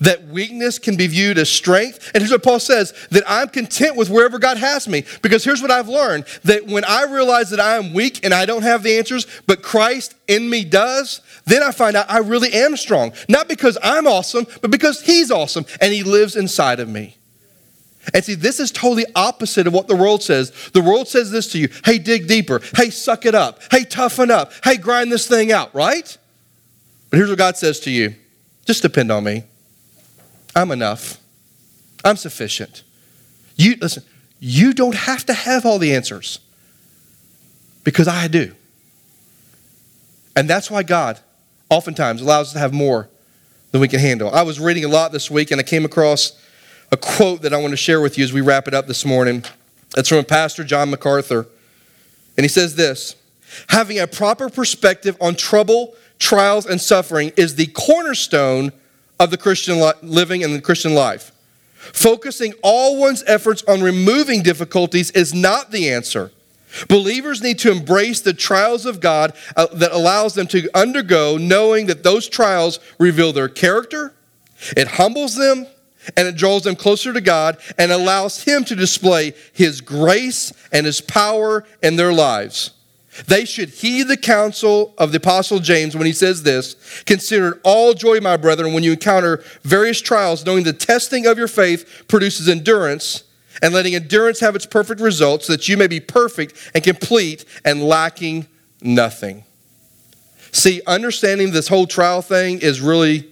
That 0.00 0.28
weakness 0.28 0.78
can 0.78 0.96
be 0.96 1.08
viewed 1.08 1.38
as 1.38 1.50
strength. 1.50 2.12
And 2.14 2.22
here's 2.22 2.30
what 2.30 2.44
Paul 2.44 2.60
says 2.60 2.94
that 3.10 3.24
I'm 3.26 3.48
content 3.48 3.96
with 3.96 4.08
wherever 4.08 4.38
God 4.38 4.56
has 4.56 4.86
me. 4.86 5.04
Because 5.22 5.42
here's 5.42 5.60
what 5.60 5.72
I've 5.72 5.88
learned 5.88 6.24
that 6.44 6.66
when 6.66 6.84
I 6.84 7.04
realize 7.04 7.50
that 7.50 7.58
I 7.58 7.76
am 7.76 7.92
weak 7.92 8.24
and 8.24 8.32
I 8.32 8.46
don't 8.46 8.62
have 8.62 8.84
the 8.84 8.96
answers, 8.96 9.26
but 9.46 9.62
Christ 9.62 10.14
in 10.28 10.48
me 10.48 10.64
does, 10.64 11.20
then 11.46 11.64
I 11.64 11.72
find 11.72 11.96
out 11.96 12.08
I 12.08 12.18
really 12.18 12.52
am 12.52 12.76
strong. 12.76 13.12
Not 13.28 13.48
because 13.48 13.76
I'm 13.82 14.06
awesome, 14.06 14.46
but 14.62 14.70
because 14.70 15.02
He's 15.02 15.32
awesome 15.32 15.66
and 15.80 15.92
He 15.92 16.04
lives 16.04 16.36
inside 16.36 16.78
of 16.78 16.88
me. 16.88 17.16
And 18.14 18.24
see, 18.24 18.34
this 18.34 18.60
is 18.60 18.70
totally 18.70 19.04
opposite 19.14 19.66
of 19.66 19.72
what 19.72 19.88
the 19.88 19.96
world 19.96 20.22
says. 20.22 20.52
The 20.72 20.80
world 20.80 21.08
says 21.08 21.30
this 21.30 21.50
to 21.52 21.58
you 21.58 21.68
hey, 21.84 21.98
dig 21.98 22.28
deeper. 22.28 22.60
Hey, 22.76 22.90
suck 22.90 23.26
it 23.26 23.34
up. 23.34 23.60
Hey, 23.70 23.84
toughen 23.84 24.30
up. 24.30 24.52
Hey, 24.64 24.76
grind 24.76 25.10
this 25.10 25.26
thing 25.26 25.50
out, 25.50 25.74
right? 25.74 26.16
But 27.10 27.16
here's 27.16 27.30
what 27.30 27.38
God 27.38 27.56
says 27.56 27.80
to 27.80 27.90
you 27.90 28.14
just 28.66 28.82
depend 28.82 29.10
on 29.10 29.24
me. 29.24 29.44
I'm 30.54 30.70
enough. 30.70 31.18
I'm 32.04 32.16
sufficient. 32.16 32.82
You 33.56 33.76
listen, 33.80 34.02
you 34.40 34.72
don't 34.72 34.94
have 34.94 35.24
to 35.26 35.32
have 35.32 35.64
all 35.64 35.78
the 35.78 35.94
answers 35.94 36.40
because 37.82 38.08
I 38.08 38.28
do. 38.28 38.54
And 40.36 40.48
that's 40.48 40.70
why 40.70 40.82
God 40.82 41.18
oftentimes 41.70 42.20
allows 42.20 42.48
us 42.48 42.52
to 42.52 42.58
have 42.58 42.72
more 42.72 43.08
than 43.72 43.80
we 43.80 43.88
can 43.88 44.00
handle. 44.00 44.30
I 44.30 44.42
was 44.42 44.60
reading 44.60 44.84
a 44.84 44.88
lot 44.88 45.12
this 45.12 45.30
week 45.30 45.50
and 45.50 45.60
I 45.60 45.64
came 45.64 45.84
across 45.84 46.40
a 46.92 46.96
quote 46.96 47.42
that 47.42 47.52
I 47.52 47.56
want 47.56 47.72
to 47.72 47.76
share 47.76 48.00
with 48.00 48.16
you 48.16 48.24
as 48.24 48.32
we 48.32 48.40
wrap 48.40 48.68
it 48.68 48.74
up 48.74 48.86
this 48.86 49.04
morning. 49.04 49.44
It's 49.96 50.08
from 50.08 50.24
Pastor 50.24 50.64
John 50.64 50.90
MacArthur. 50.90 51.46
And 52.36 52.44
he 52.44 52.48
says 52.48 52.76
this 52.76 53.16
Having 53.70 53.98
a 53.98 54.06
proper 54.06 54.48
perspective 54.48 55.16
on 55.20 55.34
trouble 55.34 55.94
trials, 56.18 56.66
and 56.66 56.80
suffering 56.80 57.32
is 57.36 57.54
the 57.54 57.66
cornerstone 57.66 58.72
of 59.20 59.30
the 59.30 59.36
Christian 59.36 59.80
li- 59.80 59.92
living 60.02 60.44
and 60.44 60.54
the 60.54 60.60
Christian 60.60 60.94
life. 60.94 61.32
Focusing 61.74 62.54
all 62.62 62.98
one's 62.98 63.22
efforts 63.26 63.62
on 63.68 63.80
removing 63.80 64.42
difficulties 64.42 65.10
is 65.12 65.32
not 65.32 65.70
the 65.70 65.90
answer. 65.90 66.32
Believers 66.88 67.42
need 67.42 67.58
to 67.60 67.72
embrace 67.72 68.20
the 68.20 68.34
trials 68.34 68.84
of 68.84 69.00
God 69.00 69.32
uh, 69.56 69.66
that 69.74 69.92
allows 69.92 70.34
them 70.34 70.46
to 70.48 70.68
undergo, 70.74 71.38
knowing 71.38 71.86
that 71.86 72.02
those 72.02 72.28
trials 72.28 72.78
reveal 72.98 73.32
their 73.32 73.48
character, 73.48 74.12
it 74.76 74.88
humbles 74.88 75.34
them, 75.34 75.66
and 76.16 76.28
it 76.28 76.36
draws 76.36 76.62
them 76.62 76.76
closer 76.76 77.12
to 77.12 77.20
God 77.20 77.58
and 77.78 77.92
allows 77.92 78.44
Him 78.44 78.64
to 78.64 78.76
display 78.76 79.34
His 79.52 79.80
grace 79.80 80.52
and 80.72 80.86
His 80.86 81.00
power 81.00 81.64
in 81.82 81.96
their 81.96 82.12
lives. 82.12 82.72
They 83.26 83.44
should 83.44 83.70
heed 83.70 84.04
the 84.04 84.16
counsel 84.16 84.94
of 84.98 85.12
the 85.12 85.18
Apostle 85.18 85.58
James 85.58 85.96
when 85.96 86.06
he 86.06 86.12
says 86.12 86.42
this 86.42 86.74
Consider 87.04 87.60
all 87.64 87.94
joy, 87.94 88.20
my 88.20 88.36
brethren, 88.36 88.72
when 88.72 88.82
you 88.82 88.92
encounter 88.92 89.42
various 89.62 90.00
trials, 90.00 90.44
knowing 90.44 90.64
the 90.64 90.72
testing 90.72 91.26
of 91.26 91.38
your 91.38 91.48
faith 91.48 92.04
produces 92.08 92.48
endurance, 92.48 93.24
and 93.62 93.74
letting 93.74 93.94
endurance 93.94 94.40
have 94.40 94.54
its 94.54 94.66
perfect 94.66 95.00
result, 95.00 95.44
so 95.44 95.52
that 95.52 95.68
you 95.68 95.76
may 95.76 95.86
be 95.86 96.00
perfect 96.00 96.70
and 96.74 96.84
complete 96.84 97.44
and 97.64 97.82
lacking 97.82 98.46
nothing. 98.80 99.44
See, 100.52 100.80
understanding 100.86 101.52
this 101.52 101.68
whole 101.68 101.86
trial 101.86 102.22
thing 102.22 102.60
is 102.60 102.80
really 102.80 103.28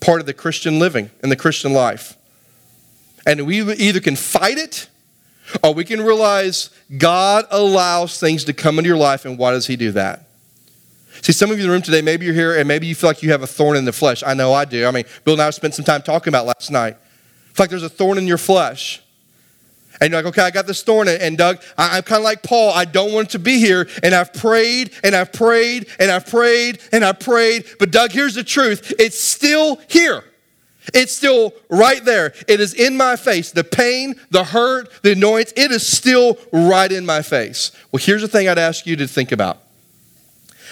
part 0.00 0.20
of 0.20 0.26
the 0.26 0.34
Christian 0.34 0.78
living 0.78 1.10
and 1.22 1.30
the 1.30 1.36
Christian 1.36 1.72
life. 1.72 2.16
And 3.26 3.46
we 3.46 3.60
either 3.74 4.00
can 4.00 4.16
fight 4.16 4.56
it 4.56 4.88
or 5.62 5.74
we 5.74 5.84
can 5.84 6.02
realize 6.02 6.70
God 6.96 7.46
allows 7.50 8.18
things 8.18 8.44
to 8.44 8.52
come 8.52 8.78
into 8.78 8.88
your 8.88 8.98
life, 8.98 9.24
and 9.24 9.38
why 9.38 9.52
does 9.52 9.66
He 9.66 9.76
do 9.76 9.92
that? 9.92 10.28
See, 11.22 11.32
some 11.32 11.50
of 11.50 11.58
you 11.58 11.64
in 11.64 11.68
the 11.68 11.72
room 11.72 11.82
today, 11.82 12.02
maybe 12.02 12.26
you're 12.26 12.34
here 12.34 12.56
and 12.56 12.68
maybe 12.68 12.86
you 12.86 12.94
feel 12.94 13.10
like 13.10 13.22
you 13.22 13.32
have 13.32 13.42
a 13.42 13.46
thorn 13.46 13.76
in 13.76 13.84
the 13.84 13.92
flesh. 13.92 14.22
I 14.24 14.34
know 14.34 14.52
I 14.52 14.64
do. 14.64 14.86
I 14.86 14.90
mean, 14.90 15.04
Bill 15.24 15.34
and 15.34 15.42
I 15.42 15.50
spent 15.50 15.74
some 15.74 15.84
time 15.84 16.02
talking 16.02 16.30
about 16.30 16.46
last 16.46 16.70
night. 16.70 16.96
It's 17.50 17.58
like 17.58 17.70
there's 17.70 17.82
a 17.82 17.88
thorn 17.88 18.18
in 18.18 18.26
your 18.26 18.38
flesh. 18.38 19.02
And 20.00 20.12
you're 20.12 20.22
like, 20.22 20.28
okay, 20.28 20.42
I 20.42 20.50
got 20.50 20.66
this 20.66 20.82
thorn. 20.82 21.08
And 21.08 21.36
Doug, 21.36 21.60
I'm 21.76 22.04
kind 22.04 22.18
of 22.18 22.24
like 22.24 22.42
Paul. 22.42 22.72
I 22.72 22.84
don't 22.84 23.12
want 23.12 23.30
to 23.30 23.40
be 23.40 23.58
here. 23.58 23.88
And 24.02 24.14
I've 24.14 24.32
prayed 24.32 24.92
and 25.02 25.14
I've 25.16 25.32
prayed 25.32 25.88
and 25.98 26.10
I've 26.10 26.26
prayed 26.26 26.80
and 26.92 27.04
I've 27.04 27.18
prayed. 27.18 27.66
But 27.80 27.90
Doug, 27.90 28.12
here's 28.12 28.34
the 28.34 28.44
truth 28.44 28.94
it's 28.98 29.20
still 29.20 29.80
here. 29.88 30.22
It's 30.94 31.14
still 31.14 31.54
right 31.68 32.04
there. 32.04 32.32
It 32.46 32.60
is 32.60 32.74
in 32.74 32.96
my 32.96 33.16
face. 33.16 33.52
The 33.52 33.64
pain, 33.64 34.14
the 34.30 34.44
hurt, 34.44 34.90
the 35.02 35.12
annoyance, 35.12 35.52
it 35.56 35.70
is 35.70 35.86
still 35.86 36.38
right 36.52 36.90
in 36.90 37.04
my 37.04 37.22
face. 37.22 37.72
Well, 37.92 38.02
here's 38.02 38.22
the 38.22 38.28
thing 38.28 38.48
I'd 38.48 38.58
ask 38.58 38.86
you 38.86 38.96
to 38.96 39.06
think 39.06 39.32
about. 39.32 39.58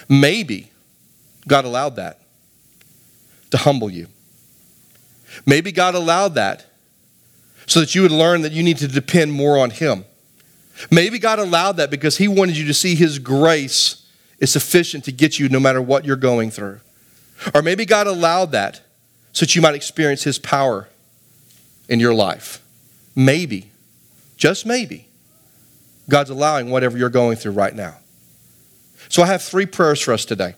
Maybe 0.09 0.71
God 1.49 1.65
allowed 1.65 1.97
that 1.97 2.21
to 3.51 3.59
humble 3.59 3.91
you. 3.91 4.09
Maybe 5.45 5.73
God 5.73 5.95
allowed 5.95 6.35
that 6.35 6.67
so 7.67 7.81
that 7.81 7.95
you 7.95 8.03
would 8.03 8.13
learn 8.13 8.43
that 8.43 8.53
you 8.53 8.63
need 8.63 8.79
to 8.79 8.89
depend 8.89 9.33
more 9.33 9.59
on 9.59 9.71
Him. 9.71 10.05
Maybe 10.91 11.19
God 11.19 11.39
allowed 11.39 11.77
that 11.79 11.91
because 11.91 12.17
He 12.17 12.29
wanted 12.29 12.57
you 12.57 12.67
to 12.67 12.75
see 12.75 12.95
His 12.95 13.19
grace 13.19 14.07
is 14.39 14.53
sufficient 14.53 15.05
to 15.05 15.13
get 15.13 15.39
you 15.39 15.49
no 15.49 15.61
matter 15.61 15.83
what 15.83 16.05
you're 16.05 16.17
going 16.17 16.51
through. 16.51 16.81
Or 17.55 17.63
maybe 17.63 17.85
God 17.85 18.07
allowed 18.07 18.53
that 18.53 18.81
so 19.37 19.45
that 19.45 19.55
you 19.55 19.61
might 19.61 19.75
experience 19.75 20.25
His 20.25 20.39
power 20.39 20.89
in 21.91 22.01
your 22.01 22.15
life. 22.15 22.65
Maybe, 23.15 23.71
just 24.39 24.65
maybe, 24.65 25.09
God's 26.09 26.31
allowing 26.31 26.71
whatever 26.71 26.97
you're 26.97 27.11
going 27.11 27.37
through 27.37 27.53
right 27.53 27.75
now. 27.75 27.99
So 29.11 29.23
I 29.23 29.27
have 29.27 29.43
three 29.43 29.67
prayers 29.67 30.01
for 30.01 30.15
us 30.15 30.25
today. 30.25 30.55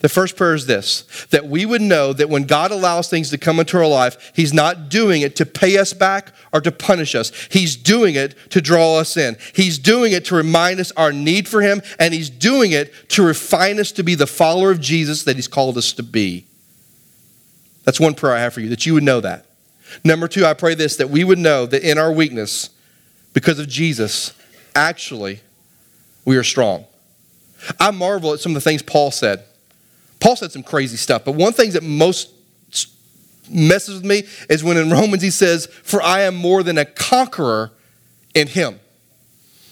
The 0.00 0.10
first 0.10 0.36
prayer 0.36 0.54
is 0.54 0.66
this 0.66 1.26
that 1.30 1.46
we 1.46 1.64
would 1.64 1.80
know 1.80 2.12
that 2.12 2.28
when 2.28 2.42
God 2.42 2.70
allows 2.70 3.08
things 3.08 3.30
to 3.30 3.38
come 3.38 3.60
into 3.60 3.78
our 3.78 3.86
life, 3.86 4.30
He's 4.36 4.52
not 4.52 4.90
doing 4.90 5.22
it 5.22 5.34
to 5.36 5.46
pay 5.46 5.78
us 5.78 5.94
back 5.94 6.34
or 6.52 6.60
to 6.60 6.70
punish 6.70 7.14
us. 7.14 7.32
He's 7.50 7.76
doing 7.76 8.14
it 8.14 8.34
to 8.50 8.60
draw 8.60 8.98
us 8.98 9.16
in. 9.16 9.38
He's 9.54 9.78
doing 9.78 10.12
it 10.12 10.26
to 10.26 10.34
remind 10.34 10.80
us 10.80 10.92
our 10.98 11.12
need 11.12 11.48
for 11.48 11.62
Him, 11.62 11.80
and 11.98 12.12
He's 12.12 12.28
doing 12.28 12.72
it 12.72 12.92
to 13.08 13.22
refine 13.22 13.80
us 13.80 13.90
to 13.92 14.02
be 14.02 14.14
the 14.14 14.26
follower 14.26 14.70
of 14.70 14.80
Jesus 14.80 15.22
that 15.22 15.36
He's 15.36 15.48
called 15.48 15.78
us 15.78 15.94
to 15.94 16.02
be. 16.02 16.44
That's 17.88 17.98
one 17.98 18.12
prayer 18.12 18.34
I 18.34 18.40
have 18.40 18.52
for 18.52 18.60
you, 18.60 18.68
that 18.68 18.84
you 18.84 18.92
would 18.92 19.02
know 19.02 19.18
that. 19.22 19.46
Number 20.04 20.28
two, 20.28 20.44
I 20.44 20.52
pray 20.52 20.74
this 20.74 20.96
that 20.96 21.08
we 21.08 21.24
would 21.24 21.38
know 21.38 21.64
that 21.64 21.82
in 21.82 21.96
our 21.96 22.12
weakness, 22.12 22.68
because 23.32 23.58
of 23.58 23.66
Jesus, 23.66 24.34
actually, 24.76 25.40
we 26.26 26.36
are 26.36 26.44
strong. 26.44 26.84
I 27.80 27.90
marvel 27.90 28.34
at 28.34 28.40
some 28.40 28.52
of 28.52 28.54
the 28.56 28.60
things 28.60 28.82
Paul 28.82 29.10
said. 29.10 29.42
Paul 30.20 30.36
said 30.36 30.52
some 30.52 30.62
crazy 30.62 30.98
stuff, 30.98 31.24
but 31.24 31.32
one 31.32 31.54
thing 31.54 31.70
that 31.70 31.82
most 31.82 32.30
messes 33.48 33.94
with 33.94 34.04
me 34.04 34.24
is 34.50 34.62
when 34.62 34.76
in 34.76 34.90
Romans 34.90 35.22
he 35.22 35.30
says, 35.30 35.64
For 35.82 36.02
I 36.02 36.20
am 36.24 36.34
more 36.34 36.62
than 36.62 36.76
a 36.76 36.84
conqueror 36.84 37.72
in 38.34 38.48
him. 38.48 38.80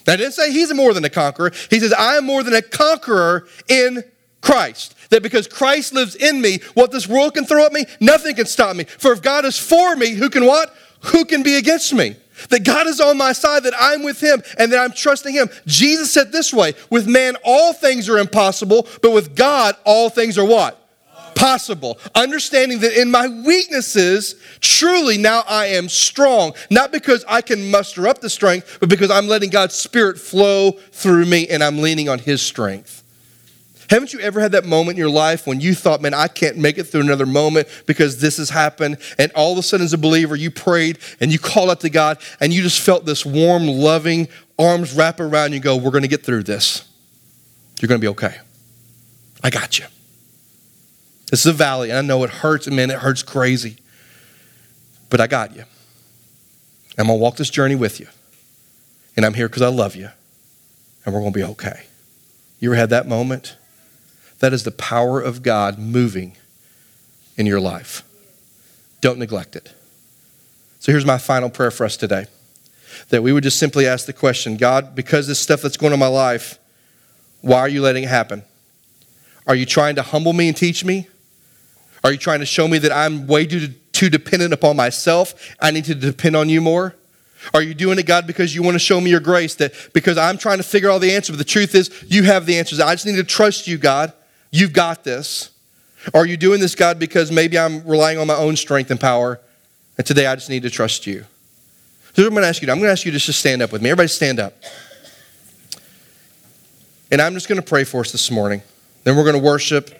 That 0.06 0.16
didn't 0.16 0.32
say 0.32 0.50
he's 0.52 0.72
more 0.72 0.94
than 0.94 1.04
a 1.04 1.10
conqueror. 1.10 1.52
He 1.68 1.80
says, 1.80 1.92
I 1.92 2.16
am 2.16 2.24
more 2.24 2.42
than 2.42 2.54
a 2.54 2.62
conqueror 2.62 3.46
in 3.68 4.04
Christ. 4.40 4.95
That 5.10 5.22
because 5.22 5.46
Christ 5.46 5.92
lives 5.92 6.14
in 6.14 6.40
me, 6.40 6.60
what 6.74 6.90
this 6.90 7.06
world 7.06 7.34
can 7.34 7.44
throw 7.44 7.66
at 7.66 7.72
me, 7.72 7.84
nothing 8.00 8.34
can 8.34 8.46
stop 8.46 8.76
me. 8.76 8.84
For 8.84 9.12
if 9.12 9.22
God 9.22 9.44
is 9.44 9.58
for 9.58 9.96
me, 9.96 10.10
who 10.10 10.30
can 10.30 10.46
what? 10.46 10.74
Who 11.06 11.24
can 11.24 11.42
be 11.42 11.56
against 11.56 11.92
me? 11.94 12.16
That 12.50 12.64
God 12.64 12.86
is 12.86 13.00
on 13.00 13.16
my 13.16 13.32
side, 13.32 13.62
that 13.62 13.74
I'm 13.78 14.02
with 14.02 14.20
Him, 14.20 14.42
and 14.58 14.70
that 14.72 14.78
I'm 14.78 14.92
trusting 14.92 15.32
Him. 15.32 15.48
Jesus 15.66 16.12
said 16.12 16.32
this 16.32 16.52
way 16.52 16.74
with 16.90 17.06
man, 17.06 17.36
all 17.44 17.72
things 17.72 18.08
are 18.08 18.18
impossible, 18.18 18.86
but 19.02 19.12
with 19.12 19.34
God, 19.34 19.76
all 19.84 20.10
things 20.10 20.36
are 20.36 20.44
what? 20.44 20.82
Possible. 21.34 21.98
Understanding 22.14 22.80
that 22.80 22.98
in 22.98 23.10
my 23.10 23.28
weaknesses, 23.28 24.36
truly 24.60 25.18
now 25.18 25.44
I 25.46 25.66
am 25.66 25.88
strong. 25.88 26.54
Not 26.70 26.92
because 26.92 27.24
I 27.28 27.42
can 27.42 27.70
muster 27.70 28.08
up 28.08 28.20
the 28.20 28.30
strength, 28.30 28.78
but 28.80 28.88
because 28.88 29.10
I'm 29.10 29.28
letting 29.28 29.50
God's 29.50 29.74
Spirit 29.74 30.18
flow 30.18 30.72
through 30.72 31.26
me 31.26 31.48
and 31.48 31.62
I'm 31.62 31.78
leaning 31.78 32.08
on 32.08 32.18
His 32.18 32.40
strength. 32.40 33.02
Haven't 33.90 34.12
you 34.12 34.20
ever 34.20 34.40
had 34.40 34.52
that 34.52 34.64
moment 34.64 34.96
in 34.96 34.98
your 34.98 35.10
life 35.10 35.46
when 35.46 35.60
you 35.60 35.74
thought, 35.74 36.02
man, 36.02 36.14
I 36.14 36.28
can't 36.28 36.56
make 36.56 36.78
it 36.78 36.84
through 36.84 37.02
another 37.02 37.26
moment 37.26 37.68
because 37.86 38.20
this 38.20 38.38
has 38.38 38.50
happened? 38.50 38.98
And 39.18 39.30
all 39.32 39.52
of 39.52 39.58
a 39.58 39.62
sudden, 39.62 39.84
as 39.84 39.92
a 39.92 39.98
believer, 39.98 40.34
you 40.34 40.50
prayed 40.50 40.98
and 41.20 41.32
you 41.32 41.38
called 41.38 41.70
out 41.70 41.80
to 41.80 41.90
God 41.90 42.18
and 42.40 42.52
you 42.52 42.62
just 42.62 42.80
felt 42.80 43.04
this 43.04 43.24
warm, 43.24 43.66
loving 43.66 44.28
arms 44.58 44.94
wrap 44.94 45.20
around 45.20 45.50
you 45.50 45.56
and 45.56 45.64
go, 45.64 45.76
We're 45.76 45.90
going 45.90 46.02
to 46.02 46.08
get 46.08 46.24
through 46.24 46.44
this. 46.44 46.88
You're 47.80 47.88
going 47.88 48.00
to 48.00 48.04
be 48.04 48.10
okay. 48.10 48.36
I 49.42 49.50
got 49.50 49.78
you. 49.78 49.84
This 51.30 51.40
is 51.40 51.46
a 51.46 51.52
valley, 51.52 51.90
and 51.90 51.98
I 51.98 52.02
know 52.02 52.22
it 52.24 52.30
hurts, 52.30 52.66
and 52.66 52.76
man, 52.76 52.90
it 52.90 52.98
hurts 52.98 53.22
crazy. 53.22 53.76
But 55.10 55.20
I 55.20 55.26
got 55.26 55.54
you. 55.54 55.64
I'm 56.98 57.06
going 57.06 57.18
to 57.18 57.22
walk 57.22 57.36
this 57.36 57.50
journey 57.50 57.74
with 57.74 58.00
you. 58.00 58.06
And 59.16 59.26
I'm 59.26 59.34
here 59.34 59.48
because 59.48 59.62
I 59.62 59.68
love 59.68 59.96
you. 59.96 60.08
And 61.04 61.14
we're 61.14 61.20
going 61.20 61.32
to 61.32 61.38
be 61.38 61.44
okay. 61.44 61.86
You 62.58 62.70
ever 62.70 62.76
had 62.76 62.90
that 62.90 63.06
moment? 63.06 63.56
That 64.40 64.52
is 64.52 64.64
the 64.64 64.70
power 64.70 65.20
of 65.20 65.42
God 65.42 65.78
moving 65.78 66.36
in 67.36 67.46
your 67.46 67.60
life. 67.60 68.02
Don't 69.00 69.18
neglect 69.18 69.56
it. 69.56 69.72
So 70.80 70.92
here's 70.92 71.06
my 71.06 71.18
final 71.18 71.50
prayer 71.50 71.70
for 71.70 71.84
us 71.84 71.96
today 71.96 72.26
that 73.08 73.22
we 73.22 73.32
would 73.32 73.42
just 73.42 73.58
simply 73.58 73.86
ask 73.86 74.06
the 74.06 74.12
question 74.12 74.56
God, 74.56 74.94
because 74.94 75.26
this 75.26 75.38
stuff 75.38 75.62
that's 75.62 75.76
going 75.76 75.92
on 75.92 75.94
in 75.94 76.00
my 76.00 76.06
life, 76.06 76.58
why 77.40 77.60
are 77.60 77.68
you 77.68 77.82
letting 77.82 78.04
it 78.04 78.08
happen? 78.08 78.42
Are 79.46 79.54
you 79.54 79.66
trying 79.66 79.96
to 79.96 80.02
humble 80.02 80.32
me 80.32 80.48
and 80.48 80.56
teach 80.56 80.84
me? 80.84 81.08
Are 82.02 82.12
you 82.12 82.18
trying 82.18 82.40
to 82.40 82.46
show 82.46 82.66
me 82.68 82.78
that 82.78 82.92
I'm 82.92 83.26
way 83.26 83.46
too, 83.46 83.68
too 83.92 84.08
dependent 84.08 84.52
upon 84.52 84.76
myself? 84.76 85.56
I 85.60 85.70
need 85.70 85.84
to 85.86 85.94
depend 85.94 86.36
on 86.36 86.48
you 86.48 86.60
more? 86.60 86.94
Are 87.54 87.62
you 87.62 87.74
doing 87.74 87.98
it, 87.98 88.06
God, 88.06 88.26
because 88.26 88.54
you 88.54 88.62
want 88.62 88.74
to 88.74 88.80
show 88.80 89.00
me 89.00 89.10
your 89.10 89.20
grace? 89.20 89.54
That 89.56 89.72
because 89.92 90.18
I'm 90.18 90.38
trying 90.38 90.58
to 90.58 90.64
figure 90.64 90.90
out 90.90 91.00
the 91.00 91.12
answer, 91.12 91.32
but 91.32 91.38
the 91.38 91.44
truth 91.44 91.74
is 91.74 91.90
you 92.08 92.24
have 92.24 92.46
the 92.46 92.58
answers. 92.58 92.80
I 92.80 92.94
just 92.94 93.06
need 93.06 93.16
to 93.16 93.24
trust 93.24 93.68
you, 93.68 93.78
God. 93.78 94.12
You've 94.56 94.72
got 94.72 95.04
this. 95.04 95.50
Are 96.14 96.24
you 96.24 96.38
doing 96.38 96.60
this, 96.60 96.74
God, 96.74 96.98
because 96.98 97.30
maybe 97.30 97.58
I'm 97.58 97.86
relying 97.86 98.16
on 98.16 98.26
my 98.26 98.36
own 98.36 98.56
strength 98.56 98.90
and 98.90 98.98
power, 98.98 99.38
and 99.98 100.06
today 100.06 100.24
I 100.26 100.34
just 100.34 100.48
need 100.48 100.62
to 100.62 100.70
trust 100.70 101.06
you? 101.06 101.26
So 102.14 102.22
I'm 102.22 102.30
going 102.30 102.40
to 102.40 102.48
ask 102.48 102.62
you. 102.62 102.70
I'm 102.70 102.78
going 102.78 102.88
to 102.88 102.92
ask 102.92 103.04
you 103.04 103.12
to 103.12 103.18
just 103.18 103.38
stand 103.38 103.60
up 103.60 103.70
with 103.70 103.82
me. 103.82 103.90
Everybody 103.90 104.08
stand 104.08 104.40
up. 104.40 104.54
And 107.10 107.20
I'm 107.20 107.34
just 107.34 107.48
going 107.48 107.60
to 107.60 107.66
pray 107.66 107.84
for 107.84 108.00
us 108.00 108.12
this 108.12 108.30
morning. 108.30 108.62
Then 109.04 109.14
we're 109.14 109.24
going 109.24 109.36
to 109.36 109.42
worship, 109.42 109.90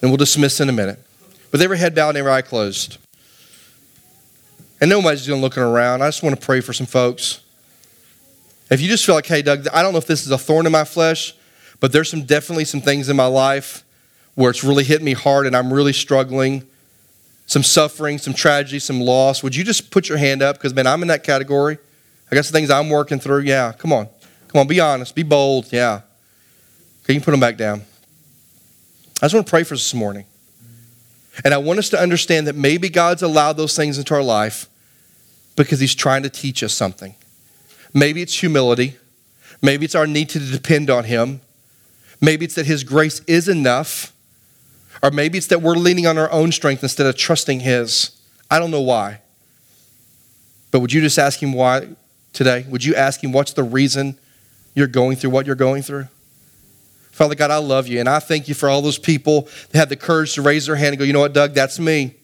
and 0.00 0.10
we'll 0.10 0.16
dismiss 0.16 0.58
in 0.60 0.70
a 0.70 0.72
minute. 0.72 0.98
With 1.50 1.60
every 1.60 1.76
head 1.76 1.94
bowed 1.94 2.10
and 2.10 2.18
every 2.18 2.32
eye 2.32 2.40
closed. 2.40 2.96
And 4.80 4.88
nobody's 4.88 5.28
even 5.28 5.42
looking 5.42 5.62
around. 5.62 6.00
I 6.00 6.08
just 6.08 6.22
want 6.22 6.40
to 6.40 6.46
pray 6.46 6.62
for 6.62 6.72
some 6.72 6.86
folks. 6.86 7.42
If 8.70 8.80
you 8.80 8.88
just 8.88 9.04
feel 9.04 9.14
like, 9.14 9.26
hey, 9.26 9.42
Doug, 9.42 9.68
I 9.68 9.82
don't 9.82 9.92
know 9.92 9.98
if 9.98 10.06
this 10.06 10.24
is 10.24 10.30
a 10.30 10.38
thorn 10.38 10.64
in 10.64 10.72
my 10.72 10.84
flesh, 10.84 11.34
but 11.82 11.90
there's 11.90 12.08
some 12.08 12.22
definitely 12.22 12.64
some 12.64 12.80
things 12.80 13.08
in 13.08 13.16
my 13.16 13.26
life 13.26 13.82
where 14.36 14.52
it's 14.52 14.62
really 14.62 14.84
hit 14.84 15.02
me 15.02 15.14
hard 15.14 15.48
and 15.48 15.56
I'm 15.56 15.72
really 15.72 15.92
struggling. 15.92 16.64
Some 17.46 17.64
suffering, 17.64 18.18
some 18.18 18.34
tragedy, 18.34 18.78
some 18.78 19.00
loss. 19.00 19.42
Would 19.42 19.56
you 19.56 19.64
just 19.64 19.90
put 19.90 20.08
your 20.08 20.16
hand 20.16 20.42
up? 20.42 20.56
Because, 20.56 20.72
man, 20.72 20.86
I'm 20.86 21.02
in 21.02 21.08
that 21.08 21.24
category. 21.24 21.78
I 22.30 22.36
got 22.36 22.44
some 22.44 22.52
things 22.52 22.70
I'm 22.70 22.88
working 22.88 23.18
through. 23.18 23.40
Yeah, 23.40 23.72
come 23.72 23.92
on. 23.92 24.06
Come 24.46 24.60
on, 24.60 24.68
be 24.68 24.78
honest, 24.78 25.16
be 25.16 25.24
bold. 25.24 25.72
Yeah. 25.72 26.02
Okay, 27.02 27.14
you 27.14 27.20
can 27.20 27.24
put 27.24 27.32
them 27.32 27.40
back 27.40 27.56
down. 27.56 27.82
I 29.20 29.24
just 29.24 29.34
want 29.34 29.48
to 29.48 29.50
pray 29.50 29.64
for 29.64 29.74
this 29.74 29.92
morning. 29.92 30.26
And 31.44 31.52
I 31.52 31.58
want 31.58 31.80
us 31.80 31.88
to 31.88 32.00
understand 32.00 32.46
that 32.46 32.54
maybe 32.54 32.90
God's 32.90 33.22
allowed 33.22 33.54
those 33.54 33.74
things 33.74 33.98
into 33.98 34.14
our 34.14 34.22
life 34.22 34.68
because 35.56 35.80
he's 35.80 35.96
trying 35.96 36.22
to 36.22 36.30
teach 36.30 36.62
us 36.62 36.74
something. 36.74 37.16
Maybe 37.92 38.22
it's 38.22 38.38
humility. 38.38 38.98
Maybe 39.60 39.84
it's 39.84 39.96
our 39.96 40.06
need 40.06 40.28
to 40.28 40.38
depend 40.38 40.88
on 40.88 41.02
him. 41.02 41.40
Maybe 42.22 42.44
it's 42.44 42.54
that 42.54 42.66
his 42.66 42.84
grace 42.84 43.20
is 43.26 43.48
enough. 43.48 44.12
Or 45.02 45.10
maybe 45.10 45.36
it's 45.36 45.48
that 45.48 45.60
we're 45.60 45.74
leaning 45.74 46.06
on 46.06 46.16
our 46.16 46.30
own 46.30 46.52
strength 46.52 46.84
instead 46.84 47.06
of 47.06 47.16
trusting 47.16 47.60
his. 47.60 48.12
I 48.48 48.60
don't 48.60 48.70
know 48.70 48.80
why. 48.80 49.20
But 50.70 50.80
would 50.80 50.92
you 50.92 51.00
just 51.00 51.18
ask 51.18 51.42
him 51.42 51.52
why 51.52 51.88
today? 52.32 52.64
Would 52.68 52.84
you 52.84 52.94
ask 52.94 53.22
him 53.22 53.32
what's 53.32 53.52
the 53.52 53.64
reason 53.64 54.16
you're 54.74 54.86
going 54.86 55.16
through 55.16 55.30
what 55.30 55.44
you're 55.44 55.56
going 55.56 55.82
through? 55.82 56.06
Father 57.10 57.34
God, 57.34 57.50
I 57.50 57.56
love 57.56 57.88
you. 57.88 57.98
And 57.98 58.08
I 58.08 58.20
thank 58.20 58.48
you 58.48 58.54
for 58.54 58.68
all 58.68 58.80
those 58.80 58.98
people 58.98 59.48
that 59.70 59.78
had 59.78 59.88
the 59.88 59.96
courage 59.96 60.34
to 60.34 60.42
raise 60.42 60.66
their 60.66 60.76
hand 60.76 60.90
and 60.90 60.98
go, 60.98 61.04
you 61.04 61.12
know 61.12 61.20
what, 61.20 61.32
Doug, 61.32 61.52
that's 61.52 61.78
me. 61.78 62.14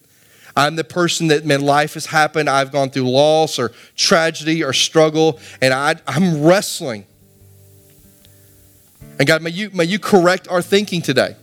I'm 0.56 0.76
the 0.76 0.84
person 0.84 1.28
that, 1.28 1.44
man, 1.44 1.60
life 1.60 1.94
has 1.94 2.06
happened. 2.06 2.48
I've 2.48 2.72
gone 2.72 2.90
through 2.90 3.10
loss 3.10 3.58
or 3.58 3.72
tragedy 3.96 4.64
or 4.64 4.72
struggle, 4.72 5.38
and 5.60 5.74
I, 5.74 5.96
I'm 6.06 6.42
wrestling. 6.42 7.04
And 9.18 9.26
God, 9.26 9.42
may 9.42 9.50
you, 9.50 9.70
may 9.70 9.84
you 9.84 9.98
correct 9.98 10.48
our 10.48 10.62
thinking 10.62 11.02
today. 11.02 11.36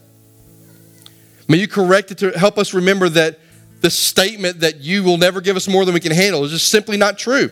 May 1.48 1.58
you 1.58 1.68
correct 1.68 2.12
it 2.12 2.18
to 2.20 2.32
help 2.32 2.58
us 2.58 2.74
remember 2.74 3.10
that 3.10 3.40
the 3.82 3.90
statement 3.90 4.62
that 4.62 4.80
you 4.82 5.04
will 5.04 5.18
never 5.18 5.42
give 5.42 5.56
us 5.56 5.68
more 5.68 5.86
than 5.86 5.94
we 5.94 6.00
can 6.00 6.12
handle 6.12 6.44
is 6.44 6.52
just 6.52 6.70
simply 6.70 6.98
not 6.98 7.20
true. 7.20 7.52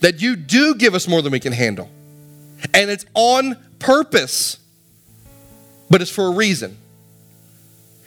That 0.00 0.22
you 0.22 0.36
do 0.36 0.74
give 0.74 0.94
us 0.94 1.06
more 1.06 1.20
than 1.20 1.32
we 1.32 1.40
can 1.40 1.52
handle. 1.52 1.90
And 2.72 2.90
it's 2.90 3.04
on 3.14 3.56
purpose, 3.78 4.58
but 5.90 6.00
it's 6.00 6.10
for 6.10 6.26
a 6.26 6.30
reason. 6.30 6.78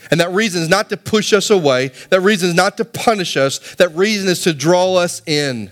And 0.10 0.19
that 0.19 0.32
reason 0.32 0.62
is 0.62 0.69
not 0.69 0.89
to 0.89 0.97
push 0.97 1.34
us 1.34 1.49
away. 1.49 1.91
That 2.10 2.21
reason 2.21 2.49
is 2.49 2.56
not 2.56 2.78
to 2.78 2.86
punish 2.86 3.38
us. 3.38 3.76
That 3.76 3.95
reason 3.95 4.30
is 4.30 4.43
to 4.43 4.54
draw 4.54 4.95
us 4.95 5.21
in 5.26 5.71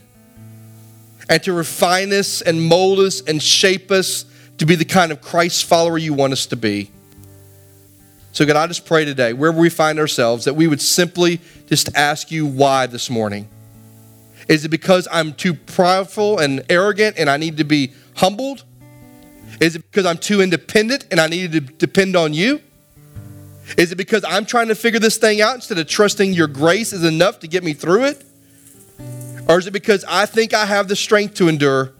and 1.30 1.42
to 1.44 1.54
refine 1.54 2.14
us 2.14 2.42
and 2.42 2.62
mold 2.62 3.00
us 3.00 3.22
and 3.22 3.42
shape 3.42 3.92
us 3.92 4.26
to 4.62 4.66
be 4.68 4.76
the 4.76 4.86
kind 4.86 5.12
of 5.12 5.22
Christ 5.22 5.66
follower 5.66 5.98
you 5.98 6.14
want 6.14 6.34
us 6.34 6.46
to 6.46 6.56
be. 6.56 6.92
So, 8.32 8.46
God, 8.46 8.58
I 8.58 8.68
just 8.68 8.86
pray 8.86 9.06
today, 9.06 9.34
wherever 9.34 9.60
we 9.60 9.72
find 9.72 9.98
ourselves, 9.98 10.46
that 10.46 10.54
we 10.54 10.68
would 10.68 10.80
simply 10.80 11.42
just 11.66 11.98
ask 11.98 12.30
you 12.30 12.46
why 12.46 12.86
this 12.86 13.10
morning. 13.10 13.50
Is 14.48 14.64
it 14.64 14.70
because 14.70 15.08
I'm 15.12 15.34
too 15.34 15.56
prideful 15.56 16.38
and 16.38 16.64
arrogant 16.70 17.18
and 17.18 17.28
I 17.28 17.38
need 17.38 17.58
to 17.58 17.64
be 17.64 17.94
humbled? 18.16 18.64
Is 19.60 19.76
it 19.76 19.80
because 19.90 20.06
I'm 20.06 20.20
too 20.20 20.42
independent 20.42 21.08
and 21.10 21.20
I 21.20 21.26
need 21.26 21.54
to 21.54 21.60
depend 21.60 22.16
on 22.16 22.36
you? 22.36 22.62
Is 23.80 23.92
it 23.92 23.96
because 23.96 24.24
I'm 24.24 24.46
trying 24.46 24.68
to 24.68 24.76
figure 24.76 25.00
this 25.00 25.18
thing 25.18 25.42
out 25.42 25.56
instead 25.56 25.80
of 25.80 25.88
trusting 25.88 26.34
your 26.34 26.48
grace 26.48 26.94
is 26.94 27.04
enough 27.04 27.40
to 27.40 27.48
get 27.48 27.64
me 27.64 27.74
through 27.74 28.04
it? 28.04 28.24
Or 29.50 29.58
is 29.58 29.66
it 29.66 29.72
because 29.72 30.06
I 30.08 30.28
think 30.28 30.54
I 30.54 30.68
have 30.68 30.88
the 30.88 30.96
strength 30.96 31.34
to 31.36 31.48
endure, 31.48 31.94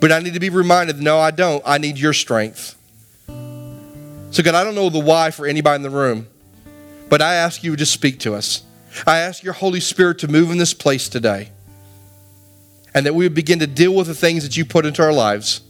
but 0.00 0.12
I 0.12 0.20
need 0.20 0.34
to 0.34 0.40
be 0.40 0.50
reminded, 0.50 1.00
no, 1.00 1.18
I 1.18 1.30
don't. 1.30 1.62
I 1.66 1.78
need 1.78 1.98
your 1.98 2.12
strength. 2.12 2.74
So, 3.28 4.42
God, 4.42 4.54
I 4.54 4.64
don't 4.64 4.74
know 4.74 4.90
the 4.90 4.98
why 4.98 5.30
for 5.30 5.46
anybody 5.46 5.76
in 5.76 5.82
the 5.82 5.90
room, 5.90 6.26
but 7.08 7.22
I 7.22 7.34
ask 7.34 7.62
you 7.64 7.76
to 7.76 7.86
speak 7.86 8.20
to 8.20 8.34
us. 8.34 8.62
I 9.06 9.18
ask 9.18 9.42
your 9.42 9.54
Holy 9.54 9.80
Spirit 9.80 10.18
to 10.20 10.28
move 10.28 10.50
in 10.50 10.58
this 10.58 10.74
place 10.74 11.08
today 11.08 11.50
and 12.94 13.06
that 13.06 13.14
we 13.14 13.24
would 13.24 13.34
begin 13.34 13.58
to 13.60 13.66
deal 13.66 13.94
with 13.94 14.06
the 14.06 14.14
things 14.14 14.42
that 14.42 14.56
you 14.56 14.64
put 14.64 14.86
into 14.86 15.02
our 15.02 15.12
lives 15.12 15.60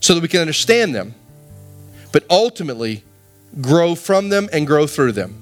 so 0.00 0.14
that 0.14 0.20
we 0.20 0.28
can 0.28 0.40
understand 0.40 0.94
them 0.94 1.14
but 2.12 2.24
ultimately 2.28 3.02
grow 3.60 3.94
from 3.94 4.28
them 4.28 4.48
and 4.52 4.66
grow 4.66 4.86
through 4.86 5.12
them. 5.12 5.36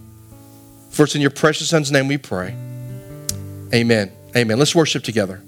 For 0.91 1.05
it's 1.05 1.15
in 1.15 1.21
your 1.21 1.31
precious 1.31 1.69
Son's 1.69 1.91
name 1.91 2.09
we 2.09 2.19
pray. 2.19 2.55
Amen. 3.73 4.11
Amen. 4.37 4.59
Let's 4.59 4.75
worship 4.75 5.05
together. 5.05 5.43